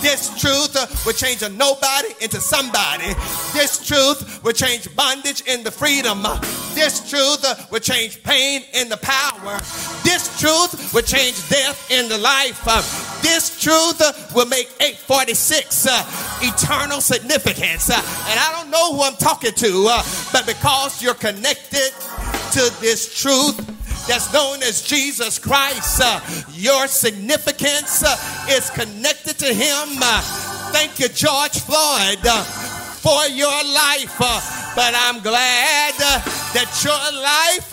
This 0.00 0.30
truth 0.40 0.74
uh, 0.74 0.86
will 1.04 1.12
change 1.12 1.42
a 1.42 1.50
nobody 1.50 2.08
into 2.22 2.40
somebody. 2.40 3.12
This 3.52 3.86
truth 3.86 4.42
will 4.42 4.54
change 4.54 4.88
bondage 4.96 5.42
into 5.42 5.70
freedom. 5.70 6.22
This 6.74 7.08
truth 7.10 7.44
uh, 7.44 7.54
will 7.70 7.80
change 7.80 8.22
pain 8.22 8.62
into 8.72 8.96
power. 8.96 9.58
This 10.04 10.40
truth 10.40 10.94
will 10.94 11.02
change 11.02 11.36
death 11.50 11.90
into 11.90 12.16
life. 12.16 12.62
Uh, 12.66 12.80
this 13.22 13.60
truth 13.60 14.00
uh, 14.00 14.12
will 14.34 14.46
make 14.46 14.68
846 14.80 15.86
uh, 15.86 16.04
eternal 16.40 17.02
significance. 17.02 17.90
Uh, 17.90 17.94
and 17.94 18.40
I 18.40 18.56
don't 18.56 18.70
know 18.70 18.96
who 18.96 19.02
I'm 19.02 19.16
talking 19.16 19.52
to, 19.52 19.86
uh, 19.90 20.02
but 20.32 20.46
because 20.46 21.02
you're 21.02 21.12
connected 21.12 21.92
to 22.52 22.80
this 22.80 23.20
truth, 23.20 23.73
that's 24.06 24.32
known 24.32 24.62
as 24.62 24.82
Jesus 24.82 25.38
Christ. 25.38 26.00
Uh, 26.02 26.20
your 26.52 26.86
significance 26.86 28.04
uh, 28.04 28.16
is 28.50 28.70
connected 28.70 29.38
to 29.38 29.46
him. 29.46 29.96
Uh, 30.02 30.20
thank 30.72 30.98
you, 30.98 31.08
George 31.08 31.60
Floyd, 31.60 32.20
uh, 32.26 32.44
for 33.00 33.24
your 33.28 33.48
life. 33.64 34.16
Uh, 34.20 34.40
but 34.76 34.92
I'm 34.94 35.22
glad 35.22 35.94
uh, 35.94 36.20
that 36.52 36.68
your 36.84 37.00
life 37.22 37.70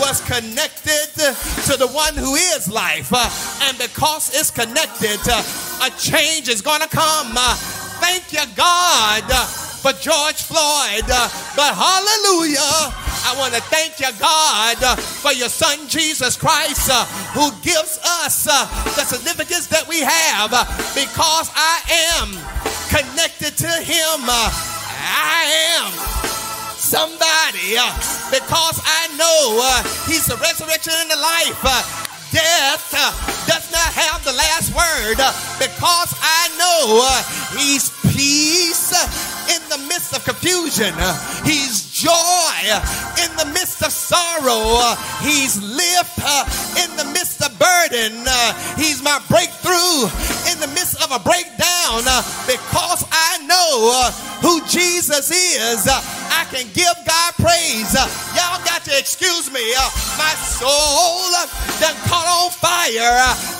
was 0.00 0.20
connected 0.24 1.12
to 1.66 1.76
the 1.76 1.88
one 1.88 2.14
who 2.14 2.36
is 2.36 2.68
life. 2.68 3.12
and 3.62 3.76
because 3.78 4.34
it's 4.34 4.50
connected, 4.50 5.20
a 5.28 5.90
change 5.98 6.48
is 6.48 6.62
going 6.62 6.80
to 6.80 6.88
come. 6.88 7.34
thank 8.00 8.32
you, 8.32 8.44
God, 8.54 9.24
for 9.82 9.92
George 9.92 10.40
Floyd. 10.42 11.04
but 11.06 11.74
hallelujah. 11.74 13.05
I 13.26 13.34
want 13.34 13.54
to 13.54 13.60
thank 13.74 13.98
you, 13.98 14.06
God, 14.22 14.78
for 15.02 15.32
your 15.32 15.48
son 15.48 15.88
Jesus 15.88 16.36
Christ, 16.36 16.86
uh, 16.86 17.02
who 17.34 17.50
gives 17.58 17.98
us 18.22 18.46
uh, 18.46 18.70
the 18.94 19.02
significance 19.02 19.66
that 19.66 19.82
we 19.90 19.98
have 19.98 20.54
uh, 20.54 20.62
because 20.94 21.50
I 21.50 21.82
am 22.14 22.38
connected 22.86 23.58
to 23.66 23.72
him. 23.82 24.30
Uh, 24.30 24.46
I 25.10 25.42
am 25.74 25.90
somebody 26.78 27.74
uh, 27.74 27.90
because 28.30 28.78
I 28.86 29.10
know 29.18 29.58
uh, 29.58 29.82
he's 30.06 30.30
the 30.30 30.38
resurrection 30.38 30.94
and 30.94 31.10
the 31.10 31.18
life. 31.18 31.66
Death 32.30 32.94
does 33.50 33.66
not 33.74 33.90
have 33.90 34.22
the 34.22 34.38
last 34.38 34.70
word 34.70 35.18
because 35.58 36.14
I 36.22 36.46
know 36.62 37.02
he's 37.58 37.90
peace 38.14 38.94
in 39.50 39.62
the 39.66 39.82
midst 39.90 40.14
of 40.14 40.22
confusion. 40.22 40.94
He's 41.42 41.85
joy 41.96 42.60
in 43.24 43.30
the 43.40 43.48
midst 43.56 43.80
of 43.80 43.90
sorrow. 43.90 44.92
He's 45.24 45.56
lift 45.62 46.20
uh, 46.20 46.44
in 46.84 46.92
the 46.96 47.08
midst 47.16 47.40
of 47.40 47.56
burden. 47.58 48.20
Uh, 48.28 48.52
he's 48.76 49.02
my 49.02 49.16
breakthrough 49.32 50.04
in 50.52 50.60
the 50.60 50.68
midst 50.76 51.00
of 51.00 51.08
a 51.08 51.18
breakdown 51.24 52.04
uh, 52.04 52.20
because 52.44 53.00
I 53.08 53.40
know 53.48 54.12
who 54.44 54.60
Jesus 54.68 55.30
is. 55.32 55.88
I 56.32 56.46
can 56.50 56.66
give 56.72 56.96
God 57.06 57.30
praise. 57.36 57.94
Uh, 57.94 58.06
y'all 58.34 58.62
got 58.64 58.82
to 58.84 58.94
excuse 58.98 59.50
me. 59.52 59.62
Uh, 59.74 59.90
my 60.18 60.34
soul 60.38 61.26
uh, 61.36 61.46
done 61.80 61.96
caught 62.08 62.26
on 62.26 62.50
fire 62.50 63.18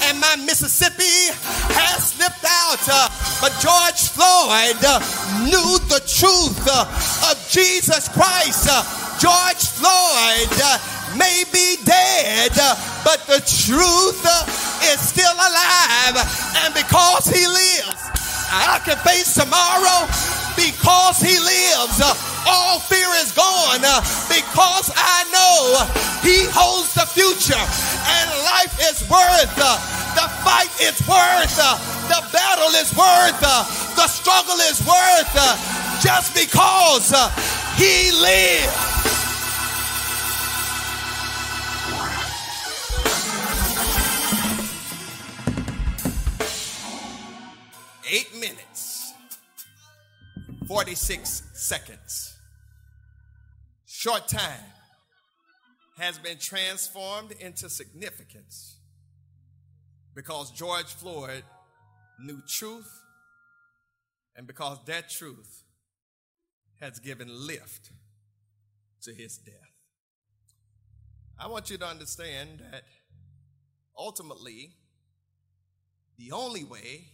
and 0.08 0.20
my 0.20 0.36
Mississippi 0.44 1.34
has 1.74 2.14
slipped 2.14 2.44
out. 2.46 2.82
But 3.40 3.52
George 3.60 4.10
Floyd 4.14 4.80
knew 5.44 5.78
the 5.90 6.02
truth 6.06 6.64
of 6.66 7.34
Jesus 7.50 8.08
Christ. 8.08 8.68
Uh, 8.70 8.82
George 9.18 9.64
Floyd 9.76 10.52
uh, 10.62 10.78
may 11.16 11.44
be 11.52 11.76
dead, 11.84 12.52
uh, 12.60 12.76
but 13.04 13.20
the 13.26 13.40
truth 13.44 14.22
is 14.92 15.00
still 15.00 15.34
alive. 15.34 16.16
And 16.64 16.74
because 16.74 17.26
he 17.26 17.46
lives, 17.46 18.02
I 18.52 18.80
can 18.84 18.96
face 18.98 19.34
tomorrow 19.34 20.06
because 20.56 21.20
he 21.20 21.36
lives. 21.38 22.00
Uh, 22.00 22.16
all 22.48 22.78
fear 22.80 23.10
is 23.22 23.32
gone 23.32 23.82
uh, 23.82 24.00
because 24.30 24.90
I 24.94 25.26
know 25.34 25.84
he 26.22 26.46
holds 26.50 26.94
the 26.94 27.06
future 27.06 27.58
and 27.58 28.26
life 28.46 28.74
is 28.86 29.02
worth 29.10 29.54
uh, 29.58 29.78
the 30.14 30.26
fight 30.46 30.70
is 30.80 30.96
worth 31.06 31.56
the 32.08 32.20
battle 32.32 32.72
is 32.78 32.94
worth 32.94 33.40
the 33.40 34.06
struggle 34.06 34.58
is 34.70 34.80
worth 34.86 35.34
just 36.02 36.34
because 36.34 37.10
he 37.76 38.12
lives. 38.12 38.85
46 50.66 51.44
seconds. 51.54 52.36
Short 53.86 54.26
time 54.26 54.64
has 55.96 56.18
been 56.18 56.38
transformed 56.38 57.32
into 57.38 57.70
significance 57.70 58.78
because 60.12 60.50
George 60.50 60.86
Floyd 60.86 61.44
knew 62.18 62.42
truth 62.48 62.90
and 64.34 64.46
because 64.46 64.78
that 64.86 65.08
truth 65.08 65.62
has 66.80 66.98
given 66.98 67.28
lift 67.30 67.92
to 69.02 69.14
his 69.14 69.38
death. 69.38 69.54
I 71.38 71.46
want 71.46 71.70
you 71.70 71.78
to 71.78 71.86
understand 71.86 72.60
that 72.72 72.82
ultimately, 73.96 74.72
the 76.18 76.32
only 76.32 76.64
way 76.64 77.04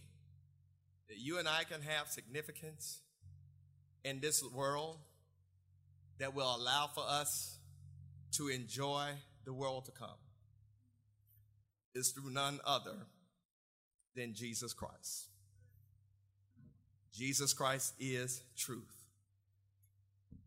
that 1.07 1.17
you 1.19 1.37
and 1.37 1.47
I 1.47 1.65
can 1.65 1.83
have 1.83 2.07
significance 2.07 3.02
in 4.03 4.19
this 4.19 4.43
world 4.43 4.97
that 6.19 6.35
will 6.35 6.55
allow 6.55 6.87
for 6.93 7.03
us 7.07 7.57
to 8.33 8.49
enjoy 8.49 9.09
the 9.45 9.53
world 9.53 9.85
to 9.85 9.91
come 9.91 10.09
is 11.95 12.11
through 12.11 12.31
none 12.31 12.59
other 12.65 12.95
than 14.15 14.33
Jesus 14.33 14.73
Christ. 14.73 15.27
Jesus 17.13 17.53
Christ 17.53 17.93
is 17.99 18.41
truth. 18.57 19.03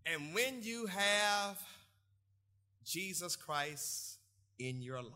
And 0.05 0.35
when 0.35 0.63
you 0.63 0.87
have 0.87 1.61
Jesus 2.85 3.37
Christ 3.37 4.19
in 4.59 4.83
your 4.83 5.03
life, 5.03 5.13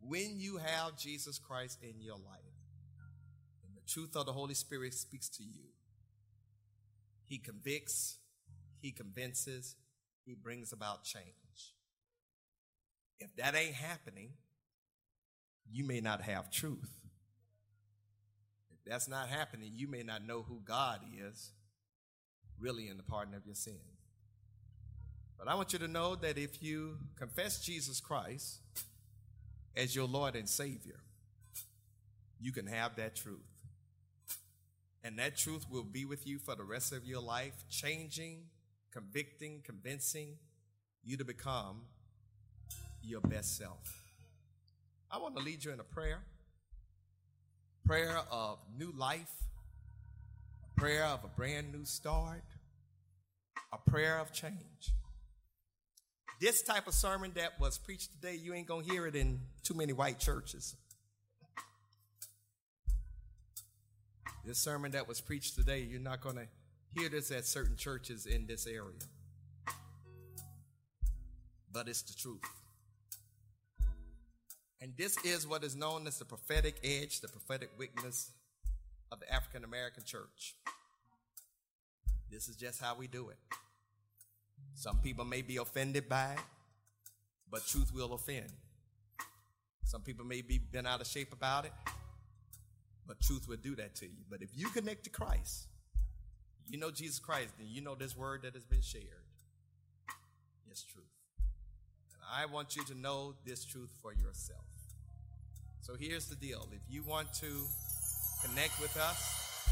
when 0.00 0.38
you 0.38 0.58
have 0.58 0.96
Jesus 0.96 1.38
Christ 1.38 1.78
in 1.82 2.00
your 2.00 2.16
life, 2.16 2.40
and 3.64 3.76
the 3.76 3.88
truth 3.88 4.16
of 4.16 4.26
the 4.26 4.32
Holy 4.32 4.54
Spirit 4.54 4.94
speaks 4.94 5.28
to 5.30 5.44
you, 5.44 5.71
He 7.32 7.38
convicts, 7.38 8.18
He 8.82 8.90
convinces, 8.90 9.76
He 10.26 10.34
brings 10.34 10.70
about 10.70 11.02
change. 11.02 11.24
If 13.20 13.34
that 13.36 13.54
ain't 13.54 13.72
happening, 13.72 14.34
you 15.66 15.82
may 15.82 16.02
not 16.02 16.20
have 16.20 16.50
truth. 16.50 16.90
If 18.70 18.84
that's 18.84 19.08
not 19.08 19.30
happening, 19.30 19.70
you 19.74 19.88
may 19.88 20.02
not 20.02 20.26
know 20.26 20.42
who 20.42 20.60
God 20.62 21.00
is 21.26 21.52
really 22.60 22.88
in 22.88 22.98
the 22.98 23.02
pardon 23.02 23.32
of 23.32 23.46
your 23.46 23.54
sin. 23.54 23.80
But 25.38 25.48
I 25.48 25.54
want 25.54 25.72
you 25.72 25.78
to 25.78 25.88
know 25.88 26.14
that 26.16 26.36
if 26.36 26.62
you 26.62 26.98
confess 27.16 27.64
Jesus 27.64 27.98
Christ 27.98 28.60
as 29.74 29.96
your 29.96 30.06
Lord 30.06 30.36
and 30.36 30.46
Savior, 30.46 31.00
you 32.38 32.52
can 32.52 32.66
have 32.66 32.96
that 32.96 33.16
truth. 33.16 33.40
And 35.04 35.18
that 35.18 35.36
truth 35.36 35.66
will 35.68 35.82
be 35.82 36.04
with 36.04 36.26
you 36.26 36.38
for 36.38 36.54
the 36.54 36.62
rest 36.62 36.92
of 36.92 37.04
your 37.04 37.20
life, 37.20 37.64
changing, 37.68 38.44
convicting, 38.92 39.62
convincing 39.64 40.36
you 41.02 41.16
to 41.16 41.24
become 41.24 41.82
your 43.02 43.20
best 43.20 43.58
self. 43.58 44.04
I 45.10 45.18
want 45.18 45.36
to 45.36 45.42
lead 45.42 45.64
you 45.64 45.72
in 45.72 45.80
a 45.80 45.84
prayer 45.84 46.20
prayer 47.84 48.20
of 48.30 48.58
new 48.78 48.92
life, 48.96 49.32
a 50.64 50.80
prayer 50.80 51.04
of 51.04 51.24
a 51.24 51.28
brand 51.28 51.72
new 51.72 51.84
start, 51.84 52.44
a 53.72 53.90
prayer 53.90 54.20
of 54.20 54.32
change. 54.32 54.94
This 56.40 56.62
type 56.62 56.86
of 56.86 56.94
sermon 56.94 57.32
that 57.34 57.60
was 57.60 57.78
preached 57.78 58.12
today, 58.12 58.36
you 58.36 58.54
ain't 58.54 58.66
going 58.66 58.84
to 58.84 58.90
hear 58.90 59.06
it 59.06 59.16
in 59.16 59.40
too 59.62 59.74
many 59.74 59.92
white 59.92 60.18
churches. 60.18 60.76
This 64.44 64.58
sermon 64.58 64.92
that 64.92 65.06
was 65.06 65.20
preached 65.20 65.54
today, 65.54 65.80
you're 65.80 66.00
not 66.00 66.20
going 66.20 66.36
to 66.36 66.46
hear 66.94 67.08
this 67.08 67.30
at 67.30 67.46
certain 67.46 67.76
churches 67.76 68.26
in 68.26 68.46
this 68.46 68.66
area. 68.66 68.98
But 71.70 71.88
it's 71.88 72.02
the 72.02 72.14
truth. 72.14 72.42
And 74.80 74.92
this 74.96 75.16
is 75.24 75.46
what 75.46 75.62
is 75.62 75.76
known 75.76 76.08
as 76.08 76.18
the 76.18 76.24
prophetic 76.24 76.80
edge, 76.82 77.20
the 77.20 77.28
prophetic 77.28 77.70
witness 77.78 78.32
of 79.12 79.20
the 79.20 79.32
African 79.32 79.62
American 79.62 80.02
church. 80.04 80.56
This 82.28 82.48
is 82.48 82.56
just 82.56 82.82
how 82.82 82.96
we 82.96 83.06
do 83.06 83.28
it. 83.28 83.38
Some 84.74 84.98
people 84.98 85.24
may 85.24 85.42
be 85.42 85.58
offended 85.58 86.08
by 86.08 86.32
it, 86.32 86.40
but 87.48 87.64
truth 87.66 87.92
will 87.94 88.12
offend. 88.14 88.50
Some 89.84 90.00
people 90.00 90.24
may 90.24 90.42
be 90.42 90.58
bent 90.58 90.86
out 90.86 91.00
of 91.00 91.06
shape 91.06 91.32
about 91.32 91.66
it, 91.66 91.72
but 93.06 93.20
truth 93.20 93.48
will 93.48 93.56
do 93.56 93.74
that 93.76 93.94
to 93.96 94.06
you. 94.06 94.24
But 94.30 94.42
if 94.42 94.50
you 94.54 94.68
connect 94.68 95.04
to 95.04 95.10
Christ, 95.10 95.68
you 96.68 96.78
know 96.78 96.90
Jesus 96.90 97.18
Christ, 97.18 97.54
then 97.58 97.68
you 97.70 97.80
know 97.80 97.94
this 97.94 98.14
word 98.16 98.42
that 98.42 98.54
has 98.54 98.64
been 98.64 98.82
shared. 98.82 99.04
It's 100.70 100.84
truth. 100.84 101.04
And 101.38 102.24
I 102.32 102.46
want 102.46 102.76
you 102.76 102.84
to 102.84 102.94
know 102.94 103.34
this 103.44 103.64
truth 103.64 103.90
for 104.00 104.14
yourself. 104.14 104.64
So 105.82 105.94
here's 105.98 106.26
the 106.26 106.36
deal. 106.36 106.68
If 106.72 106.82
you 106.88 107.02
want 107.02 107.34
to 107.34 107.66
connect 108.46 108.80
with 108.80 108.96
us, 108.96 109.68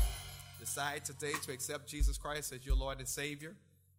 decide 0.59 1.05
today 1.05 1.33
to 1.45 1.53
accept 1.53 1.89
Jesus 1.89 2.19
Christ 2.19 2.53
as 2.53 2.67
your 2.67 2.75
Lord 2.77 2.99
and 2.99 3.09
Savior. 3.09 3.55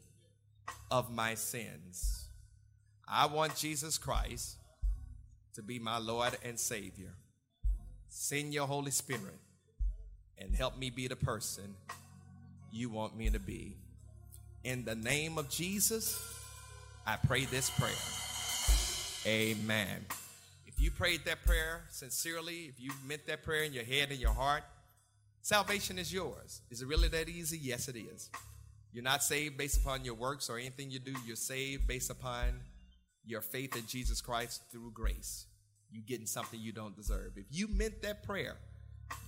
of 0.90 1.12
my 1.12 1.34
sins. 1.34 2.26
I 3.08 3.26
want 3.26 3.56
Jesus 3.56 3.98
Christ 3.98 4.56
to 5.54 5.62
be 5.62 5.78
my 5.78 5.98
Lord 5.98 6.36
and 6.44 6.58
Savior. 6.58 7.14
Send 8.08 8.54
your 8.54 8.66
Holy 8.66 8.90
Spirit 8.90 9.38
and 10.38 10.54
help 10.54 10.78
me 10.78 10.90
be 10.90 11.08
the 11.08 11.16
person 11.16 11.74
you 12.72 12.88
want 12.88 13.16
me 13.16 13.30
to 13.30 13.38
be. 13.38 13.76
In 14.62 14.84
the 14.84 14.94
name 14.94 15.38
of 15.38 15.48
Jesus, 15.48 16.39
I 17.10 17.16
pray 17.16 17.44
this 17.44 17.70
prayer. 17.70 17.90
Amen. 19.26 20.06
If 20.64 20.80
you 20.80 20.92
prayed 20.92 21.24
that 21.24 21.44
prayer 21.44 21.82
sincerely, 21.88 22.66
if 22.66 22.80
you 22.80 22.92
meant 23.04 23.26
that 23.26 23.42
prayer 23.42 23.64
in 23.64 23.72
your 23.72 23.82
head 23.82 24.12
and 24.12 24.20
your 24.20 24.30
heart, 24.30 24.62
salvation 25.42 25.98
is 25.98 26.12
yours. 26.12 26.60
Is 26.70 26.82
it 26.82 26.86
really 26.86 27.08
that 27.08 27.28
easy? 27.28 27.58
Yes, 27.60 27.88
it 27.88 27.96
is. 27.96 28.30
You're 28.92 29.02
not 29.02 29.24
saved 29.24 29.58
based 29.58 29.80
upon 29.80 30.04
your 30.04 30.14
works 30.14 30.48
or 30.48 30.56
anything 30.56 30.92
you 30.92 31.00
do. 31.00 31.12
You're 31.26 31.34
saved 31.34 31.88
based 31.88 32.10
upon 32.10 32.60
your 33.26 33.40
faith 33.40 33.74
in 33.74 33.88
Jesus 33.88 34.20
Christ 34.20 34.62
through 34.70 34.92
grace. 34.92 35.46
You're 35.90 36.04
getting 36.06 36.26
something 36.26 36.60
you 36.60 36.70
don't 36.70 36.94
deserve. 36.94 37.32
If 37.34 37.46
you 37.50 37.66
meant 37.66 38.02
that 38.02 38.22
prayer, 38.22 38.56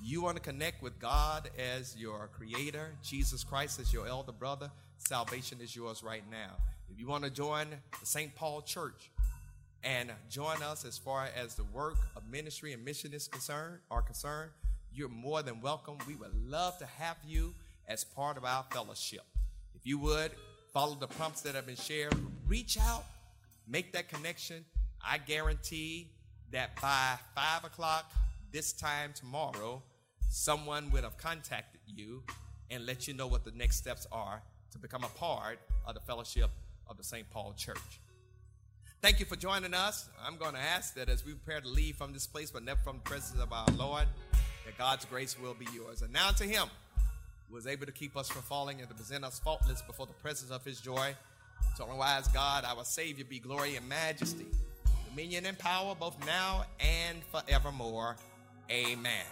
you 0.01 0.22
want 0.22 0.37
to 0.37 0.43
connect 0.43 0.85
with 0.85 1.01
God 1.01 1.51
as 1.59 1.97
your 1.97 2.28
creator, 2.28 2.93
Jesus 3.03 3.43
Christ 3.43 3.80
as 3.80 3.93
your 3.93 4.07
elder 4.07 4.30
brother, 4.30 4.70
salvation 4.99 5.59
is 5.61 5.74
yours 5.74 6.05
right 6.05 6.22
now. 6.30 6.59
If 6.93 7.01
you 7.01 7.07
want 7.07 7.24
to 7.24 7.30
join 7.30 7.68
the 7.70 8.07
St. 8.07 8.34
Paul 8.34 8.61
Church 8.61 9.11
and 9.82 10.12
join 10.28 10.62
us 10.62 10.84
as 10.84 10.99
far 10.99 11.26
as 11.34 11.55
the 11.55 11.64
work 11.64 11.97
of 12.14 12.28
ministry 12.30 12.74
and 12.74 12.84
mission 12.84 13.14
is 13.14 13.28
concerned, 13.28 13.78
are 13.90 14.03
concerned, 14.03 14.51
you're 14.93 15.09
more 15.09 15.43
than 15.43 15.62
welcome. 15.62 15.97
We 16.07 16.16
would 16.16 16.34
love 16.34 16.76
to 16.80 16.86
have 16.86 17.16
you 17.26 17.55
as 17.88 18.05
part 18.05 18.36
of 18.36 18.45
our 18.45 18.66
fellowship. 18.70 19.22
If 19.74 19.86
you 19.86 19.99
would, 20.01 20.32
follow 20.74 20.95
the 20.95 21.07
prompts 21.07 21.40
that 21.43 21.55
have 21.55 21.64
been 21.64 21.76
shared. 21.76 22.14
Reach 22.47 22.76
out, 22.78 23.05
make 23.66 23.93
that 23.93 24.11
connection. 24.11 24.62
I 25.03 25.16
guarantee 25.16 26.11
that 26.51 26.78
by 26.78 27.14
5 27.34 27.64
o'clock 27.64 28.12
this 28.53 28.74
time 28.74 29.14
tomorrow, 29.14 29.82
someone 30.28 30.90
would 30.90 31.05
have 31.05 31.16
contacted 31.16 31.80
you 31.86 32.22
and 32.70 32.84
let 32.84 33.09
you 33.09 33.14
know 33.14 33.28
what 33.28 33.45
the 33.45 33.53
next 33.53 33.76
steps 33.76 34.07
are 34.12 34.43
to 34.72 34.78
become 34.78 35.05
a 35.05 35.18
part 35.18 35.59
of 35.86 35.95
the 35.95 36.01
fellowship 36.01 36.51
of 36.93 36.99
the 36.99 37.03
St. 37.03 37.28
Paul 37.30 37.55
Church. 37.57 38.01
Thank 39.01 39.18
you 39.18 39.26
for 39.26 39.34
joining 39.34 39.74
us. 39.74 40.09
I'm 40.24 40.36
going 40.36 40.53
to 40.53 40.61
ask 40.61 40.95
that 40.95 41.09
as 41.09 41.24
we 41.24 41.32
prepare 41.32 41.61
to 41.61 41.68
leave 41.68 41.97
from 41.97 42.12
this 42.12 42.26
place, 42.26 42.53
but 42.53 42.62
never 42.62 42.80
from 42.82 42.99
the 43.03 43.11
presence 43.11 43.40
of 43.40 43.53
our 43.53 43.66
Lord, 43.76 44.05
that 44.64 44.78
God's 44.78 45.07
grace 45.07 45.36
will 45.40 45.55
be 45.55 45.66
yours. 45.74 46.03
And 46.03 46.12
now 46.12 46.30
to 46.30 46.45
Him 46.45 46.68
who 47.49 47.55
was 47.55 47.66
able 47.66 47.86
to 47.86 47.93
keep 47.93 48.16
us 48.16 48.28
from 48.28 48.43
falling 48.43 48.78
and 48.78 48.88
to 48.88 48.95
present 48.95 49.24
us 49.24 49.40
faultless 49.40 49.82
before 49.82 50.07
the 50.07 50.12
presence 50.12 50.53
of 50.53 50.64
His 50.64 50.80
joy. 50.80 51.14
Our 51.80 51.97
wise 51.97 52.28
God, 52.28 52.64
our 52.64 52.84
Savior, 52.84 53.24
be 53.24 53.38
glory 53.38 53.76
and 53.76 53.88
majesty, 53.88 54.47
dominion 55.09 55.47
and 55.47 55.59
power, 55.59 55.97
both 55.99 56.16
now 56.26 56.66
and 56.78 57.22
forevermore. 57.24 58.16
Amen. 58.70 59.26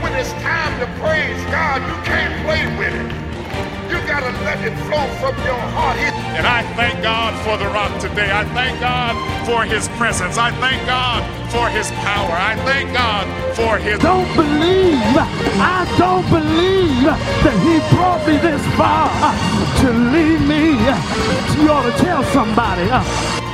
When 0.00 0.12
it's 0.14 0.32
time 0.32 0.80
to 0.80 0.86
praise 1.00 1.44
God, 1.52 1.82
you 1.82 2.04
can't 2.04 2.44
play 2.46 2.78
with 2.78 2.94
it. 2.94 3.25
You 4.16 4.22
got 4.22 4.32
to 4.32 4.44
let 4.44 4.64
it 4.64 4.74
flow 4.88 5.06
from 5.20 5.36
your 5.44 5.60
heart. 5.76 5.98
And 5.98 6.46
I 6.46 6.62
thank 6.74 7.02
God 7.02 7.36
for 7.44 7.58
the 7.58 7.66
rock 7.68 7.92
today. 8.00 8.32
I 8.32 8.46
thank 8.54 8.80
God 8.80 9.12
for 9.44 9.62
his 9.64 9.88
presence. 10.00 10.38
I 10.38 10.52
thank 10.52 10.86
God 10.86 11.20
for 11.52 11.68
his 11.68 11.90
power. 12.00 12.32
I 12.32 12.56
thank 12.64 12.94
God 12.94 13.26
for 13.54 13.76
his. 13.76 13.98
Don't 13.98 14.24
believe, 14.34 14.96
I 15.60 15.84
don't 15.98 16.24
believe 16.30 17.04
that 17.44 17.56
he 17.60 17.76
brought 17.94 18.26
me 18.26 18.38
this 18.38 18.64
far 18.80 19.12
to 19.84 19.92
leave 19.92 20.40
me. 20.48 20.80
You 21.62 21.70
ought 21.70 21.84
to 21.84 22.02
tell 22.02 22.24
somebody. 22.32 23.45